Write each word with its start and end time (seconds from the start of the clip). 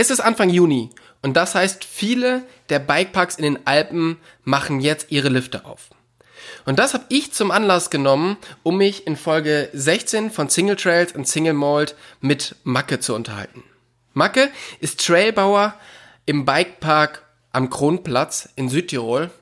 Es 0.00 0.10
ist 0.10 0.20
Anfang 0.20 0.48
Juni 0.48 0.90
und 1.22 1.36
das 1.36 1.56
heißt, 1.56 1.84
viele 1.84 2.44
der 2.68 2.78
Bikeparks 2.78 3.34
in 3.34 3.42
den 3.42 3.66
Alpen 3.66 4.16
machen 4.44 4.80
jetzt 4.80 5.10
ihre 5.10 5.28
Lifte 5.28 5.64
auf. 5.64 5.90
Und 6.66 6.78
das 6.78 6.94
habe 6.94 7.06
ich 7.08 7.32
zum 7.32 7.50
Anlass 7.50 7.90
genommen, 7.90 8.36
um 8.62 8.76
mich 8.76 9.08
in 9.08 9.16
Folge 9.16 9.68
16 9.72 10.30
von 10.30 10.48
Single 10.48 10.76
Trails 10.76 11.10
und 11.16 11.26
Single 11.26 11.54
Mold 11.54 11.96
mit 12.20 12.54
Macke 12.62 13.00
zu 13.00 13.12
unterhalten. 13.12 13.64
Macke 14.14 14.50
ist 14.78 15.04
Trailbauer 15.04 15.74
im 16.26 16.44
Bikepark 16.44 17.24
am 17.50 17.68
Kronplatz 17.68 18.50
in 18.54 18.68
Südtirol 18.68 19.32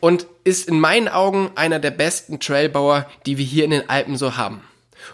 und 0.00 0.26
ist 0.44 0.68
in 0.68 0.78
meinen 0.78 1.08
Augen 1.08 1.52
einer 1.54 1.78
der 1.78 1.90
besten 1.90 2.38
Trailbauer, 2.38 3.08
die 3.24 3.38
wir 3.38 3.46
hier 3.46 3.64
in 3.64 3.70
den 3.70 3.88
Alpen 3.88 4.18
so 4.18 4.36
haben. 4.36 4.60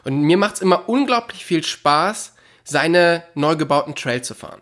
Und 0.03 0.23
mir 0.23 0.39
macht 0.39 0.57
es 0.57 0.61
immer 0.61 0.89
unglaublich 0.89 1.45
viel 1.45 1.63
Spaß, 1.63 2.33
seine 2.65 3.23
neu 3.37 3.55
gebauten 3.55 3.95
Trails 3.95 4.27
zu 4.27 4.35
fahren. 4.35 4.61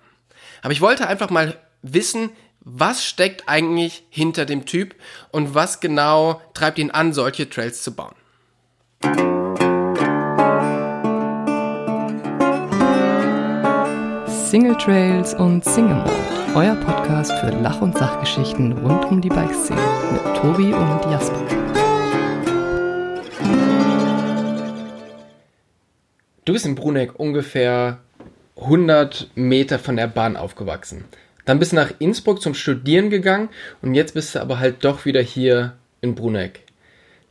Aber 0.66 0.72
ich 0.72 0.80
wollte 0.80 1.06
einfach 1.06 1.30
mal 1.30 1.56
wissen, 1.82 2.30
was 2.58 3.04
steckt 3.04 3.44
eigentlich 3.48 4.02
hinter 4.10 4.46
dem 4.46 4.66
Typ 4.66 4.96
und 5.30 5.54
was 5.54 5.78
genau 5.78 6.40
treibt 6.54 6.80
ihn 6.80 6.90
an, 6.90 7.12
solche 7.12 7.48
Trails 7.48 7.84
zu 7.84 7.94
bauen. 7.94 8.16
Single 14.26 14.76
Trails 14.78 15.34
und 15.34 15.64
Single 15.64 15.98
Mode, 15.98 16.10
euer 16.56 16.74
Podcast 16.74 17.30
für 17.38 17.50
Lach- 17.50 17.80
und 17.80 17.96
Sachgeschichten 17.96 18.72
rund 18.72 19.04
um 19.04 19.20
die 19.20 19.28
Bikeszene 19.28 19.80
mit 20.10 20.36
Tobi 20.36 20.74
und 20.74 21.12
Jasper. 21.12 21.46
Du 26.44 26.52
bist 26.52 26.66
in 26.66 26.74
Bruneck 26.74 27.20
ungefähr 27.20 28.00
100 28.56 29.30
Meter 29.34 29.78
von 29.78 29.96
der 29.96 30.06
Bahn 30.06 30.36
aufgewachsen. 30.36 31.04
Dann 31.44 31.58
bist 31.58 31.72
du 31.72 31.76
nach 31.76 31.92
Innsbruck 31.98 32.42
zum 32.42 32.54
Studieren 32.54 33.10
gegangen 33.10 33.48
und 33.82 33.94
jetzt 33.94 34.14
bist 34.14 34.34
du 34.34 34.40
aber 34.40 34.58
halt 34.58 34.84
doch 34.84 35.04
wieder 35.04 35.22
hier 35.22 35.74
in 36.00 36.14
Bruneck. 36.14 36.60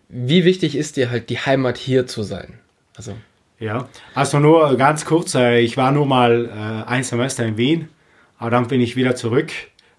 Wie 0.07 0.45
wichtig 0.45 0.75
ist 0.75 0.97
dir 0.97 1.09
halt 1.09 1.29
die 1.29 1.39
Heimat 1.39 1.77
hier 1.77 2.07
zu 2.07 2.23
sein? 2.23 2.59
Also 2.95 3.15
ja, 3.59 3.89
also 4.13 4.39
nur 4.39 4.77
ganz 4.77 5.05
kurz, 5.05 5.33
äh, 5.35 5.59
ich 5.59 5.77
war 5.77 5.91
nur 5.91 6.05
mal 6.05 6.45
äh, 6.45 6.89
ein 6.89 7.03
Semester 7.03 7.45
in 7.45 7.57
Wien, 7.57 7.89
aber 8.37 8.51
dann 8.51 8.67
bin 8.67 8.81
ich 8.81 8.95
wieder 8.95 9.15
zurück 9.15 9.51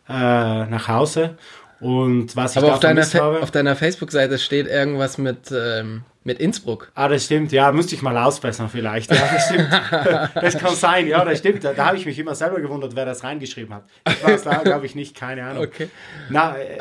äh, 0.08 0.12
nach 0.12 0.88
Hause 0.88 1.36
und 1.80 2.36
was 2.36 2.52
ich 2.52 2.58
aber 2.62 2.74
auf 2.74 2.80
deiner, 2.80 3.02
habe, 3.02 3.42
auf 3.42 3.50
deiner 3.50 3.77
Facebook-Seite 3.77 4.38
steht 4.38 4.66
irgendwas 4.66 5.18
mit 5.18 5.52
ähm, 5.52 6.02
mit 6.27 6.41
Innsbruck. 6.41 6.91
Ah, 6.96 7.08
das 7.08 7.24
stimmt, 7.24 7.52
ja, 7.52 7.70
müsste 7.70 7.94
ich 7.94 8.02
mal 8.02 8.19
ausbessern 8.19 8.69
vielleicht. 8.69 9.12
Ja, 9.12 9.28
das 9.32 9.46
stimmt. 9.46 9.69
das 10.34 10.58
kann 10.58 10.74
sein, 10.74 11.06
ja, 11.06 11.24
das 11.24 11.38
stimmt. 11.38 11.62
Da, 11.62 11.72
da 11.72 11.86
habe 11.86 11.96
ich 11.96 12.05
mich 12.05 12.18
immer 12.18 12.34
selber 12.34 12.60
gewundert, 12.60 12.96
wer 12.96 13.05
das 13.05 13.22
reingeschrieben 13.22 13.72
hat. 13.72 13.84
Ich 14.08 14.24
war 14.24 14.30
es 14.33 14.42
da, 14.42 14.56
glaube 14.56 14.86
ich, 14.86 14.96
nicht, 14.96 15.14
keine 15.16 15.44
Ahnung. 15.44 15.62
Okay. 15.62 15.88
Na, 16.28 16.58
äh, 16.58 16.78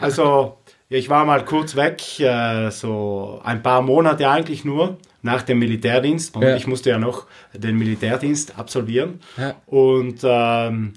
also, 0.00 0.58
ich 0.88 1.08
war 1.08 1.24
mal 1.24 1.44
kurz 1.44 1.74
weg, 1.74 2.20
äh, 2.20 2.70
so 2.70 3.40
ein 3.44 3.64
paar 3.64 3.82
Monate 3.82 4.30
eigentlich 4.30 4.64
nur 4.64 4.96
nach 5.22 5.42
dem 5.42 5.58
Militärdienst. 5.58 6.36
Und 6.36 6.42
ja. 6.42 6.54
ich 6.54 6.68
musste 6.68 6.90
ja 6.90 6.98
noch 6.98 7.26
den 7.52 7.76
Militärdienst 7.76 8.56
absolvieren. 8.56 9.20
Ja. 9.36 9.56
Und 9.66 10.20
ähm, 10.22 10.94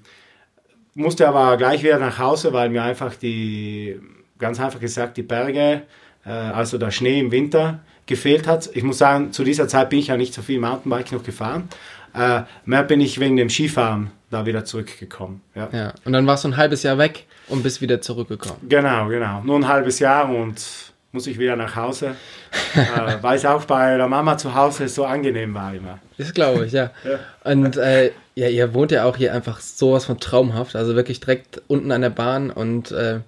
musste 0.93 1.27
aber 1.27 1.57
gleich 1.57 1.81
wieder 1.81 1.97
nach 1.97 2.19
Hause, 2.19 2.53
weil 2.53 2.69
mir 2.69 2.83
einfach 2.83 3.15
die, 3.15 3.99
ganz 4.37 4.59
einfach 4.59 4.79
gesagt, 4.79 5.17
die 5.17 5.23
Berge 5.23 5.81
also 6.29 6.77
der 6.77 6.91
Schnee 6.91 7.19
im 7.19 7.31
Winter 7.31 7.79
gefehlt 8.05 8.47
hat. 8.47 8.69
Ich 8.73 8.83
muss 8.83 8.97
sagen, 8.97 9.31
zu 9.31 9.43
dieser 9.43 9.67
Zeit 9.67 9.89
bin 9.89 9.99
ich 9.99 10.07
ja 10.07 10.17
nicht 10.17 10.33
so 10.33 10.41
viel 10.41 10.59
Mountainbike 10.59 11.11
noch 11.11 11.23
gefahren. 11.23 11.69
Äh, 12.13 12.41
mehr 12.65 12.83
bin 12.83 12.99
ich 12.99 13.19
wegen 13.19 13.37
dem 13.37 13.49
Skifahren 13.49 14.11
da 14.29 14.45
wieder 14.45 14.65
zurückgekommen. 14.65 15.41
Ja. 15.55 15.69
ja. 15.71 15.93
Und 16.03 16.13
dann 16.13 16.27
warst 16.27 16.43
du 16.43 16.49
ein 16.49 16.57
halbes 16.57 16.83
Jahr 16.83 16.97
weg 16.97 17.25
und 17.47 17.63
bist 17.63 17.81
wieder 17.81 18.01
zurückgekommen. 18.01 18.59
Genau, 18.67 19.07
genau. 19.07 19.41
Nur 19.43 19.57
ein 19.57 19.67
halbes 19.67 19.99
Jahr 19.99 20.29
und 20.29 20.91
muss 21.11 21.27
ich 21.27 21.37
wieder 21.37 21.55
nach 21.55 21.75
Hause, 21.75 22.15
äh, 22.75 23.17
weil 23.21 23.35
es 23.35 23.45
auch 23.45 23.65
bei 23.65 23.97
der 23.97 24.07
Mama 24.07 24.37
zu 24.37 24.55
Hause 24.55 24.87
so 24.87 25.05
angenehm 25.05 25.53
war 25.53 25.73
immer. 25.73 25.99
Das 26.17 26.33
glaube 26.33 26.65
ich, 26.65 26.71
ja. 26.71 26.91
ja. 27.03 27.19
Und 27.43 27.77
äh, 27.77 28.11
ja, 28.35 28.47
ihr 28.47 28.73
wohnt 28.73 28.91
ja 28.91 29.03
auch 29.03 29.17
hier 29.17 29.33
einfach 29.33 29.59
sowas 29.59 30.05
von 30.05 30.19
traumhaft, 30.19 30.75
also 30.75 30.95
wirklich 30.95 31.19
direkt 31.19 31.61
unten 31.67 31.91
an 31.91 32.01
der 32.01 32.09
Bahn 32.09 32.49
und 32.49 32.91
äh, 32.91 33.19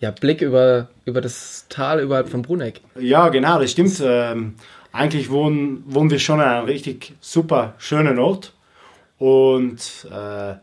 ja, 0.00 0.10
Blick 0.10 0.40
über, 0.40 0.88
über 1.04 1.20
das 1.20 1.66
Tal 1.68 2.00
überhalb 2.00 2.28
von 2.28 2.42
Bruneck. 2.42 2.80
Ja, 2.98 3.28
genau, 3.28 3.60
das 3.60 3.70
stimmt. 3.70 4.02
Ähm, 4.02 4.54
eigentlich 4.92 5.30
wohnen, 5.30 5.84
wohnen 5.86 6.10
wir 6.10 6.18
schon 6.18 6.40
an 6.40 6.48
einem 6.48 6.66
richtig 6.66 7.14
super 7.20 7.74
schönen 7.78 8.18
Ort. 8.18 8.54
Und 9.18 10.08
äh, 10.10 10.54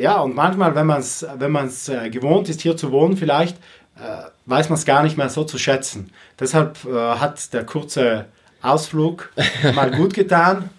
ja, 0.00 0.20
und 0.20 0.34
manchmal, 0.34 0.74
wenn 0.74 0.86
man 0.86 1.00
es 1.00 1.24
wenn 1.38 1.52
man's, 1.52 1.88
äh, 1.88 2.10
gewohnt 2.10 2.48
ist, 2.48 2.60
hier 2.60 2.76
zu 2.76 2.90
wohnen, 2.90 3.16
vielleicht 3.16 3.56
äh, 3.96 4.26
weiß 4.46 4.68
man 4.68 4.78
es 4.78 4.84
gar 4.84 5.04
nicht 5.04 5.16
mehr 5.16 5.30
so 5.30 5.44
zu 5.44 5.58
schätzen. 5.58 6.10
Deshalb 6.38 6.84
äh, 6.84 6.90
hat 6.92 7.52
der 7.54 7.64
kurze 7.64 8.26
Ausflug 8.62 9.30
mal 9.74 9.92
gut 9.92 10.12
getan. 10.12 10.70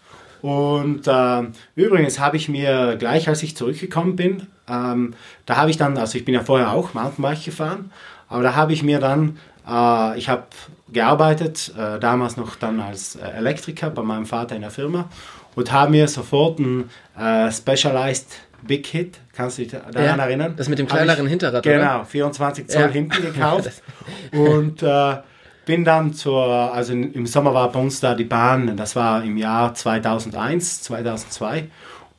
Und 0.42 1.08
äh, 1.08 1.44
übrigens 1.76 2.20
habe 2.20 2.38
ich 2.38 2.50
mir 2.50 2.98
gleich, 3.00 3.28
als 3.30 3.42
ich 3.42 3.56
zurückgekommen 3.56 4.18
bin, 4.18 4.48
ähm, 4.70 5.14
da 5.46 5.58
habe 5.58 5.70
ich 5.70 5.78
dann, 5.78 5.98
also 5.98 6.18
ich 6.18 6.26
bin 6.26 6.34
ja 6.34 6.44
vorher 6.44 6.72
auch 6.72 6.94
Mountainbike 6.94 7.46
gefahren, 7.46 7.92
aber 8.30 8.44
da 8.44 8.56
habe 8.56 8.74
ich 8.74 8.84
mir 8.84 9.00
dann, 9.00 9.38
äh, 9.68 10.18
ich 10.18 10.30
habe 10.30 10.44
gearbeitet, 10.92 11.74
äh, 11.78 12.00
damals 12.00 12.38
noch 12.38 12.56
dann 12.56 12.80
als 12.80 13.16
äh, 13.16 13.28
Elektriker 13.28 13.90
bei 13.90 14.02
meinem 14.02 14.26
Vater 14.26 14.56
in 14.56 14.62
der 14.62 14.72
Firma 14.72 15.10
und 15.56 15.72
habe 15.72 15.92
mir 15.92 16.08
sofort 16.08 16.60
ein 16.60 16.90
äh, 17.18 17.52
Specialized 17.52 18.28
Big 18.64 18.88
Hit, 18.88 19.20
kannst 19.34 19.58
du 19.58 19.64
dich 19.64 19.72
daran 19.72 19.94
ja, 19.94 20.16
erinnern? 20.16 20.54
Das 20.58 20.68
mit 20.68 20.80
dem 20.80 20.88
kleineren 20.88 21.26
ich, 21.26 21.30
Hinterrad, 21.30 21.64
Genau, 21.64 22.04
24 22.04 22.68
Zoll 22.68 22.82
ja. 22.82 22.88
hinten 22.88 23.22
gekauft 23.22 23.72
und 24.32 24.82
äh, 24.82 25.18
bin 25.66 25.84
dann 25.84 26.14
zur, 26.14 26.74
also 26.74 26.94
im 26.94 27.28
Sommer 27.28 27.54
war 27.54 27.72
bei 27.72 27.80
uns 27.80 28.00
da 28.00 28.16
die 28.16 28.24
Bahn, 28.24 28.76
das 28.78 28.96
war 28.96 29.24
im 29.24 29.38
Jahr 29.38 29.74
2001, 29.74 30.84
2002 30.84 31.68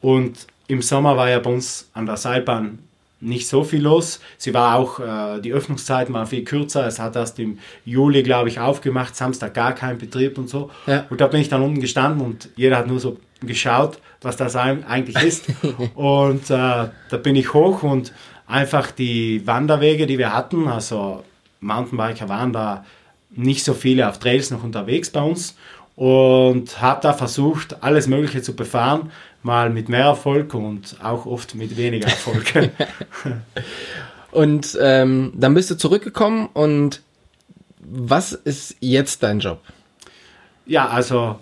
und 0.00 0.47
im 0.68 0.82
Sommer 0.82 1.16
war 1.16 1.28
ja 1.28 1.40
bei 1.40 1.50
uns 1.50 1.90
an 1.94 2.06
der 2.06 2.16
Seilbahn 2.16 2.78
nicht 3.20 3.48
so 3.48 3.64
viel 3.64 3.82
los. 3.82 4.20
Sie 4.36 4.54
war 4.54 4.76
auch, 4.76 5.00
äh, 5.00 5.40
die 5.40 5.52
Öffnungszeiten 5.52 6.14
waren 6.14 6.26
viel 6.26 6.44
kürzer. 6.44 6.86
Es 6.86 7.00
hat 7.00 7.16
erst 7.16 7.38
im 7.40 7.58
Juli, 7.84 8.22
glaube 8.22 8.48
ich, 8.48 8.60
aufgemacht, 8.60 9.16
Samstag 9.16 9.54
gar 9.54 9.74
kein 9.74 9.98
Betrieb 9.98 10.38
und 10.38 10.48
so. 10.48 10.70
Ja. 10.86 11.06
Und 11.10 11.20
da 11.20 11.26
bin 11.26 11.40
ich 11.40 11.48
dann 11.48 11.62
unten 11.62 11.80
gestanden 11.80 12.24
und 12.24 12.50
jeder 12.54 12.76
hat 12.76 12.86
nur 12.86 13.00
so 13.00 13.18
geschaut, 13.40 13.98
was 14.20 14.36
das 14.36 14.54
eigentlich 14.54 15.20
ist. 15.20 15.46
und 15.96 16.44
äh, 16.44 16.48
da 16.48 17.16
bin 17.20 17.34
ich 17.34 17.54
hoch 17.54 17.82
und 17.82 18.12
einfach 18.46 18.90
die 18.92 19.44
Wanderwege, 19.46 20.06
die 20.06 20.18
wir 20.18 20.32
hatten, 20.32 20.68
also 20.68 21.24
Mountainbiker 21.60 22.28
waren 22.28 22.52
da 22.52 22.84
nicht 23.30 23.64
so 23.64 23.74
viele 23.74 24.08
auf 24.08 24.18
Trails 24.18 24.50
noch 24.50 24.62
unterwegs 24.62 25.10
bei 25.10 25.20
uns 25.20 25.56
und 25.98 26.81
habe 26.81 27.00
da 27.03 27.12
versucht, 27.12 27.82
alles 27.82 28.06
Mögliche 28.06 28.41
zu 28.41 28.54
befahren, 28.54 29.10
mal 29.42 29.69
mit 29.69 29.88
mehr 29.88 30.04
Erfolg 30.04 30.54
und 30.54 30.97
auch 31.03 31.26
oft 31.26 31.56
mit 31.56 31.76
weniger 31.76 32.06
Erfolg. 32.06 32.53
und 34.31 34.78
ähm, 34.81 35.32
dann 35.34 35.54
bist 35.54 35.72
du 35.72 35.75
zurückgekommen 35.76 36.50
und 36.53 37.03
was 37.81 38.31
ist 38.31 38.76
jetzt 38.78 39.25
dein 39.25 39.41
Job? 39.41 39.60
Ja, 40.66 40.86
also 40.86 41.41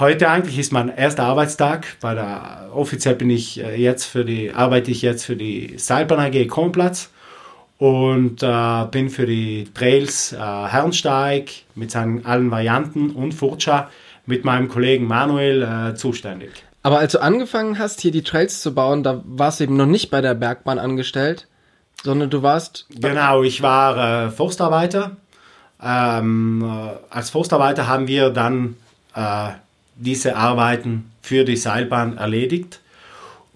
heute 0.00 0.28
eigentlich 0.28 0.58
ist 0.58 0.72
mein 0.72 0.88
erster 0.88 1.22
Arbeitstag. 1.22 1.86
Bei 2.00 2.14
der, 2.14 2.70
offiziell 2.74 3.14
bin 3.14 3.30
ich 3.30 3.62
äh, 3.62 3.80
jetzt 3.80 4.06
für 4.06 4.24
die, 4.24 4.50
arbeite 4.50 4.90
ich 4.90 5.02
jetzt 5.02 5.24
für 5.24 5.36
die 5.36 5.74
Seilbahn 5.78 6.18
AG 6.18 6.48
Kronplatz 6.48 7.10
und 7.82 8.44
äh, 8.44 8.84
bin 8.92 9.10
für 9.10 9.26
die 9.26 9.68
Trails 9.74 10.32
äh, 10.32 10.36
Herrensteig 10.36 11.50
mit 11.74 11.90
seinen 11.90 12.24
allen 12.24 12.52
Varianten 12.52 13.10
und 13.10 13.32
Furcha 13.34 13.90
mit 14.24 14.44
meinem 14.44 14.68
Kollegen 14.68 15.08
Manuel 15.08 15.62
äh, 15.64 15.96
zuständig. 15.96 16.52
Aber 16.84 17.00
als 17.00 17.10
du 17.10 17.20
angefangen 17.20 17.80
hast, 17.80 18.00
hier 18.00 18.12
die 18.12 18.22
Trails 18.22 18.62
zu 18.62 18.72
bauen, 18.72 19.02
da 19.02 19.20
warst 19.24 19.58
du 19.58 19.64
eben 19.64 19.76
noch 19.76 19.86
nicht 19.86 20.12
bei 20.12 20.20
der 20.20 20.34
Bergbahn 20.34 20.78
angestellt, 20.78 21.48
sondern 22.04 22.30
du 22.30 22.44
warst. 22.44 22.86
Genau, 22.90 23.42
ich 23.42 23.62
war 23.62 24.26
äh, 24.26 24.30
Forstarbeiter. 24.30 25.16
Ähm, 25.82 26.62
äh, 26.64 27.12
als 27.12 27.30
Forstarbeiter 27.30 27.88
haben 27.88 28.06
wir 28.06 28.30
dann 28.30 28.76
äh, 29.16 29.48
diese 29.96 30.36
Arbeiten 30.36 31.10
für 31.20 31.42
die 31.44 31.56
Seilbahn 31.56 32.16
erledigt. 32.16 32.78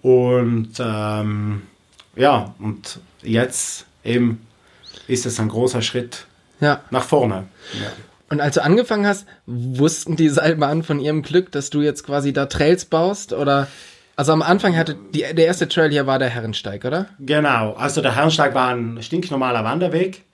Und 0.03 0.73
ähm, 0.81 1.63
ja, 2.17 2.57
und 2.59 2.99
jetzt 3.23 3.86
eben 4.07 4.47
ist 5.09 5.27
es 5.27 5.39
ein 5.39 5.49
großer 5.49 5.83
Schritt 5.83 6.27
ja. 6.61 6.81
nach 6.91 7.05
vorne. 7.05 7.45
Ja. 7.75 7.93
Und 8.29 8.41
als 8.41 8.55
du 8.55 8.63
angefangen 8.63 9.07
hast, 9.07 9.27
wussten 9.47 10.17
die 10.17 10.29
Seilbahnen 10.29 10.83
von 10.83 10.99
ihrem 10.99 11.23
Glück, 11.23 11.53
dass 11.53 11.71
du 11.71 11.83
jetzt 11.83 12.05
quasi 12.05 12.33
da 12.33 12.47
Trails 12.47 12.85
baust? 12.85 13.33
Oder 13.33 13.69
also 14.17 14.33
am 14.33 14.43
Anfang 14.43 14.77
hatte 14.77 14.97
die, 15.15 15.21
der 15.21 15.47
erste 15.47 15.69
Trail 15.69 15.91
hier 15.91 16.07
war 16.07 16.19
der 16.19 16.29
Herrensteig, 16.29 16.85
oder? 16.85 17.07
Genau, 17.21 17.75
also 17.75 18.01
der 18.01 18.17
Herrensteig 18.17 18.55
war 18.55 18.75
ein 18.75 19.01
stinknormaler 19.01 19.63
Wanderweg. 19.63 20.25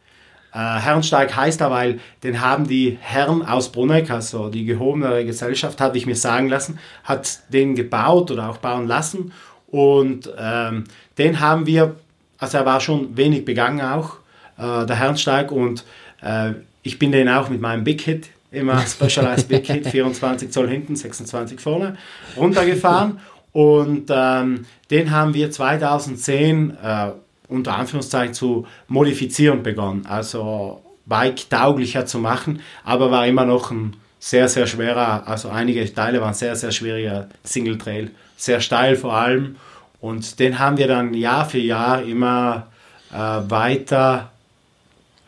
Äh, 0.55 0.59
Herrensteig 0.59 1.35
heißt 1.35 1.61
da, 1.61 1.71
weil 1.71 1.99
den 2.23 2.41
haben 2.41 2.67
die 2.69 2.97
Herren 3.01 3.45
aus 3.45 3.73
Bruneck, 3.73 4.11
also 4.11 4.49
die 4.49 4.65
gehobene 4.65 5.25
Gesellschaft, 5.25 5.81
hatte 5.81 5.99
ich 5.99 6.07
mir 6.07 6.17
sagen 6.17 6.49
lassen, 6.49 6.79
hat 7.05 7.41
den 7.49 7.75
gebaut 7.75 8.31
oder 8.31 8.49
auch 8.51 8.59
bauen 8.59 8.87
lassen 8.87 9.33
Und 9.67 10.31
ähm, 10.39 10.85
den 11.17 11.41
haben 11.41 11.67
wir, 11.67 11.97
also 12.43 12.59
er 12.59 12.67
war 12.67 12.81
schon 12.81 13.17
wenig 13.17 13.45
begangen 13.45 13.81
auch, 13.81 14.17
äh, 14.59 14.85
der 14.85 14.97
Herrensteig. 14.97 15.53
Und 15.53 15.85
äh, 16.23 16.55
ich 16.83 16.99
bin 16.99 17.13
den 17.13 17.29
auch 17.29 17.49
mit 17.49 17.61
meinem 17.61 17.85
Big 17.85 18.01
Hit, 18.01 18.31
immer 18.51 18.81
Specialized 18.87 19.47
Big 19.47 19.65
Hit, 19.65 19.87
24 19.87 20.51
Zoll 20.51 20.69
hinten, 20.69 20.97
26 20.97 21.61
vorne, 21.61 21.97
runtergefahren. 22.37 23.21
Und 23.53 24.11
ähm, 24.11 24.67
den 24.91 25.13
haben 25.13 25.35
wir 25.35 25.53
2010 25.53 26.77
äh, 26.83 27.11
unter 27.47 27.77
Anführungszeichen 27.77 28.35
zu 28.35 28.67
modifizieren 28.89 29.63
begonnen. 29.63 30.05
Also 30.07 30.83
Bike 31.07 31.49
tauglicher 31.49 32.07
zu 32.07 32.19
machen, 32.19 32.61
aber 32.83 33.13
war 33.13 33.25
immer 33.25 33.45
noch 33.45 33.71
ein 33.71 33.95
sehr, 34.19 34.49
sehr 34.49 34.67
schwerer, 34.67 35.29
also 35.29 35.49
einige 35.49 35.93
Teile 35.95 36.21
waren 36.21 36.35
sehr, 36.35 36.57
sehr 36.57 36.73
schwieriger 36.73 37.29
Single 37.45 37.79
Trail, 37.79 38.11
sehr 38.37 38.61
steil 38.61 38.97
vor 38.97 39.15
allem. 39.15 39.57
Und 40.03 40.41
den 40.41 40.59
haben 40.59 40.77
wir 40.77 40.89
dann 40.89 41.15
Jahr 41.15 41.49
für 41.49 41.59
Jahr 41.59 42.03
immer 42.03 42.67
äh, 43.13 43.17
weiter 43.17 44.33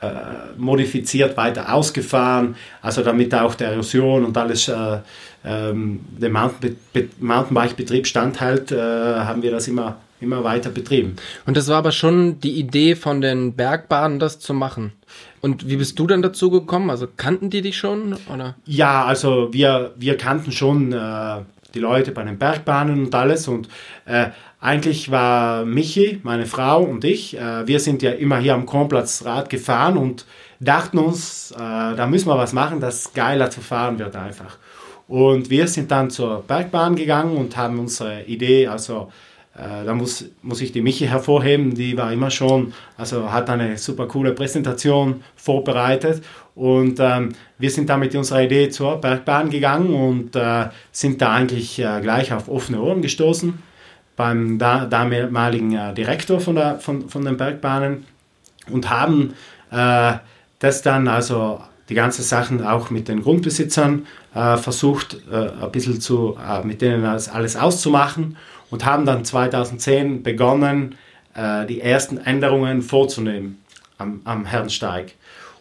äh, 0.02 0.06
modifiziert, 0.58 1.36
weiter 1.36 1.72
ausgefahren, 1.72 2.56
also 2.82 3.02
damit 3.02 3.32
auch 3.36 3.54
der 3.54 3.68
Erosion 3.70 4.24
und 4.24 4.36
alles 4.36 4.66
äh, 4.66 4.98
ähm, 5.44 6.00
dem 6.18 6.36
Mountainbike-Betrieb 7.20 8.06
standhält, 8.06 8.72
äh, 8.72 8.76
haben 8.76 9.42
wir 9.42 9.52
das 9.52 9.68
immer, 9.68 9.98
immer 10.20 10.42
weiter 10.42 10.70
betrieben. 10.70 11.14
Und 11.46 11.56
das 11.56 11.68
war 11.68 11.76
aber 11.76 11.92
schon 11.92 12.40
die 12.40 12.58
Idee 12.58 12.96
von 12.96 13.20
den 13.20 13.54
Bergbahnen, 13.54 14.18
das 14.18 14.40
zu 14.40 14.54
machen. 14.54 14.92
Und 15.40 15.68
wie 15.68 15.76
bist 15.76 15.98
du 16.00 16.08
dann 16.08 16.22
dazu 16.22 16.50
gekommen? 16.50 16.90
Also 16.90 17.06
kannten 17.16 17.48
die 17.48 17.62
dich 17.62 17.76
schon? 17.76 18.16
Oder? 18.32 18.56
Ja, 18.66 19.04
also 19.04 19.52
wir, 19.52 19.92
wir 19.96 20.16
kannten 20.16 20.50
schon 20.50 20.92
äh, 20.92 21.42
die 21.74 21.80
Leute 21.80 22.12
bei 22.12 22.22
den 22.22 22.38
Bergbahnen 22.38 23.04
und 23.04 23.14
alles. 23.14 23.48
Und 23.48 23.68
äh, 24.04 24.30
eigentlich 24.60 25.10
war 25.10 25.64
Michi, 25.64 26.20
meine 26.22 26.46
Frau 26.46 26.82
und 26.82 27.04
ich, 27.04 27.36
äh, 27.36 27.66
wir 27.66 27.80
sind 27.80 28.02
ja 28.02 28.12
immer 28.12 28.38
hier 28.38 28.54
am 28.54 28.66
Kronplatzrad 28.66 29.50
gefahren 29.50 29.96
und 29.96 30.26
dachten 30.60 30.98
uns, 30.98 31.50
äh, 31.52 31.56
da 31.58 32.06
müssen 32.06 32.28
wir 32.28 32.38
was 32.38 32.52
machen, 32.52 32.80
das 32.80 33.12
geiler 33.12 33.50
zu 33.50 33.60
fahren 33.60 33.98
wird 33.98 34.16
einfach. 34.16 34.56
Und 35.06 35.50
wir 35.50 35.68
sind 35.68 35.90
dann 35.90 36.10
zur 36.10 36.42
Bergbahn 36.42 36.96
gegangen 36.96 37.36
und 37.36 37.56
haben 37.56 37.78
unsere 37.78 38.22
Idee, 38.22 38.68
also 38.68 39.10
äh, 39.56 39.84
da 39.84 39.94
muss, 39.94 40.24
muss 40.42 40.60
ich 40.60 40.72
die 40.72 40.82
Michi 40.82 41.06
hervorheben, 41.06 41.74
die 41.74 41.96
war 41.96 42.12
immer 42.12 42.30
schon, 42.30 42.72
also 42.96 43.30
hat 43.30 43.48
eine 43.48 43.78
super 43.78 44.08
coole 44.08 44.32
Präsentation 44.32 45.22
vorbereitet. 45.36 46.24
Und 46.56 46.98
ähm, 47.00 47.30
wir 47.58 47.70
sind 47.70 47.88
da 47.88 47.96
mit 47.96 48.14
unserer 48.14 48.42
Idee 48.42 48.68
zur 48.70 49.00
Bergbahn 49.00 49.50
gegangen 49.50 49.94
und 49.94 50.34
äh, 50.36 50.66
sind 50.90 51.20
da 51.20 51.32
eigentlich 51.32 51.78
äh, 51.78 52.00
gleich 52.00 52.32
auf 52.32 52.48
offene 52.48 52.80
Ohren 52.80 53.02
gestoßen 53.02 53.62
beim 54.16 54.58
da, 54.58 54.86
damaligen 54.86 55.74
äh, 55.74 55.94
Direktor 55.94 56.40
von, 56.40 56.56
der, 56.56 56.78
von, 56.78 57.08
von 57.08 57.24
den 57.24 57.36
Bergbahnen 57.36 58.04
und 58.70 58.90
haben 58.90 59.34
äh, 59.70 60.14
das 60.58 60.82
dann 60.82 61.06
also 61.08 61.60
die 61.88 61.94
ganzen 61.94 62.22
Sachen 62.22 62.64
auch 62.64 62.90
mit 62.90 63.08
den 63.08 63.22
Grundbesitzern 63.22 64.06
versucht, 64.32 65.18
ein 65.30 65.70
bisschen 65.70 66.00
zu, 66.00 66.36
mit 66.64 66.80
denen 66.80 67.04
alles 67.04 67.56
auszumachen 67.56 68.36
und 68.70 68.84
haben 68.84 69.06
dann 69.06 69.24
2010 69.24 70.22
begonnen, 70.22 70.96
äh, 71.34 71.66
die 71.66 71.80
ersten 71.80 72.18
Änderungen 72.18 72.82
vorzunehmen 72.82 73.62
am, 73.98 74.20
am 74.24 74.46
Herrensteig. 74.46 75.14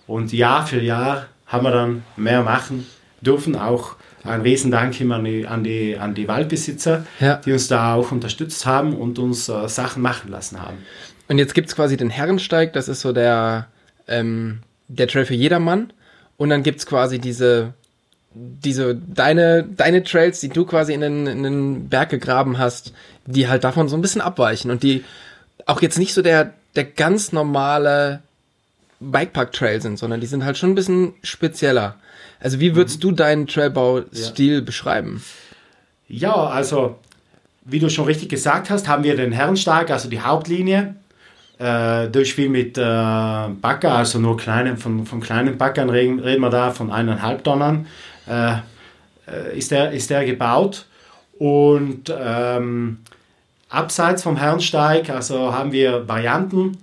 Und 0.07 0.33
Jahr 0.33 0.65
für 0.67 0.81
Jahr 0.81 1.27
haben 1.47 1.65
wir 1.65 1.71
dann 1.71 2.03
mehr 2.15 2.43
machen 2.43 2.87
dürfen, 3.21 3.55
auch 3.55 3.95
ein 4.23 4.41
Riesendank 4.41 4.99
immer 5.01 5.15
an 5.15 5.25
die, 5.25 5.47
an 5.47 5.63
die, 5.63 5.97
an 5.97 6.13
die 6.13 6.27
Waldbesitzer, 6.27 7.05
ja. 7.19 7.37
die 7.37 7.51
uns 7.51 7.67
da 7.67 7.93
auch 7.93 8.11
unterstützt 8.11 8.65
haben 8.65 8.95
und 8.95 9.19
uns 9.19 9.49
äh, 9.49 9.67
Sachen 9.67 10.01
machen 10.01 10.31
lassen 10.31 10.61
haben. 10.61 10.77
Und 11.27 11.37
jetzt 11.37 11.53
gibt 11.53 11.69
es 11.69 11.75
quasi 11.75 11.97
den 11.97 12.09
Herrensteig, 12.09 12.73
das 12.73 12.87
ist 12.87 13.01
so 13.01 13.11
der, 13.11 13.67
ähm, 14.07 14.59
der 14.87 15.07
Trail 15.07 15.25
für 15.25 15.33
jedermann. 15.33 15.91
Und 16.37 16.49
dann 16.49 16.63
gibt 16.63 16.79
es 16.79 16.85
quasi 16.85 17.19
diese 17.19 17.73
diese, 18.35 18.95
deine, 18.95 19.63
deine 19.63 20.03
Trails, 20.03 20.39
die 20.39 20.49
du 20.49 20.65
quasi 20.65 20.93
in 20.93 21.01
den, 21.01 21.27
in 21.27 21.43
den 21.43 21.89
Berg 21.89 22.09
gegraben 22.09 22.57
hast, 22.57 22.93
die 23.25 23.47
halt 23.47 23.63
davon 23.63 23.89
so 23.89 23.95
ein 23.95 24.01
bisschen 24.01 24.21
abweichen 24.21 24.71
und 24.71 24.83
die 24.83 25.03
auch 25.65 25.81
jetzt 25.81 25.99
nicht 25.99 26.13
so 26.13 26.21
der, 26.21 26.53
der 26.75 26.83
ganz 26.83 27.31
normale 27.31 28.21
Bikepark-Trail 28.99 29.81
sind, 29.81 29.99
sondern 29.99 30.19
die 30.19 30.27
sind 30.27 30.43
halt 30.43 30.57
schon 30.57 30.71
ein 30.71 30.75
bisschen 30.75 31.13
spezieller. 31.23 31.95
Also 32.39 32.59
wie 32.59 32.75
würdest 32.75 32.97
mhm. 32.97 33.01
du 33.01 33.11
deinen 33.11 33.47
Trailbaustil 33.47 34.55
ja. 34.55 34.61
beschreiben? 34.61 35.23
Ja, 36.07 36.33
also 36.33 36.97
wie 37.65 37.79
du 37.79 37.89
schon 37.89 38.05
richtig 38.05 38.29
gesagt 38.29 38.69
hast, 38.69 38.87
haben 38.87 39.03
wir 39.03 39.15
den 39.15 39.31
Herrensteig, 39.31 39.89
also 39.89 40.09
die 40.09 40.19
Hauptlinie, 40.19 40.95
äh, 41.59 42.07
durch 42.09 42.33
viel 42.33 42.49
mit 42.49 42.77
äh, 42.77 42.81
Bagger, 42.81 43.93
also 43.93 44.19
nur 44.19 44.35
kleinen, 44.37 44.77
von, 44.77 45.05
von 45.05 45.21
kleinen 45.21 45.57
Baggern 45.57 45.89
reden, 45.89 46.19
reden 46.19 46.41
wir 46.41 46.49
da, 46.49 46.71
von 46.71 46.91
eineinhalb 46.91 47.43
Tonnen 47.43 47.87
äh, 48.27 48.55
äh, 49.27 49.57
ist, 49.57 49.71
der, 49.71 49.91
ist 49.91 50.09
der 50.09 50.25
gebaut. 50.25 50.85
Und 51.39 52.13
ähm, 52.15 52.99
abseits 53.69 54.23
vom 54.23 54.37
Herrensteig, 54.37 55.09
also 55.09 55.53
haben 55.53 55.71
wir 55.71 56.07
Varianten 56.07 56.77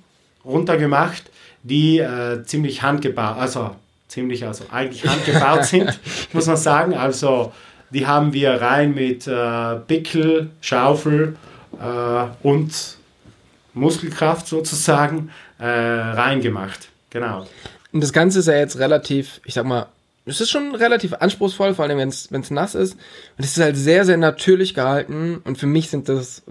runtergemacht, 0.44 1.30
die 1.62 1.98
äh, 1.98 2.42
ziemlich 2.44 2.82
handgebaut, 2.82 3.36
also 3.38 3.76
ziemlich, 4.08 4.46
also 4.46 4.64
eigentlich 4.70 5.06
handgebaut 5.06 5.64
sind, 5.64 5.98
muss 6.32 6.46
man 6.46 6.56
sagen. 6.56 6.94
Also 6.94 7.52
die 7.90 8.06
haben 8.06 8.32
wir 8.32 8.60
rein 8.60 8.94
mit 8.94 9.26
äh, 9.26 9.76
Pickel, 9.86 10.50
Schaufel 10.60 11.36
äh, 11.80 12.46
und 12.46 12.96
Muskelkraft 13.74 14.46
sozusagen 14.46 15.30
äh, 15.58 15.66
reingemacht. 15.66 16.88
Genau. 17.10 17.46
Und 17.92 18.02
das 18.02 18.12
Ganze 18.12 18.40
ist 18.40 18.46
ja 18.46 18.54
jetzt 18.54 18.78
relativ, 18.78 19.40
ich 19.44 19.54
sag 19.54 19.64
mal, 19.64 19.86
es 20.26 20.40
ist 20.40 20.50
schon 20.50 20.74
relativ 20.74 21.14
anspruchsvoll, 21.14 21.74
vor 21.74 21.84
allem 21.84 21.98
wenn 21.98 22.08
es 22.08 22.50
nass 22.50 22.74
ist. 22.74 22.94
Und 22.94 23.44
es 23.44 23.56
ist 23.56 23.62
halt 23.62 23.76
sehr, 23.76 24.04
sehr 24.04 24.16
natürlich 24.16 24.74
gehalten. 24.74 25.40
Und 25.44 25.58
für 25.58 25.66
mich 25.66 25.90
sind 25.90 26.08
das 26.08 26.42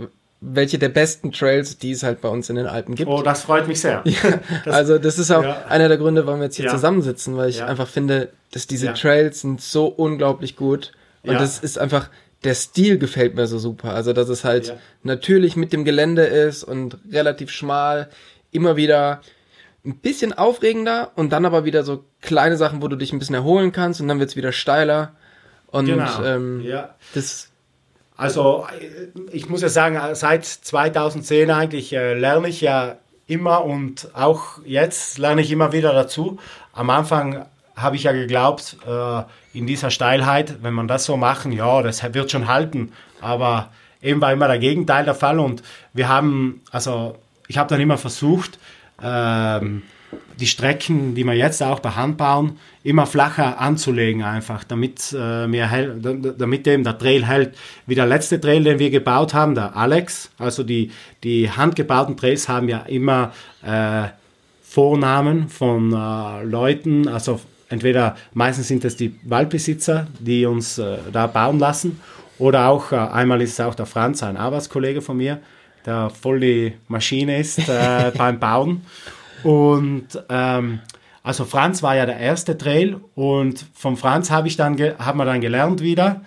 welche 0.41 0.79
der 0.79 0.89
besten 0.89 1.31
Trails, 1.31 1.77
die 1.79 1.91
es 1.91 2.03
halt 2.03 2.21
bei 2.21 2.29
uns 2.29 2.49
in 2.49 2.55
den 2.55 2.65
Alpen 2.65 2.95
gibt. 2.95 3.09
Oh, 3.09 3.21
das 3.21 3.41
freut 3.41 3.67
mich 3.67 3.81
sehr. 3.81 4.03
Ja, 4.05 4.39
das, 4.63 4.73
also 4.73 4.97
das 4.97 5.19
ist 5.19 5.31
auch 5.31 5.43
ja. 5.43 5.65
einer 5.67 5.89
der 5.89 5.97
Gründe, 5.97 6.25
warum 6.25 6.39
wir 6.39 6.45
jetzt 6.45 6.55
hier 6.55 6.65
ja. 6.65 6.71
zusammensitzen, 6.71 7.35
weil 7.35 7.49
ich 7.49 7.61
einfach 7.61 7.87
finde, 7.87 8.29
dass 8.51 8.65
diese 8.65 8.93
Trails 8.93 9.41
sind 9.41 9.61
so 9.61 9.87
unglaublich 9.87 10.55
gut. 10.55 10.93
Und 11.23 11.33
das 11.33 11.59
ist 11.59 11.77
einfach, 11.77 12.09
der 12.45 12.55
Stil 12.55 12.97
gefällt 12.97 13.35
mir 13.35 13.47
so 13.47 13.59
super. 13.59 13.93
Also 13.93 14.13
dass 14.13 14.29
es 14.29 14.45
halt 14.45 14.75
natürlich 15.03 15.57
mit 15.57 15.73
dem 15.73 15.83
Gelände 15.83 16.23
ist 16.23 16.63
und 16.63 16.97
relativ 17.11 17.51
schmal, 17.51 18.09
immer 18.51 18.77
wieder 18.77 19.21
ein 19.89 19.97
bisschen 19.97 20.33
aufregender 20.33 21.11
und 21.15 21.31
dann 21.31 21.45
aber 21.45 21.65
wieder 21.65 21.83
so 21.83 22.05
kleine 22.21 22.57
Sachen, 22.57 22.81
wo 22.81 22.87
du 22.87 22.95
dich 22.95 23.11
ein 23.11 23.19
bisschen 23.19 23.35
erholen 23.35 23.71
kannst 23.71 24.01
und 24.01 24.07
dann 24.07 24.19
wird 24.19 24.29
es 24.29 24.35
wieder 24.35 24.51
steiler. 24.51 25.13
Und 25.67 25.85
genau. 25.85 26.23
ähm, 26.23 26.61
ja. 26.63 26.95
das. 27.13 27.49
Also 28.15 28.67
ich 29.31 29.47
muss 29.47 29.61
ja 29.61 29.69
sagen, 29.69 29.97
seit 30.13 30.45
2010 30.45 31.51
eigentlich 31.51 31.93
äh, 31.93 32.15
lerne 32.15 32.49
ich 32.49 32.59
ja 32.59 32.97
immer 33.27 33.63
und 33.63 34.09
auch 34.13 34.59
jetzt 34.65 35.17
lerne 35.17 35.41
ich 35.41 35.51
immer 35.51 35.71
wieder 35.71 35.93
dazu. 35.93 36.37
Am 36.73 36.89
Anfang 36.89 37.45
habe 37.77 37.95
ich 37.95 38.03
ja 38.03 38.11
geglaubt, 38.11 38.75
äh, 38.85 39.21
in 39.53 39.67
dieser 39.67 39.89
Steilheit, 39.89 40.61
wenn 40.61 40.73
man 40.73 40.87
das 40.87 41.05
so 41.05 41.15
machen, 41.15 41.51
ja, 41.51 41.81
das 41.81 42.03
wird 42.13 42.29
schon 42.29 42.47
halten. 42.47 42.91
Aber 43.21 43.71
eben 44.01 44.19
war 44.19 44.33
immer 44.33 44.47
der 44.47 44.59
Gegenteil 44.59 45.05
der 45.05 45.15
Fall 45.15 45.39
und 45.39 45.63
wir 45.93 46.09
haben, 46.09 46.61
also 46.71 47.15
ich 47.47 47.57
habe 47.57 47.69
dann 47.69 47.81
immer 47.81 47.97
versucht, 47.97 48.59
ähm, 49.03 49.83
die 50.39 50.47
Strecken, 50.47 51.15
die 51.15 51.23
wir 51.23 51.33
jetzt 51.33 51.61
auch 51.61 51.79
bei 51.79 51.91
Hand 51.91 52.17
bauen, 52.17 52.57
immer 52.83 53.05
flacher 53.05 53.59
anzulegen 53.59 54.23
einfach, 54.23 54.63
damit, 54.63 55.15
äh, 55.17 55.47
mehr 55.47 55.69
damit 55.97 56.67
eben 56.67 56.83
der 56.83 56.97
Trail 56.97 57.25
hält. 57.25 57.55
Wie 57.85 57.95
der 57.95 58.05
letzte 58.05 58.39
Trail, 58.39 58.63
den 58.63 58.79
wir 58.79 58.89
gebaut 58.89 59.33
haben, 59.33 59.55
der 59.55 59.75
Alex, 59.75 60.31
also 60.37 60.63
die, 60.63 60.91
die 61.23 61.51
handgebauten 61.51 62.15
Trails 62.17 62.47
haben 62.47 62.69
ja 62.69 62.79
immer 62.79 63.33
äh, 63.63 64.07
Vornamen 64.63 65.49
von 65.49 65.91
äh, 65.93 66.43
Leuten, 66.43 67.07
also 67.07 67.39
entweder 67.69 68.15
meistens 68.33 68.67
sind 68.67 68.85
es 68.85 68.95
die 68.95 69.15
Waldbesitzer, 69.23 70.07
die 70.19 70.45
uns 70.45 70.77
äh, 70.77 70.97
da 71.11 71.27
bauen 71.27 71.59
lassen, 71.59 71.99
oder 72.37 72.67
auch 72.67 72.91
äh, 72.91 72.95
einmal 72.95 73.41
ist 73.41 73.53
es 73.53 73.59
auch 73.59 73.75
der 73.75 73.85
Franz, 73.85 74.23
ein 74.23 74.37
Arbeitskollege 74.37 75.01
von 75.01 75.17
mir, 75.17 75.39
der 75.89 76.09
voll 76.09 76.39
die 76.39 76.73
Maschine 76.87 77.39
ist 77.39 77.67
äh, 77.67 78.11
beim 78.17 78.39
Bauen. 78.39 78.85
Und 79.43 80.07
ähm, 80.29 80.79
also 81.23 81.45
Franz 81.45 81.81
war 81.83 81.95
ja 81.95 82.05
der 82.05 82.17
erste 82.17 82.57
Trail 82.57 82.99
und 83.15 83.65
vom 83.73 83.97
Franz 83.97 84.29
habe 84.29 84.47
ich 84.47 84.55
dann 84.55 84.79
haben 84.99 85.17
wir 85.17 85.25
dann 85.25 85.41
gelernt 85.41 85.81
wieder. 85.81 86.21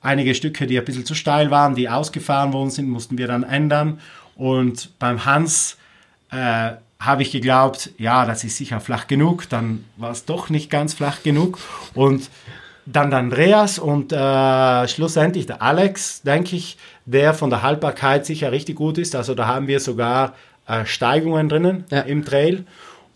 Einige 0.00 0.34
Stücke, 0.34 0.66
die 0.66 0.78
ein 0.78 0.84
bisschen 0.84 1.04
zu 1.04 1.14
steil 1.14 1.50
waren, 1.50 1.74
die 1.74 1.88
ausgefahren 1.88 2.52
worden 2.52 2.70
sind, 2.70 2.88
mussten 2.88 3.18
wir 3.18 3.26
dann 3.26 3.42
ändern. 3.42 4.00
Und 4.36 4.98
beim 4.98 5.24
Hans 5.24 5.76
äh, 6.30 6.72
habe 7.00 7.22
ich 7.22 7.32
geglaubt, 7.32 7.90
ja, 7.98 8.24
das 8.24 8.44
ist 8.44 8.56
sicher 8.56 8.80
flach 8.80 9.06
genug. 9.06 9.48
Dann 9.48 9.84
war 9.96 10.10
es 10.10 10.24
doch 10.24 10.50
nicht 10.50 10.70
ganz 10.70 10.94
flach 10.94 11.22
genug. 11.22 11.58
Und 11.94 12.30
dann 12.90 13.10
der 13.10 13.18
Andreas 13.18 13.78
und 13.78 14.12
äh, 14.12 14.88
schlussendlich 14.88 15.46
der 15.46 15.60
Alex, 15.60 16.22
denke 16.22 16.56
ich, 16.56 16.78
der 17.04 17.34
von 17.34 17.50
der 17.50 17.62
Haltbarkeit 17.62 18.24
sicher 18.24 18.50
richtig 18.50 18.76
gut 18.76 18.96
ist. 18.98 19.14
Also 19.14 19.34
da 19.34 19.46
haben 19.46 19.66
wir 19.66 19.78
sogar 19.78 20.34
äh, 20.66 20.86
Steigungen 20.86 21.48
drinnen 21.48 21.84
ja. 21.90 22.00
im 22.00 22.24
Trail. 22.24 22.64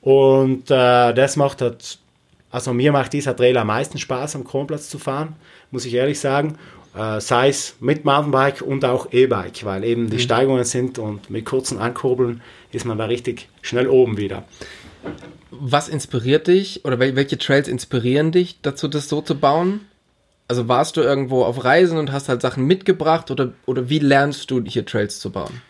Und 0.02 0.70
äh, 0.70 1.14
das 1.14 1.36
macht 1.36 1.62
halt, 1.62 1.98
also 2.50 2.74
mir 2.74 2.92
macht 2.92 3.12
dieser 3.14 3.34
Trail 3.34 3.56
am 3.56 3.68
meisten 3.68 3.98
Spaß, 3.98 4.36
am 4.36 4.44
Kronplatz 4.44 4.90
zu 4.90 4.98
fahren, 4.98 5.36
muss 5.70 5.86
ich 5.86 5.94
ehrlich 5.94 6.20
sagen. 6.20 6.58
Äh, 6.94 7.20
sei 7.20 7.48
es 7.48 7.76
mit 7.80 8.04
Mountainbike 8.04 8.60
und 8.60 8.84
auch 8.84 9.10
E-Bike, 9.10 9.64
weil 9.64 9.84
eben 9.84 10.10
die 10.10 10.16
mhm. 10.16 10.20
Steigungen 10.20 10.64
sind 10.64 10.98
und 10.98 11.30
mit 11.30 11.46
kurzen 11.46 11.78
Ankurbeln 11.78 12.42
ist 12.72 12.84
man 12.84 12.98
da 12.98 13.06
richtig 13.06 13.48
schnell 13.62 13.86
oben 13.86 14.18
wieder. 14.18 14.44
Was 15.50 15.88
inspiriert 15.88 16.46
dich 16.46 16.84
oder 16.84 16.98
welche 16.98 17.38
Trails 17.38 17.68
inspirieren 17.68 18.32
dich 18.32 18.60
dazu, 18.62 18.88
das 18.88 19.08
so 19.08 19.20
zu 19.20 19.38
bauen? 19.38 19.82
Also 20.48 20.68
warst 20.68 20.96
du 20.96 21.02
irgendwo 21.02 21.44
auf 21.44 21.64
Reisen 21.64 21.98
und 21.98 22.12
hast 22.12 22.28
halt 22.28 22.42
Sachen 22.42 22.66
mitgebracht 22.66 23.30
oder, 23.30 23.52
oder 23.64 23.88
wie 23.88 24.00
lernst 24.00 24.50
du 24.50 24.62
hier 24.64 24.84
Trails 24.84 25.20
zu 25.20 25.30
bauen? 25.30 25.62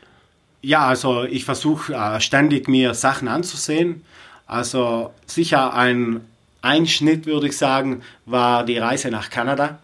Ja, 0.63 0.87
also 0.87 1.25
ich 1.25 1.45
versuche 1.45 1.93
äh, 1.93 2.21
ständig 2.21 2.69
mir 2.69 2.95
Sachen 2.95 3.29
anzusehen. 3.29 4.03
Also 4.47 5.11
sicher 5.27 5.75
ein 5.75 6.21
Einschnitt, 6.63 7.27
würde 7.27 7.49
ich 7.49 7.57
sagen, 7.57 8.03
war 8.25 8.65
die 8.65 8.79
Reise 8.79 9.11
nach 9.11 9.31
Kanada, 9.31 9.79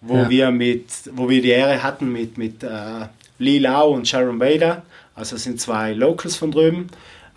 wo 0.00 0.16
ja. 0.16 0.30
wir 0.30 0.50
mit, 0.52 0.86
wo 1.12 1.28
wir 1.28 1.42
die 1.42 1.50
Ehre 1.50 1.82
hatten 1.82 2.12
mit, 2.12 2.38
mit 2.38 2.62
äh, 2.62 3.06
Lee 3.38 3.58
Lau 3.58 3.90
und 3.90 4.06
Sharon 4.08 4.38
Bader. 4.38 4.82
Also 5.14 5.36
sind 5.36 5.60
zwei 5.60 5.92
Locals 5.92 6.36
von 6.36 6.50
drüben 6.50 6.88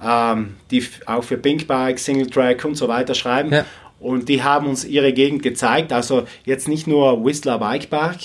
ähm, 0.04 0.56
die 0.72 0.86
auch 1.06 1.24
für 1.24 1.38
Pinkbike, 1.38 2.00
Single 2.00 2.30
Track 2.30 2.66
und 2.66 2.76
so 2.76 2.88
weiter 2.88 3.16
schreiben. 3.16 3.52
Ja. 3.52 3.66
Und 4.00 4.28
die 4.28 4.44
haben 4.44 4.68
uns 4.68 4.84
ihre 4.84 5.14
Gegend 5.14 5.44
gezeigt. 5.44 5.94
Also 5.94 6.26
jetzt 6.46 6.68
nicht 6.68 6.88
nur 6.88 7.24
Whistler 7.24 7.58
Bike 7.58 7.90
Park, 7.90 8.18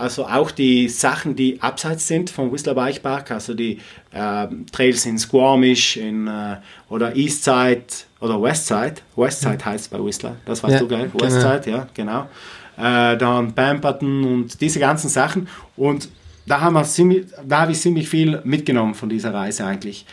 also 0.00 0.24
auch 0.24 0.50
die 0.50 0.88
Sachen, 0.88 1.36
die 1.36 1.60
abseits 1.60 2.08
sind 2.08 2.30
vom 2.30 2.50
Whistler 2.50 2.74
Bike 2.74 3.02
Park, 3.02 3.30
also 3.30 3.52
die 3.52 3.78
äh, 4.12 4.46
Trails 4.72 5.04
in 5.04 5.18
Squamish 5.18 5.98
in, 5.98 6.26
äh, 6.26 6.56
oder 6.88 7.14
Eastside 7.14 7.84
oder 8.20 8.42
Westside. 8.42 8.94
Westside 9.14 9.58
mhm. 9.58 9.64
heißt 9.66 9.84
es 9.84 9.88
bei 9.88 10.02
Whistler, 10.02 10.36
das 10.46 10.62
weißt 10.62 10.72
ja, 10.72 10.78
du, 10.80 10.88
gell? 10.88 11.10
Genau. 11.12 11.24
Westside, 11.24 11.60
genau. 11.64 11.76
ja, 11.76 11.88
genau. 11.92 13.12
Äh, 13.12 13.18
dann 13.18 13.52
Pamperton 13.54 14.24
und 14.24 14.60
diese 14.60 14.80
ganzen 14.80 15.10
Sachen. 15.10 15.48
Und 15.76 16.08
da, 16.46 16.62
haben 16.62 16.74
wir 16.74 16.84
ziemlich, 16.84 17.26
da 17.46 17.60
habe 17.60 17.72
ich 17.72 17.80
ziemlich 17.80 18.08
viel 18.08 18.40
mitgenommen 18.42 18.94
von 18.94 19.10
dieser 19.10 19.34
Reise 19.34 19.66
eigentlich. 19.66 20.06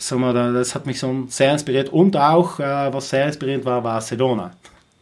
Sagen 0.00 0.22
wir, 0.22 0.32
das 0.32 0.74
hat 0.74 0.86
mich 0.86 0.98
so 0.98 1.26
sehr 1.28 1.52
inspiriert. 1.52 1.90
Und 1.90 2.16
auch, 2.16 2.58
äh, 2.58 2.92
was 2.92 3.10
sehr 3.10 3.26
inspirierend 3.26 3.64
war, 3.64 3.84
war 3.84 4.00
Sedona. 4.00 4.52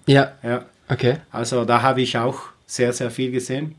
Ja. 0.06 0.32
ja. 0.42 0.64
Okay. 0.88 1.18
Also 1.30 1.64
da 1.64 1.82
habe 1.82 2.02
ich 2.02 2.18
auch 2.18 2.40
sehr, 2.66 2.92
sehr 2.92 3.10
viel 3.10 3.30
gesehen. 3.30 3.76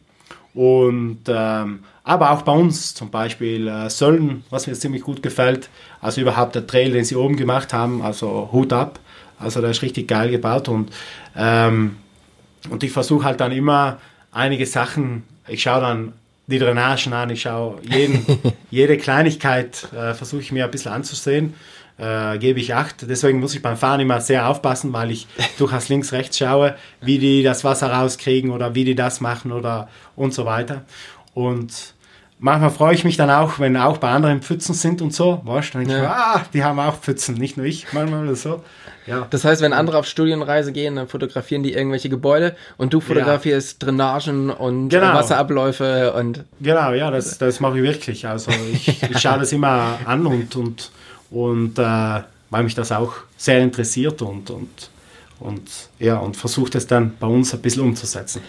Und 0.54 1.22
ähm, 1.28 1.84
aber 2.04 2.32
auch 2.32 2.42
bei 2.42 2.54
uns 2.54 2.96
zum 2.96 3.12
Beispiel 3.12 3.68
äh, 3.68 3.90
Sölden, 3.90 4.44
was 4.50 4.66
mir 4.66 4.74
ziemlich 4.74 5.04
gut 5.04 5.22
gefällt. 5.22 5.70
Also 6.02 6.22
überhaupt 6.22 6.56
der 6.56 6.66
Trail, 6.66 6.92
den 6.92 7.04
sie 7.04 7.16
oben 7.16 7.36
gemacht 7.36 7.74
haben, 7.74 8.02
also 8.02 8.50
Hut 8.52 8.74
ab. 8.74 9.00
Also 9.38 9.62
der 9.62 9.72
ist 9.72 9.82
richtig 9.82 10.08
geil 10.08 10.32
gebaut 10.32 10.68
und, 10.68 10.92
ähm, 11.36 11.98
und 12.70 12.84
ich 12.84 12.92
versuche 12.92 13.26
halt 13.26 13.40
dann 13.40 13.52
immer 13.52 14.00
einige 14.32 14.66
Sachen, 14.66 15.24
ich 15.48 15.62
schaue 15.62 15.82
dann 15.82 16.14
die 16.50 16.60
Drainagen 16.60 17.14
an, 17.14 17.30
ich 17.30 17.44
schaue 17.44 17.80
jeden, 17.84 18.26
jede 18.72 18.98
Kleinigkeit, 18.98 19.88
äh, 19.94 20.14
versuche 20.14 20.42
ich 20.42 20.52
mir 20.52 20.66
ein 20.66 20.72
bisschen 20.72 20.92
anzusehen, 20.92 21.54
äh, 21.98 22.38
gebe 22.40 22.60
ich 22.60 22.74
Acht. 22.74 23.08
Deswegen 23.08 23.40
muss 23.40 23.54
ich 23.54 23.62
beim 23.62 23.78
Fahren 23.78 24.00
immer 24.00 24.20
sehr 24.20 24.48
aufpassen, 24.48 24.92
weil 24.92 25.12
ich 25.12 25.28
durchaus 25.58 25.90
links, 25.90 26.12
rechts 26.12 26.38
schaue, 26.38 26.76
wie 27.02 27.20
die 27.20 27.44
das 27.44 27.64
Wasser 27.64 27.92
rauskriegen 27.92 28.52
oder 28.52 28.74
wie 28.74 28.84
die 28.84 28.96
das 28.96 29.22
machen 29.22 29.52
oder 29.52 29.90
und 30.16 30.34
so 30.34 30.46
weiter. 30.46 30.86
Und 31.34 31.94
manchmal 32.40 32.72
freue 32.72 32.96
ich 32.96 33.04
mich 33.04 33.18
dann 33.18 33.30
auch, 33.30 33.60
wenn 33.60 33.78
auch 33.78 33.98
bei 33.98 34.10
anderen 34.10 34.42
Pfützen 34.42 34.74
sind 34.74 35.02
und 35.02 35.14
so. 35.14 35.42
Weißt, 35.44 35.76
dann 35.76 35.86
denke 35.86 36.04
ja. 36.04 36.04
ich, 36.04 36.10
ah, 36.10 36.46
die 36.54 36.64
haben 36.64 36.80
auch 36.80 36.98
Pfützen, 36.98 37.36
nicht 37.36 37.58
nur 37.58 37.66
ich, 37.66 37.92
manchmal 37.94 38.24
oder 38.24 38.36
so. 38.36 38.64
Ja. 39.06 39.28
Das 39.30 39.44
heißt, 39.44 39.62
wenn 39.62 39.74
andere 39.74 39.98
auf 39.98 40.06
Studienreise 40.06 40.72
gehen, 40.72 40.96
dann 40.96 41.08
fotografieren 41.08 41.64
die 41.64 41.74
irgendwelche 41.74 42.10
Gebäude 42.10 42.56
und 42.78 42.94
du 42.94 43.00
fotografierst 43.00 43.82
ja. 43.82 43.88
Drainagen 43.88 44.50
und 44.50 44.90
genau. 44.90 45.14
Wasserabläufe 45.14 46.14
und. 46.14 46.44
Genau, 46.60 46.92
ja, 46.92 47.10
das, 47.12 47.38
das 47.38 47.60
mache 47.60 47.78
ich 47.78 47.84
wirklich. 47.84 48.28
Also 48.28 48.52
ich, 48.72 49.02
ich 49.10 49.20
schaue 49.20 49.40
das 49.40 49.52
immer 49.52 49.98
an 50.06 50.26
und, 50.26 50.56
und, 50.56 50.92
und 51.32 51.80
äh, 51.80 52.22
weil 52.52 52.64
mich 52.64 52.76
das 52.76 52.92
auch 52.92 53.14
sehr 53.38 53.60
interessiert 53.62 54.22
und, 54.22 54.50
und, 54.50 54.90
und, 55.40 55.70
ja, 55.98 56.18
und 56.18 56.38
versuche 56.38 56.72
das 56.72 56.88
dann 56.88 57.16
bei 57.20 57.28
uns 57.28 57.54
ein 57.54 57.62
bisschen 57.62 57.84
umzusetzen. 57.84 58.42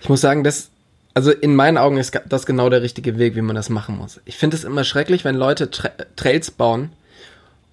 Ich 0.00 0.08
muss 0.08 0.20
sagen, 0.20 0.44
das 0.44 0.70
also 1.18 1.32
in 1.32 1.56
meinen 1.56 1.78
Augen 1.78 1.96
ist 1.96 2.16
das 2.28 2.46
genau 2.46 2.70
der 2.70 2.80
richtige 2.80 3.18
Weg, 3.18 3.34
wie 3.34 3.42
man 3.42 3.56
das 3.56 3.70
machen 3.70 3.96
muss. 3.96 4.20
Ich 4.24 4.36
finde 4.36 4.56
es 4.56 4.62
immer 4.62 4.84
schrecklich, 4.84 5.24
wenn 5.24 5.34
Leute 5.34 5.68
Tra 5.68 5.90
Trails 6.14 6.52
bauen 6.52 6.90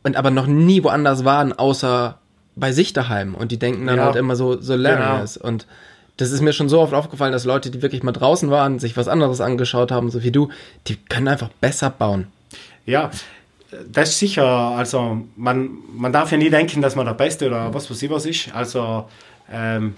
und 0.02 0.16
aber 0.16 0.32
noch 0.32 0.48
nie 0.48 0.84
woanders 0.84 1.26
waren, 1.26 1.54
außer 1.54 2.18
bei 2.56 2.72
sich 2.72 2.94
daheim. 2.94 3.36
Und 3.36 3.52
die 3.52 3.60
denken 3.60 3.86
dann 3.86 3.98
ja. 3.98 4.06
halt 4.06 4.16
immer 4.16 4.36
so, 4.36 4.60
so 4.60 4.76
lernen 4.76 5.28
genau. 5.28 5.48
Und 5.48 5.68
das 6.18 6.32
ist 6.32 6.42
mir 6.42 6.54
schon 6.54 6.70
so 6.70 6.82
oft 6.82 6.96
aufgefallen, 6.96 7.34
dass 7.34 7.46
Leute, 7.46 7.70
die 7.70 7.84
wirklich 7.84 8.02
mal 8.02 8.14
draußen 8.14 8.50
waren, 8.50 8.80
sich 8.80 8.98
was 8.98 9.08
anderes 9.08 9.42
angeschaut 9.42 9.92
haben, 9.92 10.10
so 10.10 10.24
wie 10.24 10.32
du, 10.32 10.50
die 10.88 10.96
können 10.96 11.28
einfach 11.28 11.50
besser 11.62 11.92
bauen. 11.92 12.26
Ja, 12.88 13.12
das 13.92 14.10
ist 14.10 14.18
sicher. 14.18 14.48
Also 14.48 15.22
man, 15.36 15.70
man 15.96 16.12
darf 16.12 16.32
ja 16.32 16.40
nie 16.40 16.50
denken, 16.50 16.82
dass 16.82 16.96
man 16.96 17.06
der 17.06 17.14
Beste 17.14 17.46
oder 17.46 17.76
was 17.76 17.92
weiß 17.92 18.02
ich 18.02 18.10
was 18.10 18.26
ist. 18.26 18.56
Also 18.56 19.08
ähm, 19.52 19.94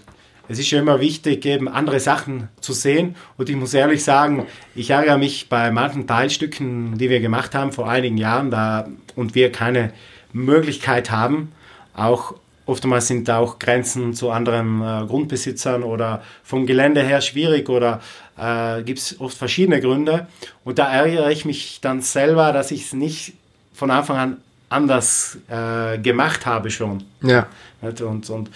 es 0.49 0.59
ist 0.59 0.71
ja 0.71 0.79
immer 0.79 0.99
wichtig, 0.99 1.45
eben 1.45 1.67
andere 1.67 1.99
Sachen 1.99 2.49
zu 2.61 2.73
sehen. 2.73 3.15
Und 3.37 3.49
ich 3.49 3.55
muss 3.55 3.73
ehrlich 3.73 4.03
sagen, 4.03 4.45
ich 4.75 4.89
ärgere 4.89 5.17
mich 5.17 5.49
bei 5.49 5.71
manchen 5.71 6.07
Teilstücken, 6.07 6.97
die 6.97 7.09
wir 7.09 7.19
gemacht 7.19 7.55
haben 7.55 7.71
vor 7.71 7.89
einigen 7.89 8.17
Jahren, 8.17 8.51
da 8.51 8.87
und 9.15 9.35
wir 9.35 9.51
keine 9.51 9.93
Möglichkeit 10.33 11.11
haben, 11.11 11.51
auch 11.93 12.35
oftmals 12.65 13.07
sind 13.07 13.27
da 13.27 13.39
auch 13.39 13.59
Grenzen 13.59 14.13
zu 14.13 14.29
anderen 14.29 14.81
äh, 14.81 15.05
Grundbesitzern 15.07 15.83
oder 15.83 16.21
vom 16.43 16.65
Gelände 16.65 17.01
her 17.01 17.21
schwierig 17.21 17.69
oder 17.69 18.01
äh, 18.37 18.83
gibt 18.83 18.99
es 18.99 19.19
oft 19.19 19.37
verschiedene 19.37 19.81
Gründe. 19.81 20.27
Und 20.63 20.77
da 20.77 20.91
ärgere 20.91 21.31
ich 21.31 21.45
mich 21.45 21.79
dann 21.81 22.01
selber, 22.01 22.51
dass 22.51 22.71
ich 22.71 22.85
es 22.85 22.93
nicht 22.93 23.33
von 23.73 23.89
Anfang 23.89 24.17
an 24.17 24.37
anders 24.69 25.37
äh, 25.47 25.97
gemacht 25.97 26.45
habe 26.45 26.69
schon. 26.69 27.03
Ja. 27.21 27.47
Und, 27.81 28.29
und 28.29 28.49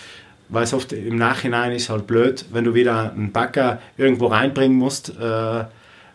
weil 0.51 0.63
es 0.63 0.73
oft 0.73 0.93
im 0.93 1.15
Nachhinein 1.15 1.71
ist 1.71 1.89
halt 1.89 2.05
blöd, 2.05 2.45
wenn 2.51 2.65
du 2.65 2.75
wieder 2.75 3.11
einen 3.11 3.31
Bagger 3.31 3.81
irgendwo 3.97 4.27
reinbringen 4.27 4.77
musst, 4.77 5.09
äh, 5.09 5.63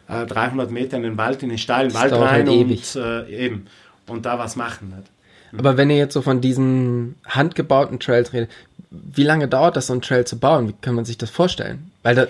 300 0.09 0.69
äh, 0.69 0.73
Meter 0.73 0.97
in 0.99 1.03
den 1.03 1.17
Wald, 1.17 1.43
in 1.43 1.49
den 1.49 1.59
steilen 1.59 1.91
das 1.91 2.01
Wald 2.01 2.13
rein 2.13 2.47
halt 2.47 2.49
und 2.49 2.97
äh, 2.97 3.45
eben 3.45 3.67
und 4.07 4.25
da 4.25 4.39
was 4.39 4.55
machen. 4.55 4.95
Nicht? 4.97 5.59
Aber 5.59 5.77
wenn 5.77 5.91
ihr 5.91 5.97
jetzt 5.97 6.13
so 6.13 6.23
von 6.23 6.41
diesen 6.41 7.17
handgebauten 7.27 7.99
Trails 7.99 8.33
redet, 8.33 8.51
wie 8.91 9.25
lange 9.25 9.49
dauert 9.49 9.77
das, 9.77 9.89
so 9.89 9.95
ein 9.95 10.03
Trail 10.03 10.27
zu 10.27 10.39
bauen? 10.39 10.69
Wie 10.69 10.75
kann 10.81 10.95
man 10.95 11.05
sich 11.05 11.19
das 11.19 11.31
vorstellen? 11.31 11.91
Weil 12.03 12.15
da, 12.15 12.27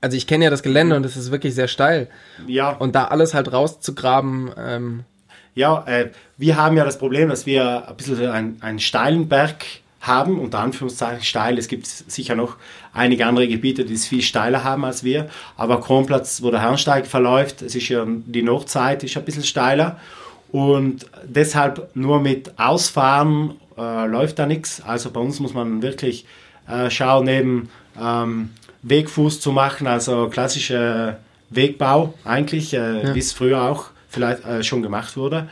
also 0.00 0.16
ich 0.16 0.26
kenne 0.26 0.44
ja 0.44 0.50
das 0.50 0.62
Gelände 0.62 0.96
und 0.96 1.04
es 1.04 1.16
ist 1.16 1.30
wirklich 1.30 1.54
sehr 1.54 1.68
steil. 1.68 2.08
Ja. 2.46 2.70
Und 2.70 2.94
da 2.94 3.04
alles 3.04 3.34
halt 3.34 3.52
rauszugraben. 3.52 4.50
Ähm 4.58 5.04
ja, 5.54 5.84
äh, 5.86 6.10
wir 6.38 6.56
haben 6.56 6.76
ja 6.76 6.84
das 6.84 6.98
Problem, 6.98 7.28
dass 7.28 7.46
wir 7.46 7.88
ein 7.88 7.96
bisschen 7.96 8.30
einen, 8.30 8.56
einen 8.62 8.78
steilen 8.78 9.28
Berg 9.28 9.64
haben, 10.00 10.38
unter 10.38 10.60
Anführungszeichen 10.60 11.22
steil. 11.22 11.58
Es 11.58 11.68
gibt 11.68 11.86
sicher 11.86 12.34
noch 12.34 12.56
einige 12.92 13.26
andere 13.26 13.48
Gebiete, 13.48 13.84
die 13.84 13.94
es 13.94 14.06
viel 14.06 14.22
steiler 14.22 14.64
haben 14.64 14.84
als 14.84 15.04
wir. 15.04 15.28
Aber 15.56 15.80
Kronplatz, 15.80 16.42
wo 16.42 16.50
der 16.50 16.62
Herrensteig 16.62 17.06
verläuft, 17.06 17.62
es 17.62 17.74
ist 17.74 17.88
ja 17.88 18.04
die 18.06 18.42
Nordseite, 18.42 19.06
ist 19.06 19.16
ein 19.16 19.24
bisschen 19.24 19.44
steiler. 19.44 19.98
Und 20.52 21.06
deshalb 21.24 21.90
nur 21.94 22.20
mit 22.20 22.58
Ausfahren 22.58 23.56
äh, 23.76 24.06
läuft 24.06 24.38
da 24.38 24.46
nichts. 24.46 24.82
Also 24.82 25.10
bei 25.10 25.20
uns 25.20 25.38
muss 25.38 25.54
man 25.54 25.82
wirklich 25.82 26.24
äh, 26.66 26.90
schauen, 26.90 27.28
eben 27.28 27.68
ähm, 28.00 28.50
Wegfuß 28.82 29.40
zu 29.40 29.52
machen, 29.52 29.86
also 29.86 30.28
klassischer 30.28 31.18
Wegbau 31.50 32.14
eigentlich, 32.24 32.74
äh, 32.74 33.02
ja. 33.02 33.14
wie 33.14 33.18
es 33.18 33.32
früher 33.32 33.62
auch 33.62 33.86
vielleicht 34.08 34.44
äh, 34.44 34.62
schon 34.64 34.82
gemacht 34.82 35.16
wurde. 35.16 35.48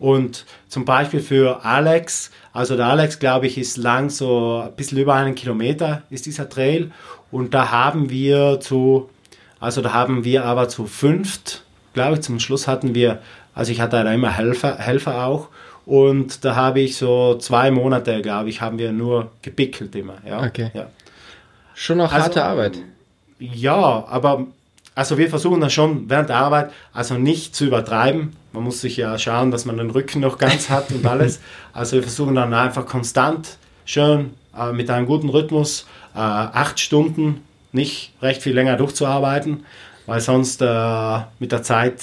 Und 0.00 0.46
zum 0.66 0.86
Beispiel 0.86 1.20
für 1.20 1.62
Alex, 1.62 2.30
also 2.54 2.74
der 2.74 2.86
Alex, 2.86 3.18
glaube 3.18 3.46
ich, 3.46 3.58
ist 3.58 3.76
lang 3.76 4.08
so 4.08 4.62
ein 4.64 4.74
bisschen 4.74 4.96
über 4.98 5.14
einen 5.14 5.34
Kilometer 5.34 6.02
ist 6.08 6.24
dieser 6.24 6.48
Trail. 6.48 6.90
Und 7.30 7.52
da 7.52 7.70
haben 7.70 8.08
wir 8.08 8.60
zu, 8.60 9.10
also 9.60 9.82
da 9.82 9.92
haben 9.92 10.24
wir 10.24 10.46
aber 10.46 10.68
zu 10.68 10.86
fünft, 10.86 11.64
glaube 11.92 12.14
ich, 12.14 12.22
zum 12.22 12.40
Schluss 12.40 12.66
hatten 12.66 12.94
wir, 12.94 13.20
also 13.54 13.72
ich 13.72 13.80
hatte 13.82 14.02
da 14.02 14.12
immer 14.12 14.30
Helfer, 14.30 14.78
Helfer 14.78 15.26
auch. 15.26 15.48
Und 15.84 16.46
da 16.46 16.56
habe 16.56 16.80
ich 16.80 16.96
so 16.96 17.36
zwei 17.36 17.70
Monate, 17.70 18.22
glaube 18.22 18.48
ich, 18.48 18.62
haben 18.62 18.78
wir 18.78 18.92
nur 18.92 19.30
gepickelt 19.42 19.94
immer. 19.94 20.16
Ja, 20.26 20.42
okay. 20.42 20.70
Ja. 20.72 20.86
Schon 21.74 21.98
noch 21.98 22.10
also, 22.10 22.24
harte 22.24 22.44
Arbeit. 22.44 22.78
Ja, 23.38 24.06
aber 24.06 24.46
also 24.94 25.18
wir 25.18 25.28
versuchen 25.28 25.60
das 25.60 25.74
schon 25.74 26.08
während 26.08 26.30
der 26.30 26.36
Arbeit, 26.36 26.72
also 26.94 27.14
nicht 27.14 27.54
zu 27.54 27.66
übertreiben. 27.66 28.34
Man 28.52 28.64
muss 28.64 28.80
sich 28.80 28.96
ja 28.96 29.16
schauen, 29.18 29.50
dass 29.50 29.64
man 29.64 29.76
den 29.76 29.90
Rücken 29.90 30.20
noch 30.20 30.38
ganz 30.38 30.70
hat 30.70 30.90
und 30.90 31.06
alles. 31.06 31.40
Also 31.72 31.96
wir 31.96 32.02
versuchen 32.02 32.34
dann 32.34 32.52
einfach 32.52 32.84
konstant 32.84 33.56
schön 33.84 34.34
äh, 34.58 34.72
mit 34.72 34.90
einem 34.90 35.06
guten 35.06 35.28
Rhythmus 35.28 35.86
äh, 36.14 36.18
acht 36.18 36.80
Stunden 36.80 37.44
nicht 37.72 38.12
recht 38.20 38.42
viel 38.42 38.54
länger 38.54 38.76
durchzuarbeiten, 38.76 39.64
weil 40.06 40.20
sonst 40.20 40.60
äh, 40.60 41.18
mit 41.38 41.52
der 41.52 41.62
Zeit 41.62 42.02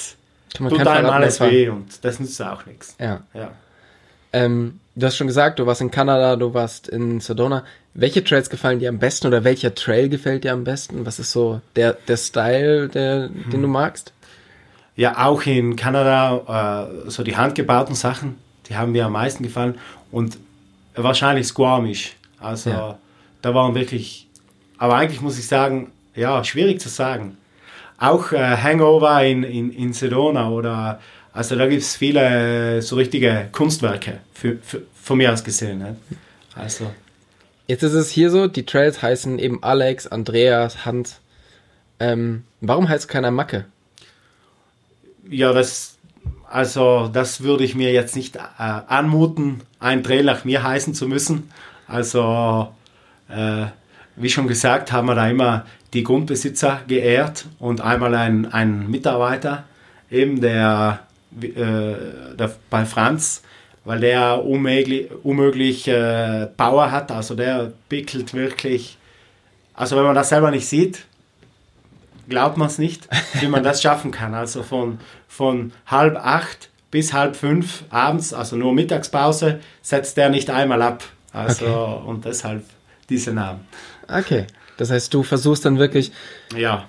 tut 0.53 0.87
einem 0.87 1.09
alles 1.09 1.41
weh 1.41 1.67
und 1.69 2.03
das 2.03 2.19
nützt 2.19 2.41
auch 2.41 2.65
nichts. 2.65 2.95
Ja. 2.99 3.21
ja. 3.33 3.51
Ähm, 4.33 4.79
du 4.95 5.05
hast 5.05 5.17
schon 5.17 5.27
gesagt, 5.27 5.59
du 5.59 5.65
warst 5.65 5.81
in 5.81 5.91
Kanada, 5.91 6.35
du 6.35 6.53
warst 6.53 6.87
in 6.87 7.19
Sedona. 7.19 7.63
Welche 7.93 8.23
Trails 8.23 8.49
gefallen 8.49 8.79
dir 8.79 8.89
am 8.89 8.99
besten 8.99 9.27
oder 9.27 9.43
welcher 9.43 9.73
Trail 9.73 10.09
gefällt 10.09 10.43
dir 10.43 10.53
am 10.53 10.63
besten? 10.63 11.05
Was 11.05 11.19
ist 11.19 11.31
so 11.31 11.61
der, 11.75 11.93
der 12.07 12.17
Style, 12.17 12.87
der, 12.89 13.29
hm. 13.29 13.49
den 13.51 13.61
du 13.61 13.67
magst? 13.67 14.13
Ja, 14.97 15.25
auch 15.25 15.43
in 15.43 15.75
Kanada, 15.75 16.89
äh, 17.05 17.09
so 17.09 17.23
die 17.23 17.37
handgebauten 17.37 17.95
Sachen, 17.95 18.37
die 18.67 18.75
haben 18.75 18.91
mir 18.91 19.05
am 19.05 19.13
meisten 19.13 19.43
gefallen. 19.43 19.75
Und 20.11 20.37
wahrscheinlich 20.95 21.47
Squamish. 21.47 22.15
Also 22.39 22.69
ja. 22.71 22.97
da 23.41 23.53
waren 23.53 23.75
wirklich, 23.75 24.27
aber 24.77 24.95
eigentlich 24.95 25.21
muss 25.21 25.39
ich 25.39 25.47
sagen, 25.47 25.91
ja, 26.15 26.43
schwierig 26.43 26.81
zu 26.81 26.89
sagen. 26.89 27.37
Auch 27.99 28.31
äh, 28.31 28.57
Hangover 28.57 29.23
in, 29.23 29.43
in, 29.43 29.71
in 29.71 29.93
Sedona 29.93 30.49
oder, 30.49 30.99
also 31.31 31.55
da 31.55 31.67
gibt 31.67 31.83
es 31.83 31.95
viele 31.95 32.81
so 32.81 32.95
richtige 32.95 33.49
Kunstwerke, 33.51 34.19
für, 34.33 34.57
für, 34.57 34.81
von 35.01 35.17
mir 35.17 35.31
aus 35.31 35.43
gesehen. 35.43 35.79
Ne? 35.79 35.95
Also. 36.55 36.91
Jetzt 37.67 37.83
ist 37.83 37.93
es 37.93 38.09
hier 38.09 38.31
so, 38.31 38.47
die 38.47 38.65
Trails 38.65 39.01
heißen 39.01 39.39
eben 39.39 39.61
Alex, 39.63 40.07
Andreas, 40.07 40.85
Hans. 40.85 41.19
Ähm, 41.99 42.45
warum 42.61 42.87
heißt 42.89 43.07
keiner 43.07 43.31
Macke? 43.31 43.65
Ja, 45.29 45.51
das, 45.53 45.97
also 46.49 47.09
das 47.11 47.41
würde 47.41 47.63
ich 47.63 47.75
mir 47.75 47.91
jetzt 47.91 48.15
nicht 48.15 48.35
äh, 48.35 48.39
anmuten, 48.57 49.61
ein 49.79 50.03
Trail 50.03 50.23
nach 50.23 50.45
mir 50.45 50.63
heißen 50.63 50.93
zu 50.93 51.07
müssen. 51.07 51.51
Also, 51.87 52.69
äh, 53.29 53.65
wie 54.15 54.29
schon 54.29 54.47
gesagt, 54.47 54.91
haben 54.91 55.07
wir 55.07 55.15
da 55.15 55.29
immer 55.29 55.65
die 55.93 56.03
Grundbesitzer 56.03 56.81
geehrt 56.87 57.45
und 57.59 57.81
einmal 57.81 58.15
ein, 58.15 58.51
ein 58.51 58.89
Mitarbeiter, 58.89 59.65
eben 60.09 60.41
der, 60.41 61.01
äh, 61.41 61.53
der 62.37 62.51
bei 62.69 62.85
Franz, 62.85 63.43
weil 63.85 63.99
der 63.99 64.43
unmöglich, 64.43 65.09
unmöglich 65.23 65.87
äh, 65.87 66.47
Power 66.57 66.91
hat, 66.91 67.11
also 67.11 67.35
der 67.35 67.71
pickelt 67.89 68.33
wirklich, 68.33 68.97
also 69.73 69.95
wenn 69.95 70.03
man 70.03 70.15
das 70.15 70.29
selber 70.29 70.51
nicht 70.51 70.67
sieht, 70.67 71.05
glaubt 72.27 72.57
man 72.57 72.67
es 72.67 72.77
nicht, 72.77 73.07
wie 73.39 73.47
man 73.47 73.63
das 73.63 73.81
schaffen 73.81 74.11
kann. 74.11 74.33
Also 74.33 74.63
von, 74.63 74.99
von 75.37 75.71
halb 75.85 76.17
acht 76.17 76.69
bis 76.89 77.13
halb 77.13 77.35
fünf 77.35 77.83
abends, 77.91 78.33
also 78.33 78.55
nur 78.55 78.73
Mittagspause, 78.73 79.59
setzt 79.83 80.17
der 80.17 80.29
nicht 80.29 80.49
einmal 80.49 80.81
ab. 80.81 81.03
Also 81.31 81.67
okay. 81.67 82.09
und 82.09 82.25
deshalb 82.25 82.63
diese 83.07 83.33
Namen. 83.33 83.67
Okay. 84.07 84.47
Das 84.77 84.89
heißt, 84.89 85.13
du 85.13 85.21
versuchst 85.21 85.63
dann 85.65 85.77
wirklich. 85.77 86.11
Ja. 86.55 86.87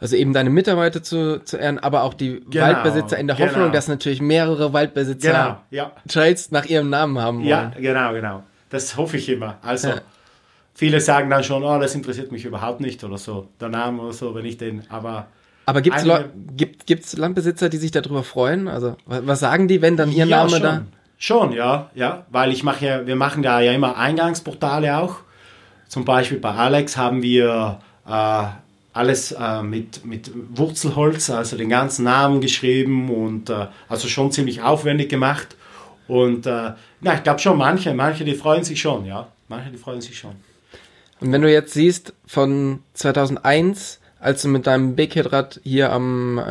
Also 0.00 0.16
eben 0.16 0.32
deine 0.32 0.50
Mitarbeiter 0.50 1.02
zu, 1.02 1.42
zu 1.44 1.56
ehren, 1.56 1.78
aber 1.78 2.02
auch 2.02 2.14
die 2.14 2.40
genau, 2.48 2.66
Waldbesitzer 2.66 3.18
in 3.18 3.26
der 3.26 3.38
Hoffnung, 3.38 3.62
genau. 3.62 3.72
dass 3.72 3.88
natürlich 3.88 4.20
mehrere 4.20 4.72
Waldbesitzer 4.72 5.32
genau, 5.32 5.60
ja. 5.70 5.92
Trails 6.06 6.50
nach 6.50 6.66
ihrem 6.66 6.90
Namen 6.90 7.18
haben 7.18 7.38
wollen. 7.38 7.48
Ja, 7.48 7.72
genau, 7.76 8.12
genau. 8.12 8.42
Das 8.70 8.96
hoffe 8.96 9.16
ich 9.16 9.28
immer. 9.28 9.58
Also 9.62 9.88
ja. 9.88 10.00
viele 10.74 11.00
sagen 11.00 11.30
dann 11.30 11.42
schon, 11.42 11.64
oh, 11.64 11.80
das 11.80 11.94
interessiert 11.94 12.30
mich 12.30 12.44
überhaupt 12.44 12.80
nicht 12.80 13.02
oder 13.02 13.18
so, 13.18 13.48
der 13.60 13.70
Name 13.70 14.02
oder 14.02 14.12
so, 14.12 14.34
wenn 14.34 14.44
ich 14.44 14.56
den, 14.56 14.84
aber 14.88 15.26
aber 15.68 15.82
gibt's 15.82 16.02
eine, 16.02 16.30
gibt 16.56 16.86
gibt's 16.86 17.14
Landbesitzer, 17.14 17.68
die 17.68 17.76
sich 17.76 17.90
darüber 17.90 18.22
freuen? 18.22 18.68
Also 18.68 18.96
was 19.04 19.40
sagen 19.40 19.68
die, 19.68 19.82
wenn 19.82 19.98
dann 19.98 20.10
ihr 20.10 20.24
ja, 20.24 20.38
Name 20.38 20.50
schon. 20.50 20.62
da? 20.62 20.84
Schon, 21.18 21.52
ja, 21.52 21.90
ja, 21.94 22.24
weil 22.30 22.52
ich 22.52 22.62
mache 22.62 22.86
ja, 22.86 23.06
wir 23.06 23.16
machen 23.16 23.42
da 23.42 23.60
ja 23.60 23.72
immer 23.72 23.98
Eingangsportale 23.98 24.96
auch. 24.96 25.16
Zum 25.86 26.06
Beispiel 26.06 26.38
bei 26.38 26.52
Alex 26.52 26.96
haben 26.96 27.22
wir 27.22 27.80
äh, 28.06 28.44
alles 28.94 29.32
äh, 29.32 29.62
mit, 29.62 30.06
mit 30.06 30.30
Wurzelholz, 30.54 31.28
also 31.28 31.58
den 31.58 31.68
ganzen 31.68 32.04
Namen 32.04 32.40
geschrieben 32.40 33.10
und 33.10 33.50
äh, 33.50 33.66
also 33.90 34.08
schon 34.08 34.32
ziemlich 34.32 34.62
aufwendig 34.62 35.10
gemacht. 35.10 35.54
Und 36.06 36.46
äh, 36.46 36.72
na, 37.02 37.14
ich 37.14 37.22
glaube 37.24 37.40
schon 37.40 37.58
manche, 37.58 37.92
manche, 37.92 38.24
die 38.24 38.34
freuen 38.34 38.64
sich 38.64 38.80
schon, 38.80 39.04
ja, 39.04 39.28
manche, 39.48 39.70
die 39.70 39.76
freuen 39.76 40.00
sich 40.00 40.18
schon. 40.18 40.32
Und 41.20 41.30
wenn 41.30 41.42
du 41.42 41.52
jetzt 41.52 41.74
siehst, 41.74 42.14
von 42.26 42.78
2001, 42.94 44.00
als 44.20 44.42
du 44.42 44.48
mit 44.48 44.66
deinem 44.66 44.96
Big 44.96 45.14
Hit 45.14 45.32
Rad 45.32 45.60
hier 45.62 45.92
am, 45.92 46.38
äh, 46.38 46.42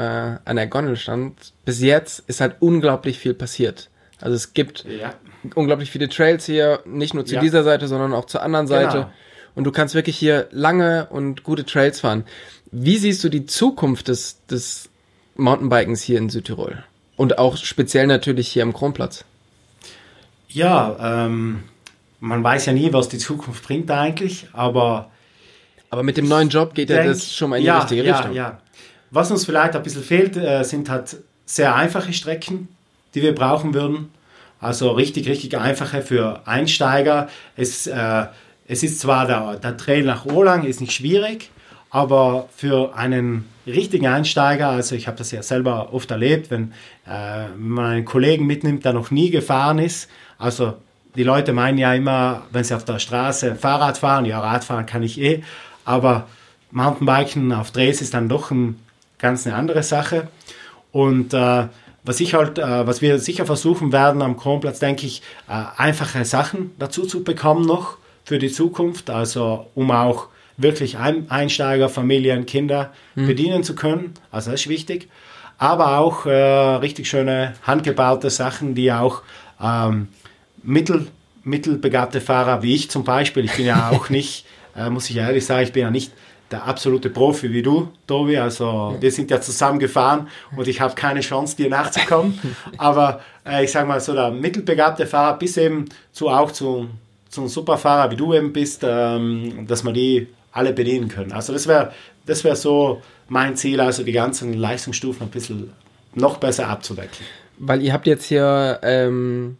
an 0.45 0.55
der 0.55 0.67
Gondel 0.67 0.95
stand, 0.95 1.53
bis 1.65 1.81
jetzt 1.81 2.23
ist 2.27 2.41
halt 2.41 2.55
unglaublich 2.59 3.19
viel 3.19 3.33
passiert. 3.33 3.89
Also 4.21 4.35
es 4.35 4.53
gibt 4.53 4.85
ja. 4.85 5.13
unglaublich 5.55 5.91
viele 5.91 6.09
Trails 6.09 6.45
hier, 6.45 6.79
nicht 6.85 7.13
nur 7.13 7.25
zu 7.25 7.35
ja. 7.35 7.41
dieser 7.41 7.63
Seite, 7.63 7.87
sondern 7.87 8.13
auch 8.13 8.25
zur 8.25 8.41
anderen 8.41 8.67
Seite. 8.67 8.97
Genau. 8.97 9.11
Und 9.55 9.63
du 9.63 9.71
kannst 9.71 9.95
wirklich 9.95 10.17
hier 10.17 10.47
lange 10.51 11.07
und 11.09 11.43
gute 11.43 11.65
Trails 11.65 11.99
fahren. 11.99 12.23
Wie 12.71 12.97
siehst 12.97 13.23
du 13.23 13.29
die 13.29 13.45
Zukunft 13.45 14.07
des, 14.07 14.45
des 14.45 14.89
Mountainbikens 15.35 16.01
hier 16.01 16.17
in 16.19 16.29
Südtirol? 16.29 16.83
Und 17.15 17.37
auch 17.37 17.57
speziell 17.57 18.07
natürlich 18.07 18.49
hier 18.49 18.63
am 18.63 18.73
Kronplatz. 18.73 19.25
Ja, 20.49 21.25
ähm, 21.25 21.63
man 22.19 22.43
weiß 22.43 22.67
ja 22.67 22.73
nie, 22.73 22.93
was 22.93 23.09
die 23.09 23.17
Zukunft 23.17 23.63
bringt 23.65 23.91
eigentlich, 23.91 24.47
aber. 24.53 25.11
Aber 25.89 26.03
mit 26.03 26.17
dem 26.17 26.27
neuen 26.27 26.49
Job 26.49 26.73
geht 26.73 26.89
ja 26.89 27.03
das 27.03 27.33
schon 27.33 27.49
mal 27.49 27.57
in 27.57 27.63
die 27.63 27.67
ja, 27.67 27.79
richtige 27.79 28.03
ja, 28.03 28.15
Richtung. 28.17 28.35
Ja, 28.35 28.59
Was 29.11 29.31
uns 29.31 29.45
vielleicht 29.45 29.75
ein 29.75 29.83
bisschen 29.83 30.03
fehlt, 30.03 30.35
äh, 30.35 30.63
sind 30.63 30.89
halt 30.89 31.17
sehr 31.45 31.75
einfache 31.75 32.11
Strecken, 32.13 32.67
die 33.15 33.21
wir 33.21 33.33
brauchen 33.33 33.73
würden. 33.73 34.11
Also 34.59 34.91
richtig, 34.91 35.29
richtig 35.29 35.57
einfache 35.57 36.01
für 36.01 36.41
Einsteiger. 36.45 37.29
Es, 37.55 37.87
äh, 37.87 38.25
es 38.67 38.83
ist 38.83 38.99
zwar 38.99 39.27
der, 39.27 39.55
der 39.55 39.77
Trail 39.77 40.03
nach 40.03 40.25
Olang 40.25 40.65
ist 40.65 40.81
nicht 40.81 40.91
schwierig, 40.91 41.51
aber 41.89 42.49
für 42.55 42.95
einen 42.95 43.45
richtigen 43.65 44.07
Einsteiger, 44.07 44.69
also 44.69 44.95
ich 44.95 45.07
habe 45.07 45.17
das 45.17 45.31
ja 45.31 45.41
selber 45.41 45.93
oft 45.93 46.11
erlebt, 46.11 46.51
wenn, 46.51 46.73
äh, 47.05 47.45
wenn 47.55 47.69
man 47.69 47.85
einen 47.85 48.05
Kollegen 48.05 48.45
mitnimmt, 48.45 48.83
der 48.83 48.93
noch 48.93 49.11
nie 49.11 49.29
gefahren 49.29 49.79
ist, 49.79 50.09
also 50.37 50.73
die 51.15 51.23
Leute 51.23 51.53
meinen 51.53 51.77
ja 51.77 51.93
immer, 51.93 52.43
wenn 52.51 52.63
sie 52.63 52.75
auf 52.75 52.85
der 52.85 52.99
Straße 52.99 53.55
Fahrrad 53.55 53.97
fahren, 53.97 54.25
ja, 54.25 54.39
Radfahren 54.39 54.85
kann 54.85 55.01
ich 55.01 55.19
eh, 55.19 55.43
aber 55.87 56.27
Mountainbiken 56.71 57.53
auf 57.53 57.71
Drehs 57.71 58.01
ist 58.01 58.13
dann 58.13 58.27
doch 58.27 58.51
ein, 58.51 58.77
ganz 59.19 59.47
eine 59.47 59.55
andere 59.55 59.83
Sache. 59.83 60.27
Und 60.91 61.33
äh, 61.33 61.67
was 62.03 62.19
ich 62.19 62.33
halt, 62.33 62.59
äh, 62.59 62.85
was 62.85 63.01
wir 63.01 63.19
sicher 63.19 63.45
versuchen 63.45 63.91
werden 63.91 64.21
am 64.21 64.37
Kronplatz, 64.37 64.79
denke 64.79 65.05
ich, 65.05 65.21
äh, 65.47 65.63
einfache 65.77 66.25
Sachen 66.25 66.71
dazu 66.77 67.05
zu 67.05 67.23
bekommen 67.23 67.65
noch 67.65 67.97
für 68.25 68.37
die 68.37 68.51
Zukunft, 68.51 69.09
also 69.09 69.67
um 69.75 69.91
auch 69.91 70.27
wirklich 70.57 70.97
Einsteiger, 70.97 71.87
Familien, 71.87 72.45
Kinder 72.45 72.91
mhm. 73.15 73.27
bedienen 73.27 73.63
zu 73.63 73.73
können. 73.73 74.13
Also 74.31 74.51
das 74.51 74.61
ist 74.61 74.69
wichtig. 74.69 75.07
Aber 75.57 75.97
auch 75.99 76.25
äh, 76.25 76.31
richtig 76.31 77.07
schöne 77.07 77.53
handgebaute 77.63 78.29
Sachen, 78.29 78.75
die 78.75 78.91
auch 78.91 79.21
ähm, 79.63 80.09
mittel, 80.63 81.07
mittelbegabte 81.43 82.19
Fahrer 82.19 82.61
wie 82.61 82.75
ich 82.75 82.91
zum 82.91 83.03
Beispiel, 83.03 83.45
ich 83.45 83.55
bin 83.55 83.65
ja 83.65 83.89
auch 83.93 84.09
nicht, 84.09 84.45
äh, 84.77 84.89
muss 84.89 85.09
ich 85.09 85.17
ehrlich 85.17 85.45
sagen, 85.45 85.63
ich 85.63 85.73
bin 85.73 85.83
ja 85.83 85.91
nicht 85.91 86.11
der 86.51 86.65
absolute 86.65 87.09
Profi 87.09 87.51
wie 87.51 87.61
du, 87.61 87.89
Tobi. 88.05 88.37
Also 88.37 88.95
wir 88.99 89.11
sind 89.11 89.29
ja 89.31 89.41
zusammen 89.41 89.79
gefahren 89.79 90.27
und 90.55 90.67
ich 90.67 90.79
habe 90.79 90.95
keine 90.95 91.19
Chance, 91.19 91.57
dir 91.57 91.69
nachzukommen. 91.69 92.39
Aber 92.77 93.21
äh, 93.45 93.65
ich 93.65 93.71
sage 93.71 93.87
mal 93.87 93.99
so, 93.99 94.13
der 94.13 94.31
mittelbegabte 94.31 95.05
Fahrer 95.05 95.37
bis 95.37 95.57
eben 95.57 95.85
zu 96.11 96.29
auch 96.29 96.51
zu, 96.51 96.87
zu 97.29 97.41
einem 97.41 97.49
Superfahrer 97.49 98.11
wie 98.11 98.15
du 98.15 98.33
eben 98.33 98.53
bist, 98.53 98.81
ähm, 98.85 99.65
dass 99.67 99.83
wir 99.83 99.91
die 99.91 100.27
alle 100.53 100.73
bedienen 100.73 101.09
können. 101.09 101.33
Also 101.33 101.53
das 101.53 101.67
wäre 101.67 101.91
das 102.25 102.43
wär 102.43 102.55
so 102.55 103.01
mein 103.27 103.55
Ziel, 103.55 103.79
also 103.81 104.03
die 104.03 104.11
ganzen 104.11 104.53
Leistungsstufen 104.53 105.27
ein 105.27 105.29
bisschen 105.29 105.73
noch 106.13 106.37
besser 106.37 106.67
abzudecken. 106.67 107.25
Weil 107.57 107.81
ihr 107.81 107.93
habt 107.93 108.07
jetzt 108.07 108.25
hier 108.25 108.79
ähm, 108.83 109.57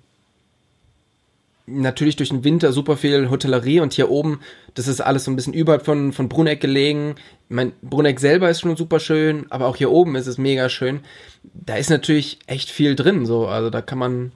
natürlich 1.68 2.16
durch 2.16 2.30
den 2.30 2.44
Winter 2.44 2.72
super 2.72 2.98
viel 2.98 3.30
Hotellerie 3.30 3.82
und 3.82 3.94
hier 3.94 4.10
oben, 4.10 4.40
das 4.74 4.88
ist 4.88 5.02
alles 5.02 5.26
so 5.26 5.32
ein 5.32 5.36
bisschen 5.36 5.54
überhalb 5.54 5.86
von, 5.86 6.14
von 6.14 6.30
Bruneck 6.30 6.62
gelegen. 6.62 7.16
Ich 7.50 7.56
mein, 7.56 7.74
Bruneck 7.82 8.20
selber 8.20 8.50
ist 8.50 8.62
schon 8.62 8.76
super 8.78 9.00
schön, 9.00 9.46
aber 9.52 9.68
auch 9.68 9.76
hier 9.76 9.92
oben 9.92 10.16
ist 10.16 10.28
es 10.28 10.38
mega 10.38 10.70
schön. 10.70 11.02
Da 11.44 11.76
ist 11.76 11.90
natürlich 11.90 12.40
echt 12.48 12.72
viel 12.72 12.96
drin, 12.96 13.26
so, 13.26 13.48
also 13.48 13.70
da 13.70 13.82
kann 13.82 14.00
man, 14.00 14.32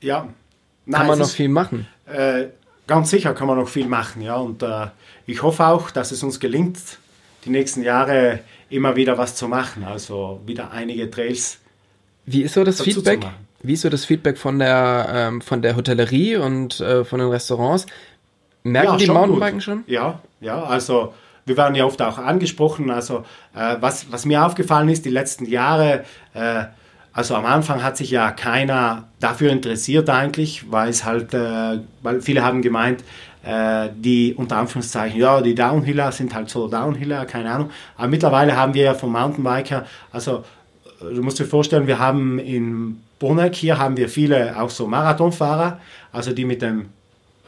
ja, 0.00 0.28
Nein, 0.84 0.98
kann 0.98 1.06
man 1.06 1.18
noch 1.20 1.26
ist, 1.26 1.34
viel 1.34 1.48
machen. 1.48 1.86
Äh, 2.06 2.46
ganz 2.86 3.10
sicher 3.10 3.34
kann 3.34 3.46
man 3.46 3.56
noch 3.56 3.68
viel 3.68 3.86
machen, 3.86 4.20
ja, 4.20 4.36
und 4.36 4.62
äh, 4.62 4.88
ich 5.26 5.42
hoffe 5.42 5.66
auch, 5.66 5.90
dass 5.90 6.10
es 6.10 6.22
uns 6.22 6.40
gelingt, 6.40 6.78
die 7.44 7.50
nächsten 7.50 7.82
Jahre 7.82 8.40
immer 8.68 8.96
wieder 8.96 9.16
was 9.16 9.36
zu 9.36 9.46
machen, 9.46 9.84
also 9.84 10.40
wieder 10.44 10.72
einige 10.72 11.08
Trails. 11.08 11.58
Wie 12.26 12.42
ist 12.42 12.54
so 12.54 12.64
das 12.64 12.82
Feedback? 12.82 13.24
Wie 13.64 13.72
ist 13.72 13.80
so 13.80 13.88
das 13.88 14.04
Feedback 14.04 14.36
von 14.36 14.58
der, 14.58 15.06
ähm, 15.08 15.40
von 15.40 15.62
der 15.62 15.74
Hotellerie 15.74 16.36
und 16.36 16.80
äh, 16.80 17.02
von 17.04 17.18
den 17.18 17.28
Restaurants? 17.30 17.86
Merken 18.62 18.92
ja, 18.92 18.96
die 18.98 19.06
schon 19.06 19.14
Mountainbiken 19.14 19.54
gut. 19.54 19.62
schon? 19.62 19.84
Ja, 19.86 20.20
ja, 20.40 20.62
also 20.62 21.14
wir 21.46 21.56
werden 21.56 21.74
ja 21.74 21.86
oft 21.86 22.00
auch 22.02 22.18
angesprochen. 22.18 22.90
Also 22.90 23.24
äh, 23.54 23.76
was, 23.80 24.12
was 24.12 24.26
mir 24.26 24.44
aufgefallen 24.44 24.90
ist, 24.90 25.06
die 25.06 25.10
letzten 25.10 25.46
Jahre, 25.46 26.04
äh, 26.34 26.64
also 27.14 27.34
am 27.36 27.46
Anfang 27.46 27.82
hat 27.82 27.96
sich 27.96 28.10
ja 28.10 28.32
keiner 28.32 29.04
dafür 29.18 29.50
interessiert 29.50 30.10
eigentlich, 30.10 30.70
weil 30.70 30.90
es 30.90 31.06
halt, 31.06 31.32
äh, 31.32 31.80
weil 32.02 32.20
viele 32.20 32.44
haben 32.44 32.60
gemeint, 32.60 33.02
äh, 33.44 33.88
die 33.96 34.34
unter 34.34 34.58
Anführungszeichen, 34.58 35.18
ja, 35.18 35.40
die 35.40 35.54
Downhiller 35.54 36.12
sind 36.12 36.34
halt 36.34 36.50
so 36.50 36.68
Downhiller, 36.68 37.24
keine 37.24 37.50
Ahnung. 37.50 37.70
Aber 37.96 38.08
mittlerweile 38.08 38.56
haben 38.56 38.74
wir 38.74 38.84
ja 38.84 38.94
vom 38.94 39.12
Mountainbiker, 39.12 39.86
also 40.12 40.44
du 41.00 41.22
musst 41.22 41.38
dir 41.38 41.44
vorstellen, 41.46 41.86
wir 41.86 41.98
haben 41.98 42.38
in 42.38 43.00
Bonneck 43.24 43.54
hier 43.54 43.78
haben 43.78 43.96
wir 43.96 44.10
viele 44.10 44.60
auch 44.60 44.68
so 44.68 44.86
Marathonfahrer, 44.86 45.80
also 46.12 46.34
die 46.34 46.44
mit 46.44 46.60
dem 46.60 46.90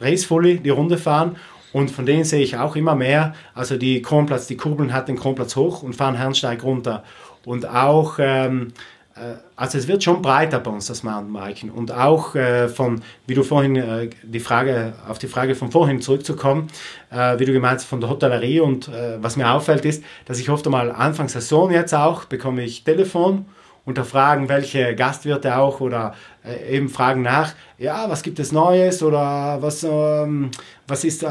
Racefully 0.01 0.57
die 0.57 0.71
Runde 0.71 0.97
fahren. 0.97 1.35
Und 1.71 1.91
von 1.91 2.07
denen 2.07 2.23
sehe 2.23 2.41
ich 2.41 2.57
auch 2.57 2.75
immer 2.75 2.95
mehr, 2.95 3.35
also 3.53 3.77
die 3.77 4.01
Kronplatz, 4.01 4.47
die 4.47 4.57
Kurbeln 4.57 4.91
hat 4.91 5.07
den 5.07 5.17
Kronplatz 5.19 5.55
hoch 5.55 5.83
und 5.83 5.95
fahren 5.95 6.15
Herrensteig 6.15 6.63
runter. 6.63 7.03
Und 7.45 7.69
auch 7.69 8.15
ähm, 8.17 8.73
äh, 9.13 9.35
also 9.55 9.77
es 9.77 9.87
wird 9.87 10.03
schon 10.03 10.23
breiter 10.23 10.59
bei 10.59 10.71
uns, 10.71 10.87
das 10.87 11.03
Mountainbiken. 11.03 11.69
Und 11.69 11.91
auch 11.91 12.33
äh, 12.33 12.69
von, 12.69 13.03
wie 13.27 13.35
du 13.35 13.43
vorhin, 13.43 13.75
äh, 13.75 14.09
die 14.23 14.39
Frage, 14.39 14.93
auf 15.07 15.19
die 15.19 15.27
Frage 15.27 15.53
von 15.53 15.71
vorhin 15.71 16.01
zurückzukommen, 16.01 16.69
äh, 17.11 17.37
wie 17.37 17.45
du 17.45 17.53
gemeint 17.53 17.81
hast, 17.81 17.85
von 17.85 18.01
der 18.01 18.09
Hotellerie 18.09 18.61
und 18.61 18.87
äh, 18.87 19.21
was 19.21 19.35
mir 19.35 19.51
auffällt 19.51 19.85
ist, 19.85 20.03
dass 20.25 20.39
ich 20.39 20.49
oft 20.49 20.65
einmal 20.65 20.91
Anfang 20.91 21.29
Saison 21.29 21.69
jetzt 21.69 21.93
auch, 21.93 22.25
bekomme 22.25 22.63
ich 22.63 22.83
Telefon 22.83 23.45
und 23.87 23.97
da 23.97 24.03
fragen 24.03 24.49
welche 24.49 24.95
Gastwirte 24.95 25.55
auch 25.55 25.79
oder 25.79 26.13
äh, 26.43 26.75
eben 26.75 26.89
fragen 26.89 27.21
nach, 27.21 27.53
ja, 27.77 28.09
was 28.09 28.21
gibt 28.21 28.37
es 28.37 28.51
Neues 28.51 29.01
oder 29.01 29.59
was, 29.61 29.81
ähm, 29.85 30.51
was 30.89 31.05
ist, 31.05 31.23
äh, 31.23 31.27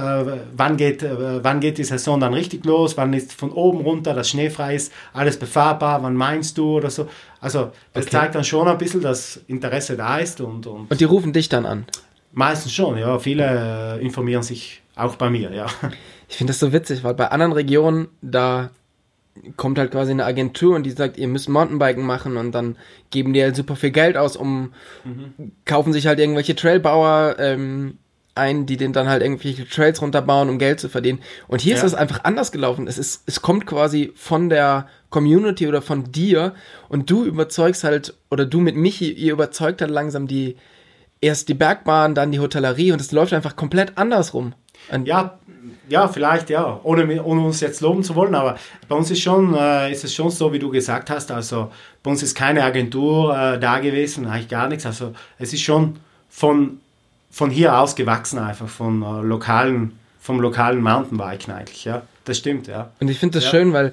wann, 0.56 0.78
geht, 0.78 1.02
äh, 1.02 1.44
wann 1.44 1.60
geht 1.60 1.76
die 1.76 1.84
Saison 1.84 2.18
dann 2.18 2.32
richtig 2.32 2.64
los, 2.64 2.96
wann 2.96 3.12
ist 3.12 3.34
von 3.34 3.52
oben 3.52 3.82
runter, 3.82 4.14
das 4.14 4.30
schneefrei 4.30 4.74
ist, 4.74 4.90
alles 5.12 5.38
befahrbar, 5.38 6.02
wann 6.02 6.14
meinst 6.14 6.56
du 6.56 6.78
oder 6.78 6.88
so. 6.88 7.10
Also 7.42 7.72
das 7.92 8.06
okay. 8.06 8.16
zeigt 8.16 8.34
dann 8.36 8.44
schon 8.44 8.66
ein 8.66 8.78
bisschen, 8.78 9.02
dass 9.02 9.38
Interesse 9.48 9.94
da 9.98 10.16
ist. 10.16 10.40
Und, 10.40 10.66
und, 10.66 10.90
und 10.90 10.98
die 10.98 11.04
rufen 11.04 11.34
dich 11.34 11.50
dann 11.50 11.66
an? 11.66 11.84
Meistens 12.32 12.72
schon, 12.72 12.96
ja. 12.96 13.18
Viele 13.18 13.98
äh, 13.98 14.02
informieren 14.02 14.42
sich 14.42 14.80
auch 14.94 15.16
bei 15.16 15.28
mir, 15.28 15.52
ja. 15.52 15.66
Ich 16.28 16.38
finde 16.38 16.52
das 16.52 16.58
so 16.58 16.72
witzig, 16.72 17.04
weil 17.04 17.12
bei 17.12 17.30
anderen 17.30 17.52
Regionen, 17.52 18.08
da 18.22 18.70
kommt 19.56 19.78
halt 19.78 19.90
quasi 19.90 20.10
eine 20.10 20.24
Agentur 20.24 20.74
und 20.74 20.84
die 20.84 20.90
sagt, 20.90 21.18
ihr 21.18 21.28
müsst 21.28 21.48
Mountainbiken 21.48 22.04
machen 22.04 22.36
und 22.36 22.52
dann 22.52 22.76
geben 23.10 23.32
die 23.32 23.42
halt 23.42 23.56
super 23.56 23.76
viel 23.76 23.90
Geld 23.90 24.16
aus, 24.16 24.36
um 24.36 24.72
mhm. 25.04 25.52
kaufen 25.64 25.92
sich 25.92 26.06
halt 26.06 26.18
irgendwelche 26.18 26.56
Trailbauer 26.56 27.36
ähm, 27.38 27.98
ein, 28.36 28.66
die 28.66 28.76
den 28.76 28.92
dann 28.92 29.08
halt 29.08 29.22
irgendwelche 29.22 29.68
Trails 29.68 30.02
runterbauen, 30.02 30.48
um 30.50 30.58
Geld 30.58 30.78
zu 30.78 30.88
verdienen. 30.88 31.20
Und 31.48 31.62
hier 31.62 31.72
ja. 31.72 31.76
ist 31.76 31.84
das 31.84 31.94
einfach 31.94 32.24
anders 32.24 32.52
gelaufen. 32.52 32.86
Es 32.86 32.98
ist, 32.98 33.22
es 33.26 33.40
kommt 33.40 33.66
quasi 33.66 34.12
von 34.14 34.48
der 34.48 34.88
Community 35.10 35.66
oder 35.66 35.82
von 35.82 36.12
dir 36.12 36.54
und 36.88 37.10
du 37.10 37.24
überzeugst 37.24 37.82
halt, 37.82 38.14
oder 38.30 38.44
du 38.44 38.60
mit 38.60 38.76
Michi, 38.76 39.10
ihr 39.10 39.32
überzeugt 39.32 39.80
halt 39.80 39.90
langsam 39.90 40.26
die, 40.26 40.56
erst 41.20 41.48
die 41.48 41.54
Bergbahn, 41.54 42.14
dann 42.14 42.30
die 42.30 42.40
Hotellerie 42.40 42.92
und 42.92 43.00
es 43.00 43.12
läuft 43.12 43.32
einfach 43.32 43.56
komplett 43.56 43.96
andersrum. 43.96 44.54
Und 44.90 45.06
ja, 45.06 45.38
ja, 45.88 46.08
vielleicht, 46.08 46.50
ja, 46.50 46.80
ohne, 46.82 47.22
ohne 47.22 47.40
uns 47.42 47.60
jetzt 47.60 47.80
loben 47.80 48.02
zu 48.02 48.14
wollen, 48.14 48.34
aber 48.34 48.56
bei 48.88 48.96
uns 48.96 49.10
ist, 49.10 49.20
schon, 49.20 49.54
äh, 49.54 49.90
ist 49.90 50.04
es 50.04 50.14
schon 50.14 50.30
so, 50.30 50.52
wie 50.52 50.58
du 50.58 50.70
gesagt 50.70 51.10
hast, 51.10 51.30
also 51.30 51.70
bei 52.02 52.10
uns 52.10 52.22
ist 52.22 52.34
keine 52.34 52.62
Agentur 52.62 53.36
äh, 53.36 53.58
da 53.58 53.78
gewesen, 53.78 54.26
eigentlich 54.26 54.48
gar 54.48 54.68
nichts, 54.68 54.86
also 54.86 55.12
es 55.38 55.52
ist 55.52 55.62
schon 55.62 55.98
von, 56.28 56.80
von 57.30 57.50
hier 57.50 57.78
aus 57.78 57.96
gewachsen 57.96 58.38
einfach, 58.38 58.68
von 58.68 59.02
äh, 59.02 59.22
lokalen, 59.22 59.98
vom 60.20 60.40
lokalen 60.40 60.80
Mountainbiken 60.80 61.52
eigentlich, 61.52 61.84
ja, 61.84 62.02
das 62.24 62.38
stimmt, 62.38 62.66
ja. 62.66 62.90
Und 63.00 63.08
ich 63.08 63.18
finde 63.18 63.38
das 63.38 63.44
ja. 63.44 63.50
schön, 63.50 63.72
weil 63.72 63.92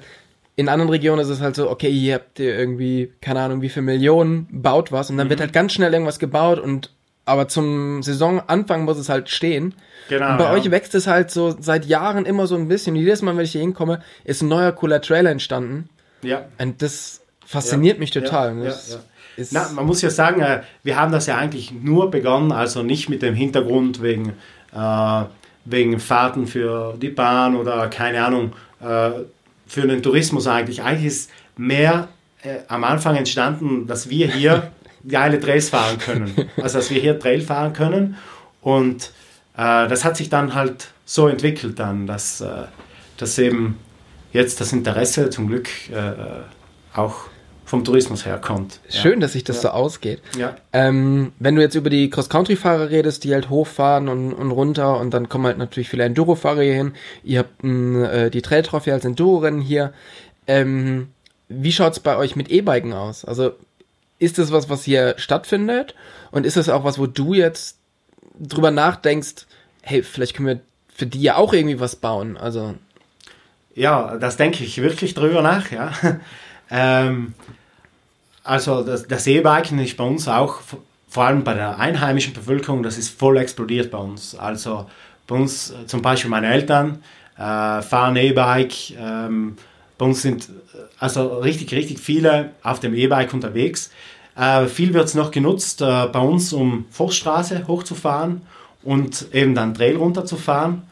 in 0.56 0.68
anderen 0.68 0.90
Regionen 0.90 1.20
ist 1.20 1.28
es 1.28 1.40
halt 1.40 1.56
so, 1.56 1.70
okay, 1.70 1.90
hier 1.90 2.14
habt 2.14 2.38
ihr 2.38 2.56
irgendwie, 2.56 3.12
keine 3.20 3.40
Ahnung, 3.40 3.62
wie 3.62 3.68
viele 3.68 3.86
Millionen, 3.86 4.46
baut 4.50 4.92
was 4.92 5.10
und 5.10 5.16
dann 5.16 5.26
mhm. 5.26 5.30
wird 5.30 5.40
halt 5.40 5.52
ganz 5.52 5.72
schnell 5.72 5.92
irgendwas 5.92 6.18
gebaut 6.18 6.58
und 6.58 6.90
aber 7.24 7.48
zum 7.48 8.02
Saisonanfang 8.02 8.84
muss 8.84 8.98
es 8.98 9.08
halt 9.08 9.30
stehen. 9.30 9.74
Genau. 10.08 10.32
Und 10.32 10.38
bei 10.38 10.44
ja. 10.44 10.52
euch 10.52 10.70
wächst 10.70 10.94
es 10.94 11.06
halt 11.06 11.30
so 11.30 11.56
seit 11.58 11.86
Jahren 11.86 12.26
immer 12.26 12.46
so 12.46 12.54
ein 12.56 12.68
bisschen. 12.68 12.96
Jedes 12.96 13.22
Mal, 13.22 13.36
wenn 13.36 13.44
ich 13.44 13.52
hier 13.52 13.62
hinkomme, 13.62 14.02
ist 14.24 14.42
ein 14.42 14.48
neuer 14.48 14.72
cooler 14.72 15.00
Trailer 15.00 15.30
entstanden. 15.30 15.88
Ja. 16.22 16.46
Und 16.58 16.82
das 16.82 17.22
fasziniert 17.46 17.96
ja. 17.96 18.00
mich 18.00 18.10
total. 18.10 18.56
Ja. 18.62 18.74
Na, 19.50 19.68
man 19.74 19.86
muss 19.86 20.02
ja 20.02 20.10
sagen, 20.10 20.40
äh, 20.42 20.62
wir 20.82 20.96
haben 20.96 21.12
das 21.12 21.26
ja 21.26 21.36
eigentlich 21.36 21.72
nur 21.72 22.10
begonnen, 22.10 22.52
also 22.52 22.82
nicht 22.82 23.08
mit 23.08 23.22
dem 23.22 23.34
Hintergrund 23.34 24.02
wegen, 24.02 24.34
äh, 24.74 25.22
wegen 25.64 25.98
Fahrten 25.98 26.46
für 26.46 26.94
die 27.00 27.08
Bahn 27.08 27.56
oder 27.56 27.88
keine 27.88 28.24
Ahnung, 28.24 28.52
äh, 28.80 29.10
für 29.66 29.86
den 29.86 30.02
Tourismus 30.02 30.46
eigentlich. 30.46 30.82
Eigentlich 30.82 31.06
ist 31.06 31.30
mehr 31.56 32.08
äh, 32.42 32.58
am 32.68 32.84
Anfang 32.84 33.16
entstanden, 33.16 33.86
dass 33.86 34.08
wir 34.08 34.28
hier 34.28 34.70
geile 35.08 35.40
Trails 35.40 35.68
fahren 35.70 35.98
können. 35.98 36.34
Also 36.56 36.78
dass 36.78 36.90
wir 36.90 37.00
hier 37.00 37.18
Trail 37.18 37.40
fahren 37.40 37.72
können. 37.72 38.16
Und 38.60 39.10
äh, 39.56 39.88
das 39.88 40.04
hat 40.04 40.16
sich 40.16 40.30
dann 40.30 40.54
halt 40.54 40.88
so 41.04 41.28
entwickelt 41.28 41.78
dann, 41.78 42.06
dass, 42.06 42.40
äh, 42.40 42.64
dass 43.16 43.38
eben 43.38 43.78
jetzt 44.32 44.60
das 44.60 44.72
Interesse 44.72 45.30
zum 45.30 45.48
Glück 45.48 45.68
äh, 45.90 46.12
auch 46.94 47.28
vom 47.64 47.84
Tourismus 47.84 48.26
herkommt. 48.26 48.80
Schön, 48.88 49.14
ja. 49.14 49.20
dass 49.20 49.32
sich 49.32 49.44
das 49.44 49.56
ja. 49.56 49.62
so 49.62 49.68
ausgeht. 49.70 50.20
Ja. 50.38 50.56
Ähm, 50.72 51.32
wenn 51.38 51.56
du 51.56 51.62
jetzt 51.62 51.74
über 51.74 51.90
die 51.90 52.10
Cross-Country-Fahrer 52.10 52.90
redest, 52.90 53.24
die 53.24 53.32
halt 53.32 53.48
hochfahren 53.48 54.08
und, 54.08 54.32
und 54.34 54.50
runter 54.50 55.00
und 55.00 55.12
dann 55.14 55.28
kommen 55.28 55.46
halt 55.46 55.58
natürlich 55.58 55.88
viele 55.88 56.04
Enduro-Fahrer 56.04 56.62
hier 56.62 56.74
hin. 56.74 56.92
Ihr 57.22 57.40
habt 57.40 57.64
n, 57.64 58.04
äh, 58.04 58.30
die 58.30 58.42
Trail-Trophy 58.42 58.90
als 58.90 59.04
Enduro-Rennen 59.04 59.60
hier. 59.60 59.92
Ähm, 60.46 61.08
wie 61.48 61.72
schaut's 61.72 62.00
bei 62.00 62.16
euch 62.16 62.36
mit 62.36 62.50
E-Biken 62.50 62.92
aus? 62.92 63.24
Also 63.24 63.52
ist 64.18 64.38
das 64.38 64.52
was, 64.52 64.68
was 64.68 64.84
hier 64.84 65.14
stattfindet? 65.18 65.94
Und 66.30 66.46
ist 66.46 66.56
das 66.56 66.68
auch 66.68 66.84
was, 66.84 66.98
wo 66.98 67.06
du 67.06 67.34
jetzt 67.34 67.78
drüber 68.38 68.70
nachdenkst, 68.70 69.46
hey, 69.82 70.02
vielleicht 70.02 70.34
können 70.34 70.48
wir 70.48 70.60
für 70.94 71.06
die 71.06 71.22
ja 71.22 71.36
auch 71.36 71.52
irgendwie 71.52 71.80
was 71.80 71.96
bauen? 71.96 72.36
Also. 72.36 72.74
Ja, 73.74 74.16
das 74.16 74.36
denke 74.36 74.64
ich 74.64 74.80
wirklich 74.80 75.14
drüber 75.14 75.42
nach, 75.42 75.70
ja. 75.70 75.92
ähm, 76.70 77.34
also 78.44 78.82
das, 78.82 79.08
das 79.08 79.26
E-Biken 79.26 79.78
ist 79.78 79.96
bei 79.96 80.04
uns 80.04 80.28
auch, 80.28 80.60
vor 81.08 81.24
allem 81.24 81.44
bei 81.44 81.54
der 81.54 81.78
einheimischen 81.78 82.34
Bevölkerung, 82.34 82.82
das 82.82 82.98
ist 82.98 83.08
voll 83.08 83.36
explodiert 83.36 83.90
bei 83.90 83.98
uns. 83.98 84.34
Also 84.34 84.88
bei 85.26 85.34
uns 85.34 85.70
äh, 85.70 85.86
zum 85.86 86.02
Beispiel 86.02 86.30
meine 86.30 86.48
Eltern 86.52 87.02
äh, 87.36 87.82
fahren 87.82 88.16
E-Bike, 88.16 88.90
ähm, 88.98 89.56
bei 89.98 90.06
uns 90.06 90.22
sind 90.22 90.48
also 90.98 91.38
richtig, 91.38 91.72
richtig 91.72 92.00
viele 92.00 92.50
auf 92.62 92.80
dem 92.80 92.94
E-Bike 92.94 93.32
unterwegs. 93.32 93.90
Äh, 94.36 94.66
viel 94.66 94.92
wird 94.94 95.04
es 95.04 95.14
noch 95.14 95.30
genutzt 95.30 95.80
äh, 95.82 96.06
bei 96.06 96.18
uns, 96.18 96.52
um 96.52 96.86
Forststraße 96.90 97.66
hochzufahren 97.68 98.42
und 98.82 99.26
eben 99.32 99.54
dann 99.54 99.74
Trail 99.74 99.96
runterzufahren. 99.96 100.82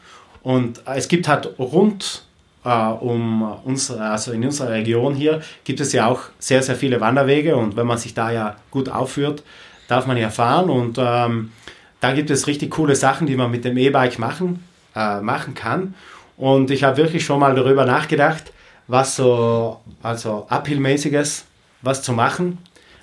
Und 0.41 0.79
äh, 0.87 0.95
es 0.95 1.07
gibt 1.07 1.27
halt 1.27 1.57
rund 1.59 2.23
äh, 2.63 2.69
um 2.69 3.41
uns, 3.65 3.91
also 3.91 4.31
in 4.31 4.43
unserer 4.43 4.71
Region 4.71 5.15
hier, 5.15 5.41
gibt 5.63 5.79
es 5.79 5.91
ja 5.93 6.07
auch 6.07 6.21
sehr, 6.39 6.63
sehr 6.63 6.75
viele 6.75 7.01
Wanderwege 7.01 7.55
und 7.55 7.75
wenn 7.75 7.87
man 7.87 7.97
sich 7.97 8.13
da 8.13 8.31
ja 8.31 8.55
gut 8.71 8.89
aufführt, 8.89 9.43
darf 9.87 10.07
man 10.07 10.17
ja 10.17 10.29
fahren 10.29 10.69
und 10.69 10.97
ähm, 10.97 11.51
da 11.99 12.13
gibt 12.13 12.29
es 12.29 12.47
richtig 12.47 12.71
coole 12.71 12.95
Sachen, 12.95 13.27
die 13.27 13.35
man 13.35 13.51
mit 13.51 13.65
dem 13.65 13.77
E-Bike 13.77 14.19
machen, 14.19 14.63
äh, 14.95 15.21
machen 15.21 15.53
kann. 15.53 15.95
Und 16.35 16.71
ich 16.71 16.83
habe 16.83 16.97
wirklich 16.97 17.23
schon 17.23 17.39
mal 17.39 17.55
darüber 17.55 17.85
nachgedacht, 17.85 18.51
was 18.87 19.15
so, 19.15 19.79
also 20.01 20.47
Uphill-mäßiges, 20.49 21.45
was 21.81 22.01
zu 22.01 22.13
machen. 22.13 22.57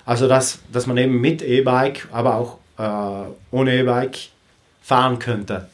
Also, 0.05 0.29
dass, 0.29 0.59
dass 0.73 0.87
man 0.87 0.97
eben 0.97 1.21
mit 1.21 1.43
E-Bike, 1.43 2.09
aber 2.11 2.35
auch 2.35 2.59
äh, 2.79 3.31
ohne 3.51 3.79
E-Bike 3.79 4.19
fahren 4.83 5.19
könnte. 5.19 5.69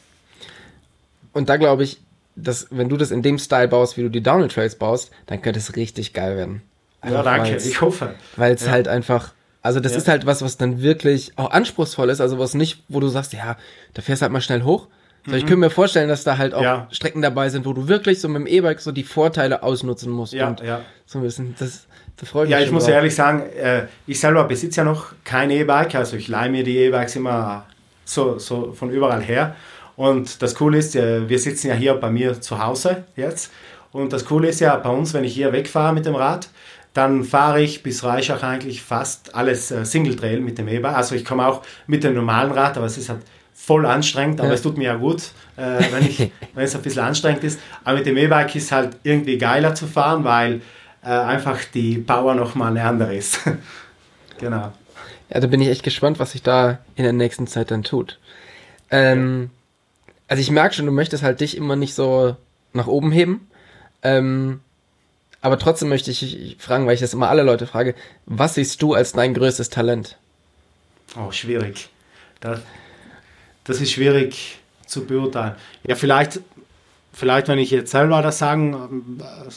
Und 1.33 1.49
da 1.49 1.57
glaube 1.57 1.83
ich, 1.83 1.99
dass 2.35 2.67
wenn 2.69 2.89
du 2.89 2.97
das 2.97 3.11
in 3.11 3.21
dem 3.21 3.39
Style 3.39 3.67
baust, 3.67 3.97
wie 3.97 4.03
du 4.03 4.09
die 4.09 4.21
Downhill 4.21 4.49
Trails 4.49 4.75
baust, 4.75 5.11
dann 5.25 5.41
könnte 5.41 5.59
es 5.59 5.75
richtig 5.75 6.13
geil 6.13 6.37
werden. 6.37 6.61
Einfach 7.01 7.25
ja, 7.25 7.37
danke, 7.37 7.57
ich 7.57 7.81
hoffe. 7.81 8.15
Weil 8.35 8.53
es 8.53 8.65
ja. 8.65 8.71
halt 8.71 8.87
einfach, 8.87 9.33
also 9.61 9.79
das 9.79 9.93
ja. 9.93 9.97
ist 9.99 10.07
halt 10.07 10.25
was, 10.25 10.41
was 10.41 10.57
dann 10.57 10.81
wirklich 10.81 11.33
auch 11.37 11.51
anspruchsvoll 11.51 12.09
ist, 12.09 12.21
also 12.21 12.37
was 12.39 12.53
nicht, 12.53 12.83
wo 12.89 12.99
du 12.99 13.07
sagst, 13.07 13.33
ja, 13.33 13.57
da 13.93 14.01
fährst 14.01 14.21
du 14.21 14.23
halt 14.23 14.33
mal 14.33 14.41
schnell 14.41 14.63
hoch, 14.63 14.87
so, 15.27 15.35
ich 15.35 15.43
mhm. 15.43 15.47
könnte 15.47 15.57
mir 15.57 15.69
vorstellen, 15.69 16.07
dass 16.07 16.23
da 16.23 16.37
halt 16.37 16.53
auch 16.53 16.61
ja. 16.61 16.87
Strecken 16.89 17.21
dabei 17.21 17.49
sind, 17.49 17.65
wo 17.65 17.73
du 17.73 17.89
wirklich 17.89 18.21
so 18.21 18.29
mit 18.29 18.37
dem 18.37 18.47
E-Bike 18.47 18.79
so 18.79 18.93
die 18.93 19.03
Vorteile 19.03 19.61
ausnutzen 19.61 20.09
musst. 20.09 20.31
Ja, 20.31 20.47
und 20.47 20.61
ja. 20.61 20.81
So 21.05 21.19
ein 21.19 21.23
bisschen, 21.23 21.53
das, 21.59 21.85
das 22.15 22.29
freut 22.29 22.43
mich. 22.43 22.51
Ja, 22.51 22.63
ich 22.63 22.71
muss 22.71 22.85
drauf. 22.85 22.93
ehrlich 22.93 23.13
sagen, 23.13 23.41
äh, 23.41 23.87
ich 24.07 24.19
selber 24.19 24.45
besitze 24.45 24.77
ja 24.77 24.83
noch 24.85 25.13
kein 25.25 25.51
E-Bike, 25.51 25.95
also 25.95 26.15
ich 26.15 26.29
leihe 26.29 26.49
mir 26.49 26.63
die 26.63 26.77
E-Bikes 26.77 27.17
immer 27.17 27.65
so, 28.05 28.39
so 28.39 28.71
von 28.71 28.89
überall 28.89 29.21
her. 29.21 29.55
Und 29.97 30.41
das 30.41 30.55
Coole 30.55 30.77
ist, 30.77 30.95
äh, 30.95 31.27
wir 31.27 31.39
sitzen 31.39 31.67
ja 31.67 31.73
hier 31.73 31.95
bei 31.95 32.09
mir 32.09 32.39
zu 32.39 32.63
Hause 32.63 33.03
jetzt. 33.17 33.51
Und 33.91 34.13
das 34.13 34.23
Coole 34.23 34.47
ist 34.47 34.61
ja 34.61 34.77
bei 34.77 34.89
uns, 34.89 35.13
wenn 35.13 35.25
ich 35.25 35.33
hier 35.33 35.51
wegfahre 35.51 35.93
mit 35.93 36.05
dem 36.05 36.15
Rad, 36.15 36.47
dann 36.93 37.23
fahre 37.23 37.61
ich 37.61 37.83
bis 37.83 38.03
Reichach 38.03 38.43
eigentlich 38.43 38.81
fast 38.81 39.35
alles 39.35 39.71
äh, 39.71 39.85
Single 39.85 40.15
Trail 40.15 40.39
mit 40.39 40.57
dem 40.57 40.67
E-Bike. 40.67 40.95
Also 40.95 41.15
ich 41.15 41.25
komme 41.25 41.45
auch 41.45 41.63
mit 41.85 42.03
dem 42.03 42.13
normalen 42.13 42.51
Rad, 42.51 42.77
aber 42.77 42.85
es 42.85 42.97
ist 42.97 43.09
halt 43.09 43.21
voll 43.67 43.85
anstrengend, 43.85 44.39
aber 44.39 44.49
ja. 44.49 44.55
es 44.55 44.61
tut 44.61 44.77
mir 44.77 44.85
ja 44.85 44.95
gut, 44.95 45.23
äh, 45.57 45.83
wenn, 45.91 46.05
ich, 46.07 46.19
wenn 46.53 46.63
es 46.63 46.73
ein 46.73 46.81
bisschen 46.81 47.03
anstrengend 47.03 47.43
ist. 47.43 47.59
Aber 47.83 47.97
mit 47.97 48.05
dem 48.05 48.15
E-Bike 48.15 48.55
ist 48.55 48.71
halt 48.71 48.95
irgendwie 49.03 49.37
geiler 49.37 49.75
zu 49.75 49.87
fahren, 49.87 50.23
weil 50.23 50.61
äh, 51.03 51.09
einfach 51.09 51.59
die 51.73 51.97
Power 51.97 52.33
nochmal 52.33 52.71
eine 52.71 52.83
andere 52.83 53.15
ist. 53.15 53.39
Genau. 54.39 54.71
Ja, 55.29 55.39
da 55.39 55.47
bin 55.47 55.61
ich 55.61 55.67
echt 55.67 55.81
gespannt, 55.81 56.19
was 56.19 56.33
sich 56.33 56.43
da 56.43 56.77
in 56.95 57.03
der 57.03 57.11
nächsten 57.11 57.47
Zeit 57.47 57.71
dann 57.71 57.81
tut. 57.81 58.19
Ähm, 58.91 59.49
Also 60.27 60.41
ich 60.41 60.51
merke 60.51 60.75
schon, 60.75 60.85
du 60.85 60.91
möchtest 60.91 61.23
halt 61.23 61.39
dich 61.41 61.57
immer 61.57 61.75
nicht 61.75 61.95
so 61.95 62.37
nach 62.71 62.85
oben 62.85 63.11
heben. 63.11 63.49
Ähm, 64.03 64.59
aber 65.41 65.57
trotzdem 65.57 65.89
möchte 65.89 66.11
ich 66.11 66.57
fragen, 66.59 66.85
weil 66.85 66.93
ich 66.93 66.99
das 66.99 67.15
immer 67.15 67.29
alle 67.29 67.41
Leute 67.41 67.65
frage, 67.65 67.95
was 68.27 68.53
siehst 68.53 68.79
du 68.83 68.93
als 68.93 69.13
dein 69.13 69.33
größtes 69.33 69.71
Talent? 69.71 70.17
Oh, 71.19 71.31
schwierig. 71.31 71.89
Das, 72.39 72.59
das 73.67 73.81
ist 73.81 73.91
schwierig 73.91 74.59
zu 74.85 75.05
beurteilen. 75.05 75.55
Ja, 75.85 75.95
vielleicht, 75.95 76.39
vielleicht 77.13 77.47
wenn 77.49 77.59
ich 77.59 77.69
jetzt 77.71 77.91
selber 77.91 78.21
das 78.21 78.39
sagen, 78.39 79.19
äh, 79.19 79.49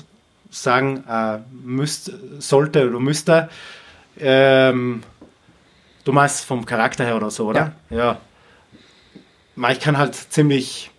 sagen 0.50 1.04
äh, 1.08 1.38
müsste, 1.62 2.18
sollte 2.40 2.88
oder 2.88 3.00
müsste, 3.00 3.48
ähm, 4.18 5.02
du 6.04 6.12
meinst 6.12 6.44
vom 6.44 6.66
Charakter 6.66 7.04
her 7.04 7.16
oder 7.16 7.30
so, 7.30 7.46
oder? 7.46 7.72
Ja. 7.90 8.18
ja. 9.56 9.70
Ich 9.70 9.80
kann 9.80 9.98
halt 9.98 10.14
ziemlich, 10.14 10.90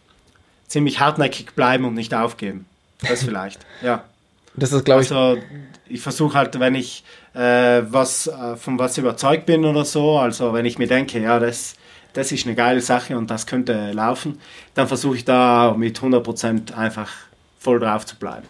ziemlich 0.68 1.00
hartnäckig 1.00 1.54
bleiben 1.54 1.86
und 1.86 1.94
nicht 1.94 2.14
aufgeben. 2.14 2.66
Das 3.02 3.24
vielleicht, 3.26 3.66
ja. 3.82 4.06
Das 4.54 4.74
ist, 4.74 4.86
glaube 4.86 5.02
ich. 5.02 5.12
Also, 5.12 5.42
ich 5.88 6.02
versuche 6.02 6.38
halt, 6.38 6.60
wenn 6.60 6.76
ich 6.76 7.04
äh, 7.34 7.82
was, 7.84 8.28
äh, 8.28 8.56
von 8.56 8.80
was 8.80 8.98
überzeugt 8.98 9.46
bin 9.46 9.66
oder 9.66 9.86
so, 9.86 10.18
also 10.18 10.54
wenn 10.54 10.66
ich 10.66 10.78
mir 10.78 10.88
denke, 10.88 11.20
ja, 11.20 11.40
das, 11.40 11.76
das 12.14 12.32
ist 12.32 12.46
eine 12.46 12.56
geile 12.56 12.82
Sache 12.82 13.18
und 13.18 13.30
das 13.32 13.48
könnte 13.48 13.92
laufen, 13.92 14.40
dann 14.74 14.88
versuche 14.88 15.18
ich 15.18 15.26
da 15.26 15.74
mit 15.78 16.00
100% 16.00 16.74
einfach 16.74 17.12
voll 17.60 17.80
drauf 17.80 18.06
zu 18.06 18.16
bleiben. 18.16 18.48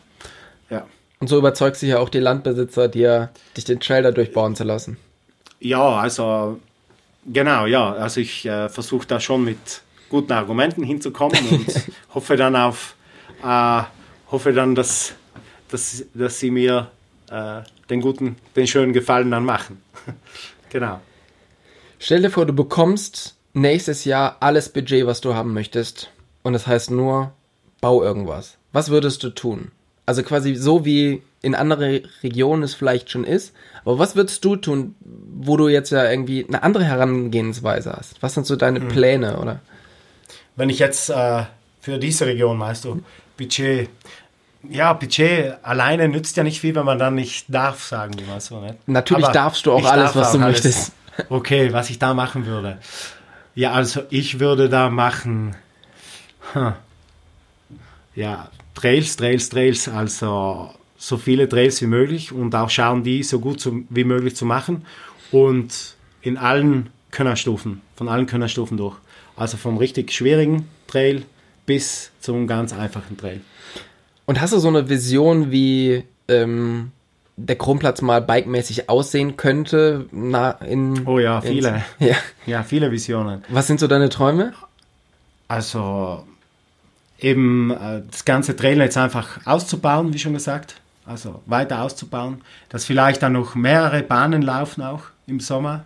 Ja. 0.69 0.85
Und 1.19 1.27
so 1.27 1.37
überzeugt 1.37 1.77
sich 1.77 1.89
ja 1.89 1.99
auch 1.99 2.09
die 2.09 2.19
Landbesitzer, 2.19 2.87
dir, 2.87 3.29
dich 3.55 3.65
den 3.65 3.79
Trailer 3.79 4.11
durchbauen 4.11 4.55
zu 4.55 4.63
lassen. 4.63 4.97
Ja, 5.59 5.97
also 5.97 6.59
genau, 7.31 7.65
ja. 7.67 7.93
Also 7.93 8.21
ich 8.21 8.45
äh, 8.45 8.69
versuche 8.69 9.05
da 9.05 9.19
schon 9.19 9.43
mit 9.43 9.81
guten 10.09 10.31
Argumenten 10.31 10.83
hinzukommen 10.83 11.37
und 11.49 11.67
hoffe 12.13 12.35
dann 12.35 12.55
auf, 12.55 12.95
äh, 13.43 13.83
hoffe 14.31 14.53
dann, 14.53 14.73
dass, 14.73 15.13
dass, 15.69 16.03
dass 16.13 16.39
sie 16.39 16.49
mir 16.49 16.89
äh, 17.29 17.61
den 17.89 18.01
guten, 18.01 18.37
den 18.55 18.65
schönen 18.65 18.93
Gefallen 18.93 19.29
dann 19.29 19.45
machen. 19.45 19.81
genau. 20.69 20.99
Stell 21.99 22.23
dir 22.23 22.31
vor, 22.31 22.47
du 22.47 22.53
bekommst 22.53 23.35
nächstes 23.53 24.05
Jahr 24.05 24.37
alles 24.39 24.69
Budget, 24.69 25.05
was 25.05 25.21
du 25.21 25.33
haben 25.33 25.53
möchtest. 25.53 26.09
Und 26.43 26.53
das 26.53 26.67
heißt 26.67 26.91
nur, 26.91 27.31
bau 27.81 28.03
irgendwas. 28.03 28.57
Was 28.71 28.89
würdest 28.89 29.23
du 29.23 29.29
tun? 29.29 29.71
Also 30.05 30.23
quasi 30.23 30.55
so 30.55 30.85
wie 30.85 31.21
in 31.41 31.55
andere 31.55 32.03
Regionen 32.23 32.63
es 32.63 32.73
vielleicht 32.73 33.09
schon 33.09 33.23
ist. 33.23 33.53
Aber 33.83 33.99
was 33.99 34.15
würdest 34.15 34.45
du 34.45 34.55
tun, 34.55 34.95
wo 34.99 35.57
du 35.57 35.67
jetzt 35.67 35.91
ja 35.91 36.09
irgendwie 36.09 36.45
eine 36.47 36.63
andere 36.63 36.85
Herangehensweise 36.85 37.93
hast? 37.93 38.21
Was 38.21 38.33
sind 38.35 38.45
so 38.45 38.55
deine 38.55 38.79
hm. 38.79 38.87
Pläne, 38.89 39.39
oder? 39.39 39.59
Wenn 40.55 40.69
ich 40.69 40.79
jetzt 40.79 41.09
äh, 41.09 41.43
für 41.79 41.97
diese 41.97 42.27
Region, 42.27 42.57
meinst 42.57 42.85
du, 42.85 43.01
Budget, 43.37 43.89
ja, 44.69 44.93
Budget 44.93 45.55
alleine 45.63 46.07
nützt 46.07 46.37
ja 46.37 46.43
nicht 46.43 46.61
viel, 46.61 46.75
wenn 46.75 46.85
man 46.85 46.99
dann 46.99 47.15
nicht 47.15 47.45
darf, 47.47 47.83
sagen 47.83 48.13
die 48.15 48.23
mal 48.23 48.39
so. 48.39 48.59
Nicht? 48.59 48.87
Natürlich 48.87 49.25
Aber 49.25 49.33
darfst 49.33 49.65
du 49.65 49.71
auch 49.71 49.85
alles, 49.85 50.15
was 50.15 50.33
du 50.33 50.37
alles. 50.37 50.63
möchtest. 50.63 50.93
Okay, 51.29 51.73
was 51.73 51.89
ich 51.89 51.99
da 51.99 52.13
machen 52.13 52.45
würde. 52.45 52.77
Ja, 53.55 53.73
also 53.73 54.03
ich 54.09 54.39
würde 54.39 54.69
da 54.69 54.89
machen, 54.89 55.55
ja, 58.15 58.49
Trails, 58.73 59.17
Trails, 59.17 59.49
Trails, 59.49 59.89
also 59.89 60.73
so 60.97 61.17
viele 61.17 61.49
Trails 61.49 61.81
wie 61.81 61.87
möglich 61.87 62.31
und 62.31 62.55
auch 62.55 62.69
schauen, 62.69 63.03
die 63.03 63.23
so 63.23 63.39
gut 63.39 63.59
zu, 63.59 63.83
wie 63.89 64.03
möglich 64.03 64.35
zu 64.35 64.45
machen 64.45 64.85
und 65.31 65.95
in 66.21 66.37
allen 66.37 66.89
Könnerstufen, 67.11 67.81
von 67.95 68.07
allen 68.07 68.25
Könnerstufen 68.25 68.77
durch. 68.77 68.95
Also 69.35 69.57
vom 69.57 69.77
richtig 69.77 70.11
schwierigen 70.11 70.67
Trail 70.87 71.23
bis 71.65 72.11
zum 72.19 72.47
ganz 72.47 72.73
einfachen 72.73 73.17
Trail. 73.17 73.41
Und 74.25 74.39
hast 74.39 74.53
du 74.53 74.59
so 74.59 74.67
eine 74.67 74.87
Vision, 74.87 75.51
wie 75.51 76.03
ähm, 76.27 76.91
der 77.37 77.57
Kronplatz 77.57 78.01
mal 78.01 78.21
bikemäßig 78.21 78.89
aussehen 78.89 79.37
könnte? 79.37 80.05
Na, 80.11 80.51
in, 80.51 81.07
oh 81.07 81.19
ja, 81.19 81.41
viele. 81.41 81.83
ja. 81.99 82.15
ja, 82.45 82.63
viele 82.63 82.91
Visionen. 82.91 83.43
Was 83.49 83.67
sind 83.67 83.79
so 83.79 83.87
deine 83.87 84.09
Träume? 84.09 84.53
Also 85.47 86.25
eben 87.19 87.71
äh, 87.71 88.01
das 88.09 88.25
ganze 88.25 88.55
Trailnetz 88.55 88.97
einfach 88.97 89.45
auszubauen, 89.45 90.13
wie 90.13 90.19
schon 90.19 90.33
gesagt. 90.33 90.75
Also 91.05 91.41
weiter 91.45 91.81
auszubauen. 91.81 92.41
Dass 92.69 92.85
vielleicht 92.85 93.21
dann 93.23 93.33
noch 93.33 93.55
mehrere 93.55 94.03
Bahnen 94.03 94.41
laufen 94.41 94.81
auch 94.81 95.03
im 95.27 95.39
Sommer. 95.39 95.85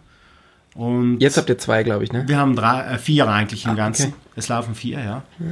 Und 0.75 1.19
Jetzt 1.19 1.37
habt 1.37 1.49
ihr 1.49 1.57
zwei, 1.57 1.83
glaube 1.83 2.03
ich, 2.03 2.11
ne? 2.11 2.27
Wir 2.27 2.37
haben 2.37 2.55
drei, 2.55 2.81
äh, 2.81 2.97
vier 2.97 3.27
eigentlich 3.27 3.65
im 3.65 3.71
ah, 3.71 3.75
Ganzen. 3.75 4.07
Okay. 4.07 4.15
Es 4.35 4.49
laufen 4.49 4.75
vier, 4.75 4.99
ja. 4.99 5.23
ja. 5.39 5.45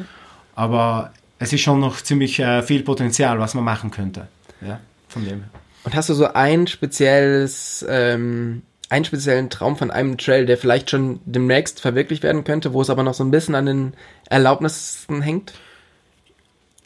Aber 0.55 1.11
es 1.39 1.53
ist 1.53 1.61
schon 1.61 1.79
noch 1.79 2.01
ziemlich 2.01 2.39
äh, 2.39 2.61
viel 2.61 2.83
Potenzial, 2.83 3.39
was 3.39 3.53
man 3.53 3.63
machen 3.63 3.89
könnte. 3.89 4.27
Ja, 4.61 4.79
von 5.07 5.25
dem 5.25 5.45
Und 5.83 5.95
hast 5.95 6.09
du 6.09 6.13
so 6.13 6.31
ein 6.33 6.67
spezielles, 6.67 7.85
ähm, 7.89 8.63
einen 8.89 9.05
speziellen 9.05 9.49
Traum 9.49 9.75
von 9.75 9.91
einem 9.91 10.17
Trail, 10.17 10.45
der 10.45 10.57
vielleicht 10.57 10.89
schon 10.89 11.19
demnächst 11.25 11.81
verwirklicht 11.81 12.23
werden 12.23 12.43
könnte, 12.43 12.73
wo 12.73 12.81
es 12.81 12.89
aber 12.89 13.03
noch 13.03 13.13
so 13.13 13.23
ein 13.23 13.31
bisschen 13.31 13.55
an 13.55 13.65
den 13.65 13.93
Erlaubnissen 14.29 15.21
hängt? 15.21 15.53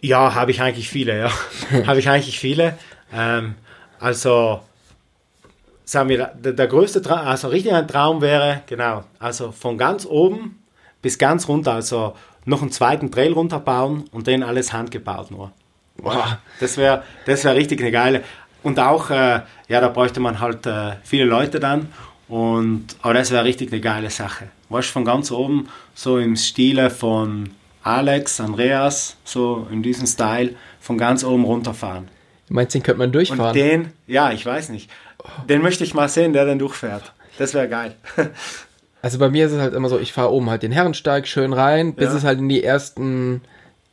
Ja, 0.01 0.35
habe 0.35 0.51
ich 0.51 0.61
eigentlich 0.61 0.89
viele, 0.89 1.17
ja. 1.17 1.31
habe 1.87 1.99
ich 1.99 2.09
eigentlich 2.09 2.39
viele. 2.39 2.77
Ähm, 3.13 3.55
also, 3.99 4.61
sagen 5.85 6.09
wir, 6.09 6.31
der, 6.35 6.53
der 6.53 6.67
größte 6.67 7.01
Traum, 7.01 7.19
also 7.19 7.47
richtig 7.47 7.73
ein 7.73 7.87
Traum 7.87 8.21
wäre, 8.21 8.61
genau, 8.67 9.03
also 9.19 9.51
von 9.51 9.77
ganz 9.77 10.05
oben 10.05 10.63
bis 11.01 11.17
ganz 11.17 11.47
runter, 11.47 11.73
also 11.73 12.15
noch 12.45 12.61
einen 12.61 12.71
zweiten 12.71 13.11
Trail 13.11 13.33
runterbauen 13.33 14.05
und 14.11 14.27
den 14.27 14.43
alles 14.43 14.73
handgebaut 14.73 15.31
nur. 15.31 15.51
Wow. 15.97 16.37
Das 16.59 16.77
wäre 16.77 17.03
das 17.25 17.43
wär 17.43 17.55
richtig 17.55 17.81
eine 17.81 17.91
geile. 17.91 18.23
Und 18.67 18.79
auch, 18.79 19.09
äh, 19.11 19.39
ja, 19.69 19.79
da 19.79 19.87
bräuchte 19.87 20.19
man 20.19 20.41
halt 20.41 20.65
äh, 20.65 20.97
viele 21.01 21.23
Leute 21.23 21.61
dann. 21.61 21.87
Und, 22.27 22.97
aber 23.01 23.13
das 23.13 23.31
wäre 23.31 23.45
richtig 23.45 23.71
eine 23.71 23.79
geile 23.79 24.09
Sache. 24.09 24.49
Weißt 24.67 24.89
du, 24.89 24.91
von 24.91 25.05
ganz 25.05 25.31
oben, 25.31 25.69
so 25.95 26.17
im 26.17 26.35
Stile 26.35 26.89
von 26.89 27.51
Alex, 27.81 28.41
Andreas, 28.41 29.15
so 29.23 29.65
in 29.71 29.83
diesem 29.83 30.05
Style, 30.05 30.55
von 30.81 30.97
ganz 30.97 31.23
oben 31.23 31.45
runterfahren. 31.45 32.09
Du 32.49 32.55
meinst, 32.55 32.75
den 32.75 32.83
könnte 32.83 32.99
man 32.99 33.13
durchfahren? 33.13 33.51
Und 33.51 33.55
den, 33.55 33.93
ja, 34.05 34.33
ich 34.33 34.45
weiß 34.45 34.67
nicht. 34.67 34.89
Den 35.47 35.61
möchte 35.61 35.85
ich 35.85 35.93
mal 35.93 36.09
sehen, 36.09 36.33
der 36.33 36.43
dann 36.43 36.59
durchfährt. 36.59 37.13
Das 37.37 37.53
wäre 37.53 37.69
geil. 37.69 37.95
Also 38.99 39.19
bei 39.19 39.29
mir 39.29 39.45
ist 39.45 39.51
es 39.51 39.59
halt 39.59 39.75
immer 39.75 39.89
so, 39.89 39.99
ich 39.99 40.11
fahre 40.11 40.31
oben 40.31 40.49
halt 40.49 40.63
den 40.63 40.71
Herrensteig 40.71 41.27
schön 41.27 41.53
rein, 41.53 41.93
bis 41.93 42.09
ja. 42.09 42.17
es 42.17 42.23
halt 42.23 42.39
in 42.39 42.49
die 42.49 42.63
ersten, 42.63 43.41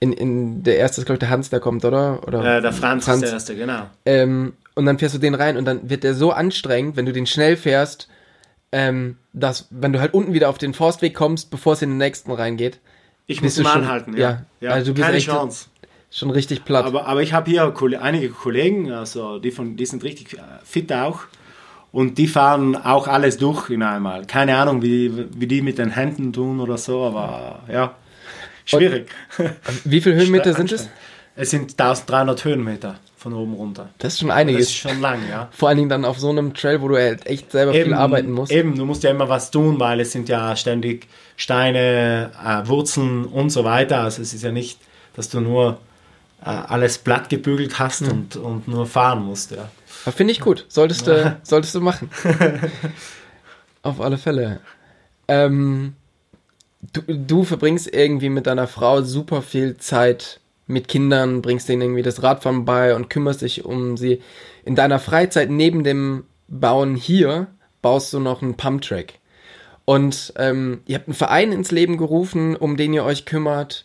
in, 0.00 0.14
in 0.14 0.62
der 0.62 0.78
erste 0.78 1.02
ist 1.02 1.04
glaube 1.04 1.16
ich 1.16 1.20
der 1.20 1.28
Hans, 1.28 1.50
der 1.50 1.60
kommt, 1.60 1.84
oder? 1.84 2.26
oder 2.26 2.56
äh, 2.56 2.62
der 2.62 2.72
Franz, 2.72 3.04
Franz, 3.04 3.22
ist 3.22 3.28
der 3.28 3.32
erste, 3.34 3.54
genau. 3.54 3.82
Ähm, 4.06 4.54
und 4.74 4.86
dann 4.86 4.98
fährst 4.98 5.14
du 5.14 5.18
den 5.18 5.34
rein 5.34 5.56
und 5.56 5.64
dann 5.64 5.88
wird 5.88 6.04
der 6.04 6.14
so 6.14 6.32
anstrengend, 6.32 6.96
wenn 6.96 7.06
du 7.06 7.12
den 7.12 7.26
schnell 7.26 7.56
fährst, 7.56 8.08
ähm, 8.72 9.18
dass, 9.32 9.68
wenn 9.70 9.92
du 9.92 10.00
halt 10.00 10.14
unten 10.14 10.32
wieder 10.32 10.48
auf 10.48 10.58
den 10.58 10.74
Forstweg 10.74 11.14
kommst, 11.14 11.50
bevor 11.50 11.74
es 11.74 11.82
in 11.82 11.90
den 11.90 11.98
nächsten 11.98 12.32
reingeht, 12.32 12.80
ich 13.26 13.40
muss 13.40 13.58
mal 13.58 13.72
anhalten, 13.78 14.16
ja. 14.16 14.44
ja. 14.60 14.70
Also 14.70 14.90
du 14.90 14.94
bist 14.94 15.06
Keine 15.06 15.16
echt 15.16 15.26
Chance. 15.26 15.68
Schon 16.10 16.30
richtig 16.30 16.64
platt. 16.64 16.84
Aber, 16.84 17.06
aber 17.06 17.22
ich 17.22 17.32
habe 17.32 17.50
hier 17.50 17.74
einige 18.00 18.28
Kollegen, 18.28 18.92
also 18.92 19.38
die, 19.38 19.50
von, 19.50 19.76
die 19.76 19.86
sind 19.86 20.04
richtig 20.04 20.34
äh, 20.34 20.42
fit 20.62 20.92
auch. 20.92 21.20
Und 21.90 22.18
die 22.18 22.26
fahren 22.26 22.76
auch 22.76 23.06
alles 23.06 23.36
durch 23.36 23.70
in 23.70 23.82
einmal. 23.82 24.24
Keine 24.26 24.56
Ahnung, 24.56 24.82
wie, 24.82 25.26
wie 25.36 25.46
die 25.46 25.62
mit 25.62 25.78
den 25.78 25.90
Händen 25.90 26.32
tun 26.32 26.60
oder 26.60 26.76
so, 26.76 27.04
aber 27.04 27.62
ja, 27.72 27.94
schwierig. 28.64 29.08
Und 29.38 29.48
wie 29.84 30.00
viele 30.00 30.16
Höhenmeter 30.16 30.54
sind 30.54 30.72
es? 30.72 30.88
Es 31.36 31.50
sind 31.50 31.80
1300 31.80 32.44
Höhenmeter 32.44 32.98
von 33.24 33.32
oben 33.32 33.54
runter. 33.54 33.88
Das 33.98 34.12
ist 34.12 34.20
schon 34.20 34.30
einiges. 34.30 34.66
Das 34.66 34.68
ist 34.68 34.76
schon 34.76 35.00
lang, 35.00 35.20
ja. 35.30 35.48
Vor 35.50 35.70
allen 35.70 35.78
Dingen 35.78 35.88
dann 35.88 36.04
auf 36.04 36.18
so 36.18 36.28
einem 36.28 36.52
Trail, 36.52 36.82
wo 36.82 36.88
du 36.88 36.96
halt 36.96 37.26
echt 37.26 37.50
selber 37.50 37.74
eben, 37.74 37.84
viel 37.84 37.94
arbeiten 37.94 38.30
musst. 38.30 38.52
Eben, 38.52 38.76
du 38.76 38.84
musst 38.84 39.02
ja 39.02 39.10
immer 39.10 39.30
was 39.30 39.50
tun, 39.50 39.80
weil 39.80 39.98
es 40.00 40.12
sind 40.12 40.28
ja 40.28 40.54
ständig 40.56 41.08
Steine, 41.36 42.30
äh, 42.44 42.68
Wurzeln 42.68 43.24
und 43.24 43.48
so 43.48 43.64
weiter. 43.64 44.00
Also 44.02 44.20
es 44.20 44.34
ist 44.34 44.44
ja 44.44 44.52
nicht, 44.52 44.78
dass 45.16 45.30
du 45.30 45.40
nur 45.40 45.78
äh, 46.44 46.50
alles 46.50 46.98
platt 46.98 47.30
gebügelt 47.30 47.78
hast 47.78 48.02
mhm. 48.02 48.10
und, 48.10 48.36
und 48.36 48.68
nur 48.68 48.86
fahren 48.86 49.24
musst, 49.24 49.52
ja. 49.52 49.70
Finde 50.12 50.32
ich 50.32 50.40
gut. 50.40 50.66
Solltest 50.68 51.06
du, 51.06 51.40
solltest 51.42 51.74
du 51.74 51.80
machen. 51.80 52.10
Auf 53.82 54.02
alle 54.02 54.18
Fälle. 54.18 54.60
Ähm, 55.28 55.94
du, 56.92 57.00
du 57.08 57.44
verbringst 57.44 57.90
irgendwie 57.90 58.28
mit 58.28 58.46
deiner 58.46 58.66
Frau 58.66 59.00
super 59.00 59.40
viel 59.40 59.78
Zeit 59.78 60.40
mit 60.66 60.88
Kindern, 60.88 61.42
bringst 61.42 61.68
denen 61.68 61.82
irgendwie 61.82 62.02
das 62.02 62.22
Radfahren 62.22 62.64
bei 62.64 62.94
und 62.94 63.10
kümmerst 63.10 63.42
dich 63.42 63.64
um 63.64 63.96
sie. 63.96 64.22
In 64.64 64.74
deiner 64.74 64.98
Freizeit 64.98 65.50
neben 65.50 65.84
dem 65.84 66.24
Bauen 66.48 66.96
hier 66.96 67.48
baust 67.82 68.12
du 68.12 68.20
noch 68.20 68.42
einen 68.42 68.56
Pumptrack. 68.56 69.14
Und 69.84 70.32
ähm, 70.36 70.80
ihr 70.86 70.96
habt 70.96 71.08
einen 71.08 71.14
Verein 71.14 71.52
ins 71.52 71.70
Leben 71.70 71.98
gerufen, 71.98 72.56
um 72.56 72.76
den 72.76 72.94
ihr 72.94 73.04
euch 73.04 73.26
kümmert. 73.26 73.84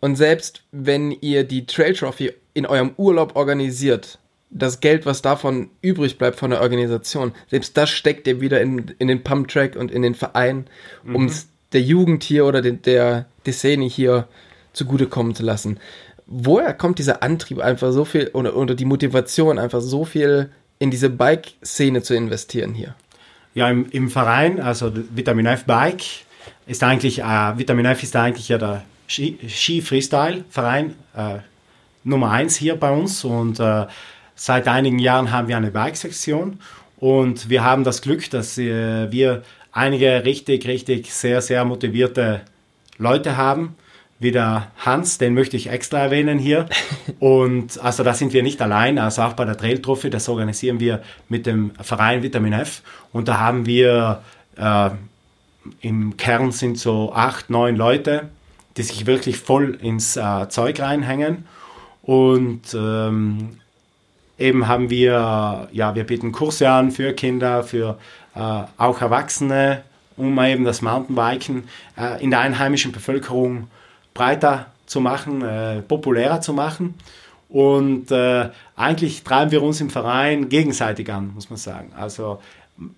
Und 0.00 0.16
selbst 0.16 0.62
wenn 0.72 1.10
ihr 1.10 1.44
die 1.44 1.66
Trail 1.66 1.94
Trophy 1.94 2.32
in 2.54 2.64
eurem 2.66 2.92
Urlaub 2.96 3.36
organisiert, 3.36 4.18
das 4.50 4.80
Geld, 4.80 5.04
was 5.04 5.20
davon 5.20 5.68
übrig 5.82 6.16
bleibt 6.16 6.38
von 6.38 6.50
der 6.50 6.60
Organisation, 6.62 7.32
selbst 7.50 7.76
das 7.76 7.90
steckt 7.90 8.26
ihr 8.26 8.40
wieder 8.40 8.60
in, 8.60 8.94
in 8.98 9.08
den 9.08 9.22
Pump-Track 9.24 9.76
und 9.76 9.90
in 9.90 10.02
den 10.02 10.14
Verein, 10.14 10.66
um 11.04 11.22
Mhm. 11.22 11.26
es 11.26 11.48
der 11.72 11.82
Jugend 11.82 12.22
hier 12.22 12.46
oder 12.46 12.62
den, 12.62 12.80
der, 12.82 13.26
der 13.44 13.52
Szene 13.52 13.86
hier 13.86 14.28
zugutekommen 14.72 15.34
zu 15.34 15.42
lassen. 15.42 15.78
Woher 16.26 16.72
kommt 16.72 16.98
dieser 16.98 17.22
Antrieb 17.22 17.58
einfach 17.60 17.92
so 17.92 18.04
viel 18.04 18.28
oder, 18.32 18.56
oder 18.56 18.74
die 18.74 18.84
Motivation 18.86 19.58
einfach 19.58 19.80
so 19.80 20.04
viel 20.04 20.50
in 20.78 20.90
diese 20.90 21.10
Bike-Szene 21.10 22.02
zu 22.02 22.14
investieren 22.14 22.74
hier? 22.74 22.94
Ja, 23.54 23.68
im, 23.68 23.86
im 23.90 24.10
Verein, 24.10 24.60
also 24.60 24.92
Vitamin 25.14 25.46
F 25.46 25.64
Bike, 25.64 26.02
ist 26.66 26.82
eigentlich, 26.82 27.20
äh, 27.20 27.58
Vitamin 27.58 27.86
F 27.86 28.02
ist 28.02 28.16
eigentlich 28.16 28.48
ja 28.48 28.58
der 28.58 28.82
Ski- 29.06 29.38
Ski-Freestyle-Verein 29.46 30.94
äh, 31.16 31.36
Nummer 32.04 32.30
eins 32.30 32.56
hier 32.56 32.76
bei 32.76 32.90
uns. 32.90 33.22
Und 33.24 33.60
äh, 33.60 33.86
seit 34.34 34.66
einigen 34.66 34.98
Jahren 34.98 35.30
haben 35.30 35.48
wir 35.48 35.56
eine 35.56 35.70
Bike-Sektion. 35.70 36.58
Und 36.98 37.50
wir 37.50 37.62
haben 37.62 37.84
das 37.84 38.00
Glück, 38.02 38.30
dass 38.30 38.56
äh, 38.56 39.12
wir 39.12 39.42
einige 39.72 40.24
richtig, 40.24 40.66
richtig 40.66 41.12
sehr, 41.12 41.42
sehr 41.42 41.64
motivierte 41.64 42.40
Leute 42.96 43.36
haben, 43.36 43.76
wie 44.18 44.30
der 44.30 44.68
Hans, 44.78 45.18
den 45.18 45.34
möchte 45.34 45.56
ich 45.56 45.68
extra 45.68 45.98
erwähnen 45.98 46.38
hier. 46.38 46.66
Und 47.18 47.80
also 47.82 48.02
da 48.02 48.14
sind 48.14 48.32
wir 48.32 48.42
nicht 48.42 48.62
allein, 48.62 48.98
also 48.98 49.22
auch 49.22 49.32
bei 49.34 49.44
der 49.44 49.56
Trail 49.56 49.80
Trophy, 49.80 50.10
das 50.10 50.28
organisieren 50.28 50.80
wir 50.80 51.02
mit 51.28 51.46
dem 51.46 51.72
Verein 51.80 52.22
Vitamin 52.22 52.52
F. 52.52 52.82
Und 53.12 53.28
da 53.28 53.38
haben 53.38 53.66
wir 53.66 54.22
äh, 54.56 54.90
im 55.80 56.16
Kern 56.16 56.52
sind 56.52 56.78
so 56.78 57.12
acht, 57.14 57.50
neun 57.50 57.76
Leute, 57.76 58.28
die 58.76 58.82
sich 58.82 59.06
wirklich 59.06 59.38
voll 59.38 59.78
ins 59.80 60.16
äh, 60.16 60.48
Zeug 60.48 60.80
reinhängen. 60.80 61.46
Und 62.02 62.74
ähm, 62.74 63.58
eben 64.38 64.68
haben 64.68 64.90
wir, 64.90 65.68
ja, 65.72 65.94
wir 65.94 66.04
bieten 66.04 66.32
Kurse 66.32 66.68
an 66.68 66.90
für 66.90 67.12
Kinder, 67.14 67.62
für 67.62 67.98
äh, 68.34 68.62
auch 68.76 69.00
Erwachsene, 69.00 69.82
um 70.16 70.38
eben 70.40 70.64
das 70.64 70.82
Mountainbiken 70.82 71.64
äh, 71.96 72.22
in 72.22 72.30
der 72.30 72.40
einheimischen 72.40 72.92
Bevölkerung 72.92 73.68
breiter 74.14 74.66
zu 74.86 75.00
machen, 75.00 75.42
äh, 75.42 75.82
populärer 75.82 76.40
zu 76.40 76.52
machen. 76.52 76.94
Und 77.48 78.10
äh, 78.10 78.48
eigentlich 78.76 79.22
treiben 79.22 79.50
wir 79.50 79.62
uns 79.62 79.80
im 79.80 79.90
Verein 79.90 80.48
gegenseitig 80.48 81.12
an, 81.12 81.32
muss 81.34 81.50
man 81.50 81.56
sagen. 81.56 81.92
Also 81.96 82.40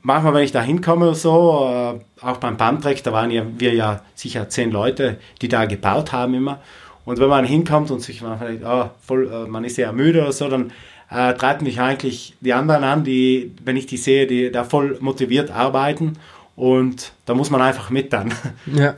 manchmal, 0.03 0.35
wenn 0.35 0.45
ich 0.45 0.53
da 0.53 0.63
hinkomme 0.63 1.07
oder 1.07 1.15
so, 1.15 1.69
äh, 1.69 2.25
auch 2.25 2.37
beim 2.39 2.57
Pumptrack, 2.57 3.03
da 3.03 3.13
waren 3.13 3.31
ja, 3.31 3.45
wir 3.59 3.75
ja 3.75 4.01
sicher 4.15 4.49
zehn 4.49 4.71
Leute, 4.71 5.19
die 5.43 5.49
da 5.49 5.65
gebaut 5.65 6.13
haben 6.13 6.35
immer. 6.35 6.61
Und 7.05 7.19
wenn 7.19 7.29
man 7.29 7.45
hinkommt 7.45 7.91
und 7.91 8.01
sich 8.01 8.23
manchmal 8.23 8.49
denkt, 8.51 8.65
oh, 8.67 8.91
voll, 9.01 9.31
äh, 9.31 9.49
man 9.49 9.65
ist 9.65 9.77
ja 9.77 9.93
müde 9.93 10.23
oder 10.23 10.33
so, 10.33 10.49
dann 10.49 10.73
äh, 11.11 11.35
treibt 11.35 11.63
mich 11.63 11.81
eigentlich 11.81 12.35
die 12.41 12.53
anderen 12.53 12.85
an, 12.85 13.05
die, 13.05 13.55
wenn 13.65 13.77
ich 13.77 13.87
die 13.87 13.97
sehe, 13.97 14.27
die 14.27 14.51
da 14.51 14.65
voll 14.65 14.99
motiviert 15.01 15.51
arbeiten. 15.51 16.19
Und 16.57 17.13
da 17.27 17.35
muss 17.35 17.51
man 17.51 17.61
einfach 17.61 17.91
mit 17.91 18.13
dann. 18.13 18.33
Ja. 18.67 18.95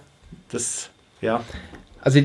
Das, 0.50 0.88
ja. 1.20 1.42
Also 2.02 2.20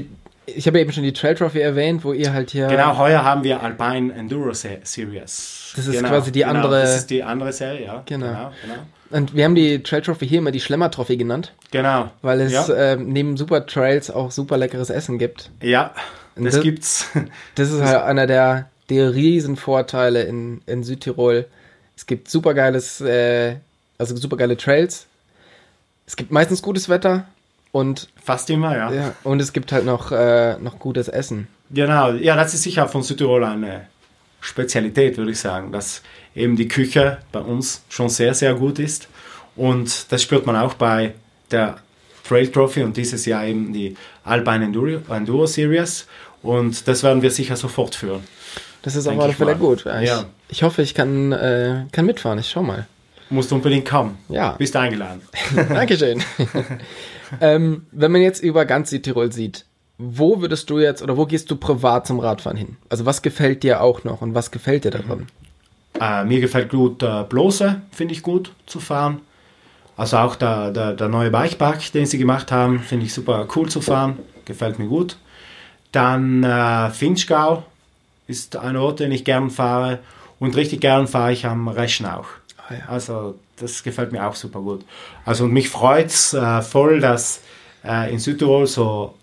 ich 0.46 0.68
habe 0.68 0.78
ja 0.78 0.84
eben 0.84 0.92
schon 0.92 1.04
die 1.04 1.14
Trail 1.14 1.36
Trophy 1.36 1.60
erwähnt, 1.60 2.04
wo 2.04 2.14
ihr 2.14 2.34
halt 2.34 2.52
hier. 2.52 2.68
Genau, 2.68 2.98
heuer 2.98 3.24
haben 3.24 3.44
wir 3.44 3.62
Alpine 3.64 4.14
Enduro 4.14 4.54
Se- 4.54 4.80
Series. 4.84 5.72
Das 5.76 5.88
ist 5.88 5.94
genau, 5.96 6.10
quasi 6.10 6.32
die 6.32 6.40
genau, 6.42 6.52
andere- 6.54 6.82
Das 6.82 6.98
ist 6.98 7.10
die 7.10 7.24
andere 7.24 7.54
Serie, 7.54 7.86
ja. 7.86 8.04
Genau. 8.06 8.26
Genau, 8.28 8.52
genau. 8.62 8.80
Und 9.10 9.36
wir 9.36 9.46
haben 9.46 9.56
die 9.56 9.82
Trail 9.84 10.02
Trophy 10.02 10.28
hier 10.28 10.40
immer 10.40 10.52
die 10.52 10.60
Schlemmer 10.60 10.90
Trophy 10.92 11.18
genannt, 11.18 11.54
genau. 11.72 12.10
weil 12.24 12.42
es 12.42 12.52
ja, 12.52 12.68
ähm, 12.94 13.10
neben 13.10 13.38
super 13.38 13.66
Trails 13.66 14.10
auch 14.10 14.32
super 14.32 14.58
leckeres 14.58 14.90
Essen 14.90 15.18
gibt. 15.20 15.50
ja 15.62 15.94
das 16.36 16.56
das- 16.56 16.64
gibt's. 16.64 17.08
Das 17.56 17.72
ist 17.72 17.82
halt 17.82 18.02
einer 18.04 18.26
der, 18.28 18.70
der 18.90 19.14
Riesenvorteile 19.14 20.24
in, 20.24 20.62
in 20.66 20.84
Südtirol. 20.84 21.46
Es 21.96 22.08
gibt 22.08 22.28
super 22.30 22.54
geiles, 22.56 23.02
äh, 23.02 23.58
also 24.00 24.16
super 24.16 24.36
geile 24.38 24.58
Trails. 24.58 25.06
Es 26.08 26.16
gibt 26.16 26.32
meistens 26.32 26.62
gutes 26.64 26.90
Wetter 26.90 27.26
und, 27.74 28.08
Fast 28.24 28.50
immer, 28.52 28.78
ja. 28.78 28.94
ja, 28.94 29.16
und 29.24 29.42
es 29.42 29.52
gibt 29.52 29.72
halt 29.72 29.84
noch, 29.84 30.12
äh, 30.12 30.58
noch 30.60 30.78
gutes 30.80 31.08
Essen. 31.10 31.48
Genau, 31.72 32.12
ja, 32.12 32.36
das 32.36 32.54
ist 32.54 32.62
sicher 32.62 32.88
von 32.88 33.02
Südtirol 33.02 33.44
eine 33.44 33.88
Spezialität, 34.42 35.18
würde 35.18 35.32
ich 35.32 35.40
sagen, 35.40 35.72
dass 35.72 36.04
eben 36.36 36.56
die 36.56 36.68
Küche 36.68 37.18
bei 37.32 37.40
uns 37.40 37.82
schon 37.90 38.10
sehr, 38.10 38.36
sehr 38.36 38.54
gut 38.54 38.78
ist. 38.78 39.08
Und 39.56 40.12
das 40.12 40.22
spürt 40.22 40.46
man 40.46 40.56
auch 40.56 40.76
bei 40.76 41.16
der 41.50 41.78
Trail 42.28 42.48
Trophy 42.48 42.84
und 42.84 42.96
dieses 42.96 43.26
Jahr 43.26 43.44
eben 43.46 43.74
die 43.74 43.98
Alpine 44.24 44.66
Enduro, 44.66 45.00
Enduro 45.12 45.48
Series. 45.48 46.06
Und 46.44 46.88
das 46.88 47.02
werden 47.02 47.24
wir 47.24 47.32
sicher 47.32 47.56
so 47.56 47.68
fortführen. 47.68 48.24
Das 48.84 48.96
ist 48.96 49.08
auf 49.08 49.20
alle 49.20 49.34
Fälle 49.34 49.56
gut. 49.56 49.86
Ich, 50.00 50.08
Ja. 50.10 50.26
ich 50.50 50.62
hoffe, 50.62 50.84
ich 50.84 50.94
kann, 50.94 51.32
äh, 51.32 51.86
kann 51.92 52.06
mitfahren. 52.06 52.38
Ich 52.38 52.50
schau 52.50 52.62
mal. 52.62 52.86
Musst 53.32 53.52
unbedingt 53.52 53.90
kommen. 53.90 54.20
Ja. 54.30 54.52
Bist 54.52 54.76
eingeladen. 54.76 55.22
Dankeschön. 55.70 56.22
ähm, 57.42 57.86
wenn 57.92 58.12
man 58.12 58.22
jetzt 58.22 58.44
über 58.44 58.66
ganz 58.66 58.90
Südtirol 58.90 59.32
sieht, 59.32 59.66
wo 59.98 60.42
würdest 60.42 60.70
du 60.70 60.80
jetzt 60.80 61.02
oder 61.02 61.18
wo 61.18 61.26
gehst 61.26 61.50
du 61.52 61.56
privat 61.56 62.08
zum 62.08 62.20
Radfahren 62.20 62.58
hin? 62.58 62.78
Also 62.90 63.06
was 63.06 63.22
gefällt 63.22 63.64
dir 63.64 63.82
auch 63.82 64.04
noch 64.04 64.22
und 64.22 64.34
was 64.34 64.52
gefällt 64.52 64.86
dir 64.86 64.92
daran? 64.92 65.28
Äh, 66.00 66.26
mir 66.26 66.42
gefällt 66.42 66.70
gut 66.70 67.04
äh, 67.04 67.24
Blose, 67.28 67.82
finde 67.92 68.14
ich 68.14 68.24
gut 68.24 68.52
zu 68.66 68.80
fahren. 68.80 69.22
Also 69.96 70.18
auch 70.18 70.36
der, 70.36 70.72
der, 70.72 70.94
der 70.94 71.08
neue 71.08 71.30
Bikepark, 71.30 71.92
den 71.92 72.06
sie 72.06 72.18
gemacht 72.18 72.52
haben, 72.52 72.80
finde 72.80 73.06
ich 73.06 73.14
super 73.14 73.48
cool 73.56 73.70
zu 73.70 73.80
fahren. 73.80 74.18
Gefällt 74.46 74.80
mir 74.80 74.88
gut. 74.88 75.18
Dann 75.92 76.44
äh, 76.44 76.90
Finchgau 76.90 77.64
ist 78.28 78.56
ein 78.56 78.76
Ort, 78.76 79.00
den 79.00 79.12
ich 79.12 79.24
gern 79.24 79.52
fahre. 79.52 80.00
Und 80.40 80.56
richtig 80.56 80.82
gern 80.82 81.08
fahre 81.08 81.32
ich 81.32 81.46
am 81.46 81.68
Reschnauch. 81.68 82.26
Ah, 82.68 82.74
ja. 82.74 82.86
Also 82.88 83.36
das 83.58 83.84
gefällt 83.84 84.12
mir 84.12 84.26
auch 84.26 84.36
super 84.36 84.60
gut. 84.60 84.86
Also 85.26 85.46
und 85.46 85.52
mich 85.52 85.70
freut 85.70 86.08
es 86.08 86.34
äh, 86.34 86.62
voll, 86.62 87.00
dass 87.00 87.42
äh, 87.84 88.12
in 88.12 88.20
Südtirol 88.20 88.68
so 88.68 89.14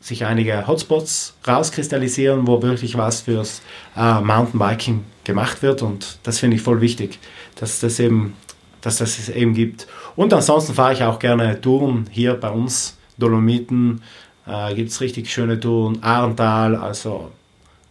sich 0.00 0.24
einige 0.24 0.66
Hotspots 0.66 1.34
rauskristallisieren, 1.46 2.46
wo 2.46 2.62
wirklich 2.62 2.96
was 2.96 3.22
fürs 3.22 3.60
äh, 3.96 4.20
Mountainbiking 4.20 5.04
gemacht 5.24 5.62
wird 5.62 5.82
und 5.82 6.18
das 6.22 6.38
finde 6.38 6.56
ich 6.56 6.62
voll 6.62 6.80
wichtig, 6.80 7.18
dass 7.56 7.80
das 7.80 8.00
eben, 8.00 8.34
dass 8.80 8.96
das 8.96 9.18
es 9.18 9.28
eben 9.28 9.52
gibt. 9.52 9.86
Und 10.16 10.32
ansonsten 10.32 10.74
fahre 10.74 10.94
ich 10.94 11.02
auch 11.02 11.18
gerne 11.18 11.60
Touren 11.60 12.08
hier 12.10 12.34
bei 12.34 12.50
uns, 12.50 12.96
Dolomiten, 13.18 14.02
äh, 14.46 14.74
gibt 14.74 14.90
es 14.90 15.02
richtig 15.02 15.30
schöne 15.30 15.60
Touren, 15.60 16.02
Ahrental, 16.02 16.76
also 16.76 17.30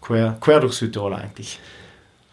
quer, 0.02 0.36
quer 0.42 0.60
durch 0.60 0.74
Südtirol 0.74 1.14
eigentlich. 1.14 1.60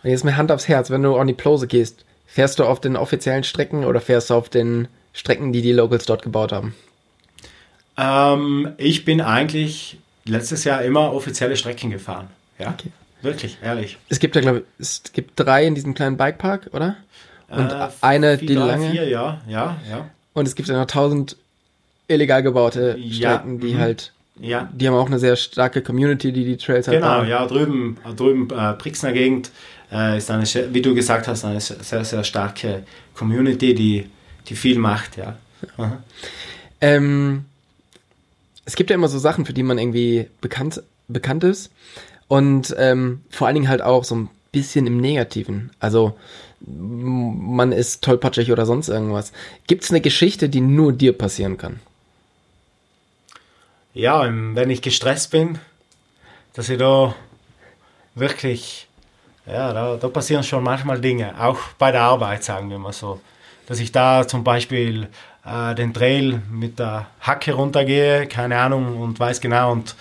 Und 0.02 0.10
jetzt 0.10 0.24
mit 0.24 0.36
Hand 0.36 0.50
aufs 0.50 0.68
Herz, 0.68 0.88
wenn 0.88 1.02
du 1.02 1.16
an 1.16 1.26
die 1.26 1.34
Plose 1.34 1.66
gehst, 1.66 2.05
fährst 2.36 2.58
du 2.58 2.64
auf 2.64 2.80
den 2.82 2.96
offiziellen 2.96 3.44
Strecken 3.44 3.86
oder 3.86 3.98
fährst 3.98 4.28
du 4.28 4.34
auf 4.34 4.50
den 4.50 4.88
Strecken, 5.14 5.54
die 5.54 5.62
die 5.62 5.72
Locals 5.72 6.04
dort 6.04 6.20
gebaut 6.22 6.52
haben? 6.52 6.74
Ähm, 7.96 8.72
ich 8.76 9.06
bin 9.06 9.22
eigentlich 9.22 9.98
letztes 10.26 10.64
Jahr 10.64 10.82
immer 10.82 11.14
offizielle 11.14 11.56
Strecken 11.56 11.90
gefahren. 11.90 12.26
Ja, 12.58 12.68
Okay. 12.74 12.90
wirklich, 13.22 13.56
ehrlich. 13.62 13.96
Es 14.10 14.18
gibt 14.18 14.36
ja, 14.36 14.42
glaube 14.42 14.58
ich, 14.58 14.64
es 14.78 15.02
gibt 15.14 15.32
drei 15.40 15.64
in 15.66 15.74
diesem 15.74 15.94
kleinen 15.94 16.18
Bikepark, 16.18 16.68
oder? 16.74 16.96
Und 17.48 17.72
Äh, 17.72 17.88
eine, 18.02 18.36
vier, 18.36 18.48
die 18.48 18.54
drei, 18.54 18.66
lange. 18.66 18.90
Vier, 18.90 19.08
ja, 19.08 19.40
ja, 19.48 19.76
ja. 19.90 20.10
Und 20.34 20.46
es 20.46 20.54
gibt 20.54 20.68
ja 20.68 20.78
noch 20.78 20.86
tausend 20.86 21.36
illegal 22.06 22.42
gebaute 22.42 22.96
Ja, 22.98 23.36
Strecken, 23.36 23.60
die 23.60 23.72
mhm. 23.72 23.78
halt, 23.78 24.12
Ja, 24.38 24.68
die 24.74 24.86
haben 24.86 24.94
auch 24.94 25.06
eine 25.06 25.18
sehr 25.18 25.36
starke 25.36 25.80
Community, 25.80 26.32
die 26.32 26.44
die 26.44 26.58
Trails 26.58 26.86
halt 26.86 26.98
genau, 27.00 27.20
bauen. 27.20 27.28
ja, 27.28 27.46
drüben, 27.46 27.96
drüben 28.14 28.50
äh, 28.50 28.74
Brixner 28.76 29.12
Gegend 29.14 29.50
äh, 29.92 30.18
ist 30.18 30.30
eine, 30.30 30.44
wie 30.72 30.82
du 30.82 30.94
gesagt 30.94 31.28
hast, 31.28 31.44
eine 31.44 31.60
sehr, 31.60 32.04
sehr 32.04 32.24
starke 32.24 32.84
Community, 33.14 33.74
die, 33.74 34.10
die 34.48 34.56
viel 34.56 34.78
macht, 34.78 35.16
ja. 35.16 35.36
Ähm, 36.80 37.46
es 38.64 38.76
gibt 38.76 38.90
ja 38.90 38.94
immer 38.94 39.08
so 39.08 39.18
Sachen, 39.18 39.46
für 39.46 39.52
die 39.52 39.62
man 39.62 39.78
irgendwie 39.78 40.28
bekannt, 40.40 40.82
bekannt 41.08 41.44
ist. 41.44 41.70
Und 42.28 42.74
ähm, 42.78 43.22
vor 43.30 43.46
allen 43.46 43.54
Dingen 43.54 43.68
halt 43.68 43.82
auch 43.82 44.04
so 44.04 44.16
ein 44.16 44.30
bisschen 44.52 44.86
im 44.86 45.00
Negativen. 45.00 45.70
Also 45.78 46.18
man 46.60 47.72
ist 47.72 48.02
tollpatschig 48.02 48.50
oder 48.50 48.66
sonst 48.66 48.88
irgendwas. 48.88 49.32
Gibt 49.66 49.84
es 49.84 49.90
eine 49.90 50.00
Geschichte, 50.00 50.48
die 50.48 50.60
nur 50.60 50.92
dir 50.92 51.12
passieren 51.12 51.58
kann? 51.58 51.80
Ja, 53.94 54.28
wenn 54.28 54.70
ich 54.70 54.82
gestresst 54.82 55.30
bin, 55.30 55.58
dass 56.54 56.68
ich 56.68 56.78
da 56.78 57.14
wirklich, 58.14 58.85
ja, 59.46 59.72
da, 59.72 59.96
da 59.96 60.08
passieren 60.08 60.42
schon 60.42 60.64
manchmal 60.64 61.00
Dinge, 61.00 61.34
auch 61.40 61.58
bei 61.78 61.92
der 61.92 62.02
Arbeit, 62.02 62.44
sagen 62.44 62.70
wir 62.70 62.78
mal 62.78 62.92
so. 62.92 63.20
Dass 63.66 63.80
ich 63.80 63.92
da 63.92 64.26
zum 64.26 64.44
Beispiel 64.44 65.08
äh, 65.44 65.74
den 65.74 65.94
Trail 65.94 66.42
mit 66.50 66.78
der 66.78 67.06
Hacke 67.20 67.52
runtergehe, 67.52 68.26
keine 68.26 68.58
Ahnung, 68.58 69.00
und 69.00 69.18
weiß 69.18 69.40
genau, 69.40 69.72
und 69.72 69.94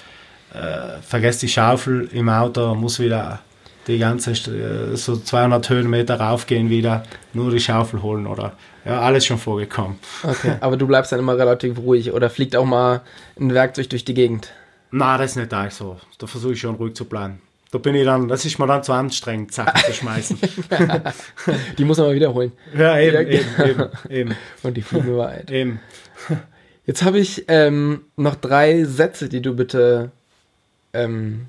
äh, 0.54 1.02
vergesse 1.02 1.42
die 1.42 1.50
Schaufel 1.50 2.10
im 2.12 2.30
Auto, 2.30 2.76
muss 2.76 3.00
wieder 3.00 3.40
die 3.88 4.00
ganze, 4.00 4.32
äh, 4.32 4.96
so 4.96 5.18
200 5.18 5.70
Höhenmeter 5.70 6.20
raufgehen 6.20 6.70
wieder, 6.70 7.04
nur 7.34 7.52
die 7.52 7.60
Schaufel 7.60 8.02
holen 8.02 8.26
oder, 8.26 8.54
ja, 8.84 9.02
alles 9.02 9.26
schon 9.26 9.38
vorgekommen. 9.38 10.00
Okay, 10.24 10.56
aber 10.62 10.78
du 10.78 10.88
bleibst 10.88 11.12
dann 11.12 11.20
immer 11.20 11.38
relativ 11.38 11.78
ruhig 11.78 12.12
oder 12.12 12.30
fliegt 12.30 12.56
auch 12.56 12.66
mal 12.66 13.02
ein 13.40 13.54
Werkzeug 13.54 13.90
durch 13.90 14.06
die 14.06 14.14
Gegend. 14.14 14.52
Na, 14.92 15.18
das 15.18 15.32
ist 15.32 15.38
nicht 15.38 15.54
eigentlich 15.54 15.74
so. 15.74 15.98
Da 16.18 16.28
versuche 16.28 16.54
ich 16.54 16.60
schon 16.60 16.76
ruhig 16.76 16.96
zu 16.96 17.06
bleiben. 17.06 17.42
Da 17.76 17.80
bin 17.80 17.94
ich 17.96 18.06
dann, 18.06 18.30
das 18.30 18.46
ist 18.46 18.58
mir 18.58 18.68
dann 18.68 18.84
zu 18.84 18.94
anstrengend, 18.94 19.52
Sachen 19.52 19.78
zu 19.84 19.92
schmeißen. 19.92 20.40
Die 21.78 21.84
muss 21.84 21.98
man 21.98 22.08
mal 22.08 22.16
wiederholen. 22.16 22.54
ja, 22.74 22.98
eben, 22.98 23.14
Ja, 23.14 23.22
eben, 23.22 23.46
eben, 23.60 23.90
eben, 24.10 24.36
Und 24.64 24.78
die 24.78 24.82
fliegen 24.82 25.18
Wahrheit. 25.18 25.52
eben. 25.52 25.82
Jetzt 26.86 27.04
habe 27.04 27.20
ich 27.20 27.44
ähm, 27.50 28.06
noch 28.16 28.36
drei 28.36 28.86
Sätze, 28.86 29.28
die 29.28 29.42
du 29.42 29.58
bitte 29.58 30.12
ähm, 30.94 31.48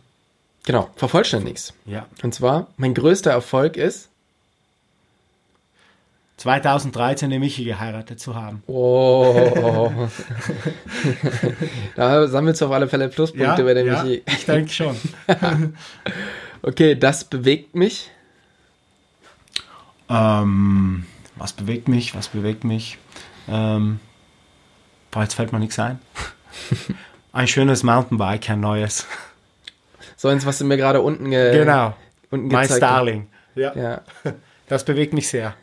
genau 0.65 0.91
vervollständigst. 0.97 1.75
Ja. 1.85 2.07
Und 2.25 2.35
zwar, 2.35 2.73
mein 2.77 2.93
größter 2.93 3.31
Erfolg 3.31 3.77
ist. 3.77 4.09
2013 6.37 7.31
den 7.31 7.41
Michi 7.41 7.65
geheiratet 7.65 8.21
zu 8.21 8.35
haben. 8.35 8.63
Oh. 8.67 9.91
da 11.97 12.29
sammelst 12.29 12.61
du 12.61 12.67
auf 12.67 12.73
alle 12.73 12.89
Fälle 12.89 13.09
Pluspunkte 13.09 13.65
bei 13.65 13.75
dem 13.75 13.87
ja, 13.87 14.03
Michi. 14.03 14.23
ich 14.27 14.47
denke 14.47 14.73
schon. 14.73 14.97
Okay, 16.63 16.97
das 16.97 17.23
bewegt 17.23 17.77
mich. 17.77 18.11
Ähm, 20.09 21.07
was 21.37 21.53
bewegt 21.53 21.87
mich? 21.87 22.17
Was 22.17 22.29
bewegt 22.29 22.65
mich? 22.65 22.99
Ähm, 23.49 24.01
boah, 25.13 25.23
jetzt 25.23 25.35
fällt 25.35 25.53
mir 25.53 25.61
nichts 25.61 25.79
ein. 25.79 26.01
Ein 27.33 27.47
schönes 27.47 27.83
Mountainbike, 27.83 28.49
ein 28.49 28.61
neues. 28.61 29.07
So 30.17 30.29
eins, 30.29 30.47
was 30.47 30.57
du 30.57 30.65
mir 30.65 30.79
gerade 30.79 31.03
unten, 31.03 31.31
ge 31.31 31.53
genau. 31.53 31.95
unten 32.31 32.49
Mein. 32.49 32.67
Starling. 32.67 33.29
Ja, 33.55 33.77
Ja. 33.77 34.01
das 34.69 34.87
bewegt 34.87 35.13
mich 35.13 35.29
sehr. 35.29 35.55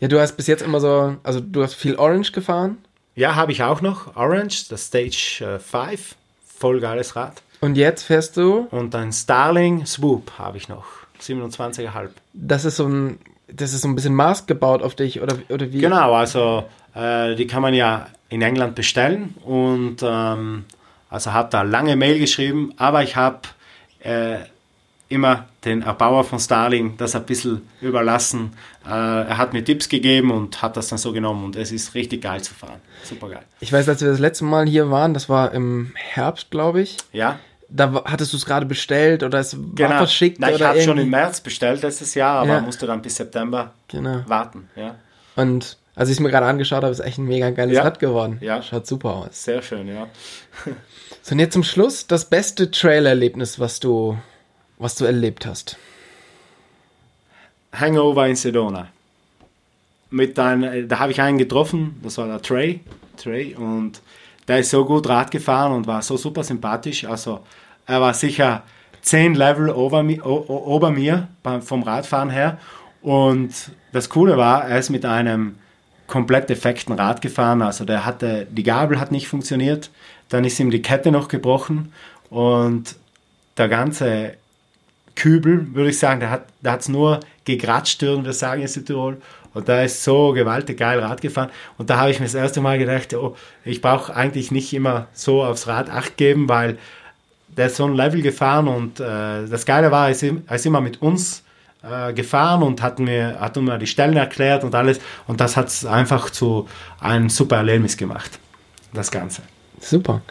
Ja, 0.00 0.08
du 0.08 0.20
hast 0.20 0.36
bis 0.36 0.46
jetzt 0.46 0.62
immer 0.62 0.80
so, 0.80 1.16
also 1.22 1.40
du 1.40 1.62
hast 1.62 1.74
viel 1.74 1.96
Orange 1.96 2.32
gefahren 2.32 2.78
Ja, 3.14 3.34
habe 3.34 3.52
ich 3.52 3.62
auch 3.62 3.80
noch. 3.80 4.16
Orange, 4.16 4.68
das 4.68 4.86
Stage 4.86 5.60
5. 5.60 6.16
Voll 6.56 6.80
geiles 6.80 7.16
Rad. 7.16 7.42
und 7.60 7.76
jetzt 7.76 8.02
fährst 8.04 8.36
du, 8.36 8.68
Und 8.70 8.94
ein 8.94 9.12
Starling 9.12 9.86
Swoop 9.86 10.32
habe 10.38 10.56
ich 10.56 10.68
noch. 10.68 10.84
27,5. 11.20 12.08
das 12.32 12.64
ist 12.64 12.76
so 12.76 12.86
ein, 12.86 13.18
das 13.48 13.72
ist 13.72 13.82
so 13.82 13.88
ein 13.88 13.94
bisschen 13.94 14.14
maßgebaut 14.14 14.82
auf 14.82 14.94
dich 14.94 15.20
oder, 15.20 15.36
oder 15.48 15.72
wie? 15.72 15.78
Genau, 15.80 16.14
also 16.14 16.64
äh, 16.94 17.34
die 17.34 17.46
kann 17.46 17.62
man 17.62 17.72
ja 17.74 18.06
in 18.28 18.42
England 18.42 18.74
bestellen 18.74 19.34
und 19.44 19.96
ähm, 20.02 20.64
also 21.08 21.32
habe 21.32 21.48
da 21.50 21.62
lange 21.62 21.96
Mail 21.96 22.18
geschrieben, 22.18 22.72
aber 22.76 23.02
ich 23.02 23.16
habe 23.16 23.40
äh, 24.00 24.36
immer 25.14 25.46
den 25.64 25.82
Erbauer 25.82 26.24
von 26.24 26.38
Starling 26.38 26.96
das 26.98 27.14
ein 27.16 27.24
bisschen 27.24 27.62
überlassen. 27.80 28.52
Äh, 28.84 28.90
er 28.90 29.38
hat 29.38 29.52
mir 29.54 29.64
Tipps 29.64 29.88
gegeben 29.88 30.30
und 30.30 30.60
hat 30.60 30.76
das 30.76 30.88
dann 30.88 30.98
so 30.98 31.12
genommen 31.12 31.44
und 31.44 31.56
es 31.56 31.72
ist 31.72 31.94
richtig 31.94 32.22
geil 32.22 32.42
zu 32.42 32.52
fahren. 32.54 32.80
Super 33.02 33.28
geil. 33.30 33.42
Ich 33.60 33.72
weiß, 33.72 33.88
als 33.88 34.00
wir 34.02 34.08
das 34.08 34.18
letzte 34.18 34.44
Mal 34.44 34.66
hier 34.66 34.90
waren, 34.90 35.14
das 35.14 35.28
war 35.28 35.52
im 35.52 35.92
Herbst, 35.96 36.50
glaube 36.50 36.82
ich. 36.82 36.98
Ja, 37.12 37.38
Da 37.70 38.02
hattest 38.04 38.32
du 38.32 38.36
es 38.36 38.44
gerade 38.44 38.66
bestellt 38.66 39.22
oder 39.22 39.38
es 39.38 39.56
war 39.56 39.64
genau. 39.74 39.96
verschickt 39.96 40.36
Na, 40.40 40.50
ich 40.50 40.62
habe 40.62 40.80
schon 40.82 40.98
im 40.98 41.08
März 41.10 41.40
bestellt 41.40 41.82
letztes 41.82 42.14
Jahr, 42.14 42.40
aber 42.40 42.54
Ja. 42.54 42.60
musste 42.60 42.86
dann 42.86 43.00
bis 43.00 43.16
September 43.16 43.72
Genau. 43.88 44.20
warten. 44.26 44.68
Ja, 44.76 44.96
Und 45.36 45.78
als 45.96 46.08
ich 46.08 46.14
es 46.16 46.20
mir 46.20 46.30
gerade 46.30 46.46
angeschaut 46.46 46.82
habe, 46.82 46.92
ist 46.92 47.00
echt 47.00 47.18
ein 47.18 47.24
mega 47.24 47.50
geiles 47.50 47.76
Ja. 47.76 47.82
Rad 47.82 47.98
geworden. 48.00 48.38
Ja. 48.42 48.62
Schaut 48.62 48.86
super 48.86 49.14
aus. 49.14 49.44
sehr 49.44 49.62
schön, 49.62 49.88
ja. 49.88 50.08
So, 51.22 51.32
und 51.32 51.38
jetzt 51.38 51.54
zum 51.54 51.62
Schluss 51.62 52.06
das 52.06 52.26
beste 52.26 52.70
Trailer-Erlebnis, 52.70 53.58
was 53.58 53.80
du, 53.80 54.18
was 54.78 54.94
du 54.94 55.04
erlebt 55.04 55.46
hast. 55.46 55.76
Hangover 57.72 58.26
in 58.26 58.36
Sedona. 58.36 58.88
Mit 60.10 60.38
ein, 60.38 60.88
da 60.88 60.98
habe 61.00 61.12
ich 61.12 61.20
einen 61.20 61.38
getroffen, 61.38 61.98
das 62.02 62.18
war 62.18 62.26
der 62.26 62.40
Trey, 62.40 62.80
Trey 63.16 63.54
und 63.54 64.00
der 64.46 64.60
ist 64.60 64.70
so 64.70 64.84
gut 64.84 65.08
Rad 65.08 65.30
gefahren 65.30 65.72
und 65.72 65.86
war 65.86 66.02
so 66.02 66.16
super 66.16 66.44
sympathisch. 66.44 67.04
Also 67.04 67.40
er 67.86 68.00
war 68.00 68.14
sicher 68.14 68.62
zehn 69.02 69.34
Level 69.34 69.70
over, 69.70 70.04
ober 70.24 70.90
mir 70.90 71.28
vom 71.62 71.82
Radfahren 71.82 72.30
her. 72.30 72.58
Und 73.02 73.52
das 73.92 74.08
Coole 74.08 74.36
war, 74.36 74.66
er 74.66 74.78
ist 74.78 74.90
mit 74.90 75.04
einem 75.04 75.56
komplett 76.06 76.48
defekten 76.48 76.94
Rad 76.94 77.20
gefahren. 77.22 77.62
Also 77.62 77.84
der 77.84 78.04
hatte, 78.04 78.46
die 78.50 78.62
Gabel 78.62 79.00
hat 79.00 79.12
nicht 79.12 79.28
funktioniert, 79.28 79.90
dann 80.28 80.44
ist 80.44 80.60
ihm 80.60 80.70
die 80.70 80.82
Kette 80.82 81.10
noch 81.10 81.28
gebrochen 81.28 81.92
und 82.30 82.96
der 83.56 83.68
ganze 83.68 84.34
Kübel, 85.16 85.74
würde 85.74 85.90
ich 85.90 85.98
sagen, 85.98 86.20
der 86.20 86.30
hat 86.30 86.46
hat's 86.64 86.88
nur 86.88 87.20
gegratscht, 87.44 88.02
würden 88.02 88.24
wir 88.24 88.32
sagen 88.32 88.62
in 88.62 88.68
Südtirol. 88.68 89.18
Und 89.52 89.68
da 89.68 89.82
ist 89.82 90.02
so 90.02 90.32
gewaltig 90.32 90.78
geil 90.78 90.98
Rad 90.98 91.20
gefahren. 91.20 91.50
Und 91.78 91.88
da 91.88 91.98
habe 91.98 92.10
ich 92.10 92.18
mir 92.18 92.26
das 92.26 92.34
erste 92.34 92.60
Mal 92.60 92.78
gedacht, 92.78 93.14
oh, 93.14 93.36
ich 93.64 93.80
brauche 93.80 94.14
eigentlich 94.14 94.50
nicht 94.50 94.72
immer 94.72 95.06
so 95.12 95.44
aufs 95.44 95.68
Rad 95.68 95.90
Acht 95.90 96.16
geben, 96.16 96.48
weil 96.48 96.76
der 97.56 97.66
ist 97.66 97.76
so 97.76 97.84
ein 97.84 97.94
Level 97.94 98.20
gefahren 98.20 98.66
und 98.66 98.98
äh, 98.98 99.46
das 99.46 99.64
Geile 99.64 99.92
war, 99.92 100.06
er 100.06 100.10
ist, 100.10 100.24
er 100.24 100.56
ist 100.56 100.66
immer 100.66 100.80
mit 100.80 101.00
uns 101.00 101.44
äh, 101.84 102.12
gefahren 102.12 102.64
und 102.64 102.82
hat 102.82 102.98
mir, 102.98 103.38
hat 103.38 103.56
mir 103.56 103.78
die 103.78 103.86
Stellen 103.86 104.16
erklärt 104.16 104.64
und 104.64 104.74
alles. 104.74 104.98
Und 105.28 105.40
das 105.40 105.56
hat 105.56 105.68
es 105.68 105.86
einfach 105.86 106.30
zu 106.30 106.68
einem 106.98 107.30
super 107.30 107.56
Erlebnis 107.56 107.96
gemacht, 107.96 108.40
das 108.92 109.12
Ganze. 109.12 109.42
Super. 109.80 110.22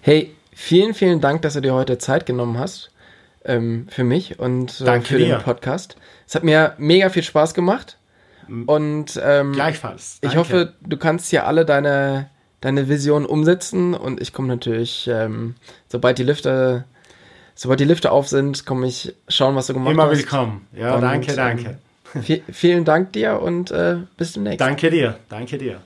Hey, 0.00 0.34
vielen, 0.54 0.94
vielen 0.94 1.20
Dank, 1.20 1.42
dass 1.42 1.52
du 1.52 1.60
dir 1.60 1.74
heute 1.74 1.98
Zeit 1.98 2.24
genommen 2.24 2.58
hast 2.58 2.90
ähm, 3.44 3.86
für 3.90 4.04
mich 4.04 4.38
und 4.38 4.80
äh, 4.80 4.84
Danke 4.84 5.06
für 5.08 5.18
dir. 5.18 5.36
den 5.36 5.42
Podcast. 5.42 5.96
Es 6.26 6.34
hat 6.34 6.44
mir 6.44 6.74
mega 6.78 7.08
viel 7.10 7.22
Spaß 7.22 7.54
gemacht. 7.54 7.96
Und 8.66 9.20
ähm, 9.22 9.52
Gleichfalls. 9.52 10.14
ich 10.22 10.32
Danke. 10.32 10.38
hoffe, 10.38 10.72
du 10.80 10.96
kannst 10.96 11.30
hier 11.30 11.46
alle 11.46 11.64
deine, 11.64 12.30
deine 12.60 12.88
Vision 12.88 13.24
umsetzen 13.24 13.94
und 13.94 14.20
ich 14.20 14.32
komme 14.32 14.48
natürlich, 14.48 15.08
ähm, 15.12 15.54
sobald 15.88 16.18
die 16.18 16.24
Lifte, 16.24 16.84
sobald 17.54 17.78
die 17.78 17.84
Lifte 17.84 18.10
auf 18.10 18.26
sind, 18.26 18.66
komme 18.66 18.88
ich 18.88 19.14
schauen, 19.28 19.54
was 19.54 19.68
du 19.68 19.74
gemacht 19.74 19.92
Immer 19.92 20.08
hast. 20.10 20.18
willkommen. 20.18 20.66
Ja, 20.72 20.96
Und, 20.96 21.02
danke, 21.02 21.30
ähm, 21.30 21.36
danke. 21.36 21.78
Vi- 22.14 22.42
vielen 22.50 22.84
Dank 22.84 23.12
dir 23.12 23.40
und 23.40 23.70
äh, 23.70 23.98
bis 24.16 24.32
demnächst. 24.32 24.60
Danke 24.60 24.90
dir, 24.90 25.16
danke 25.28 25.56
dir. 25.56 25.80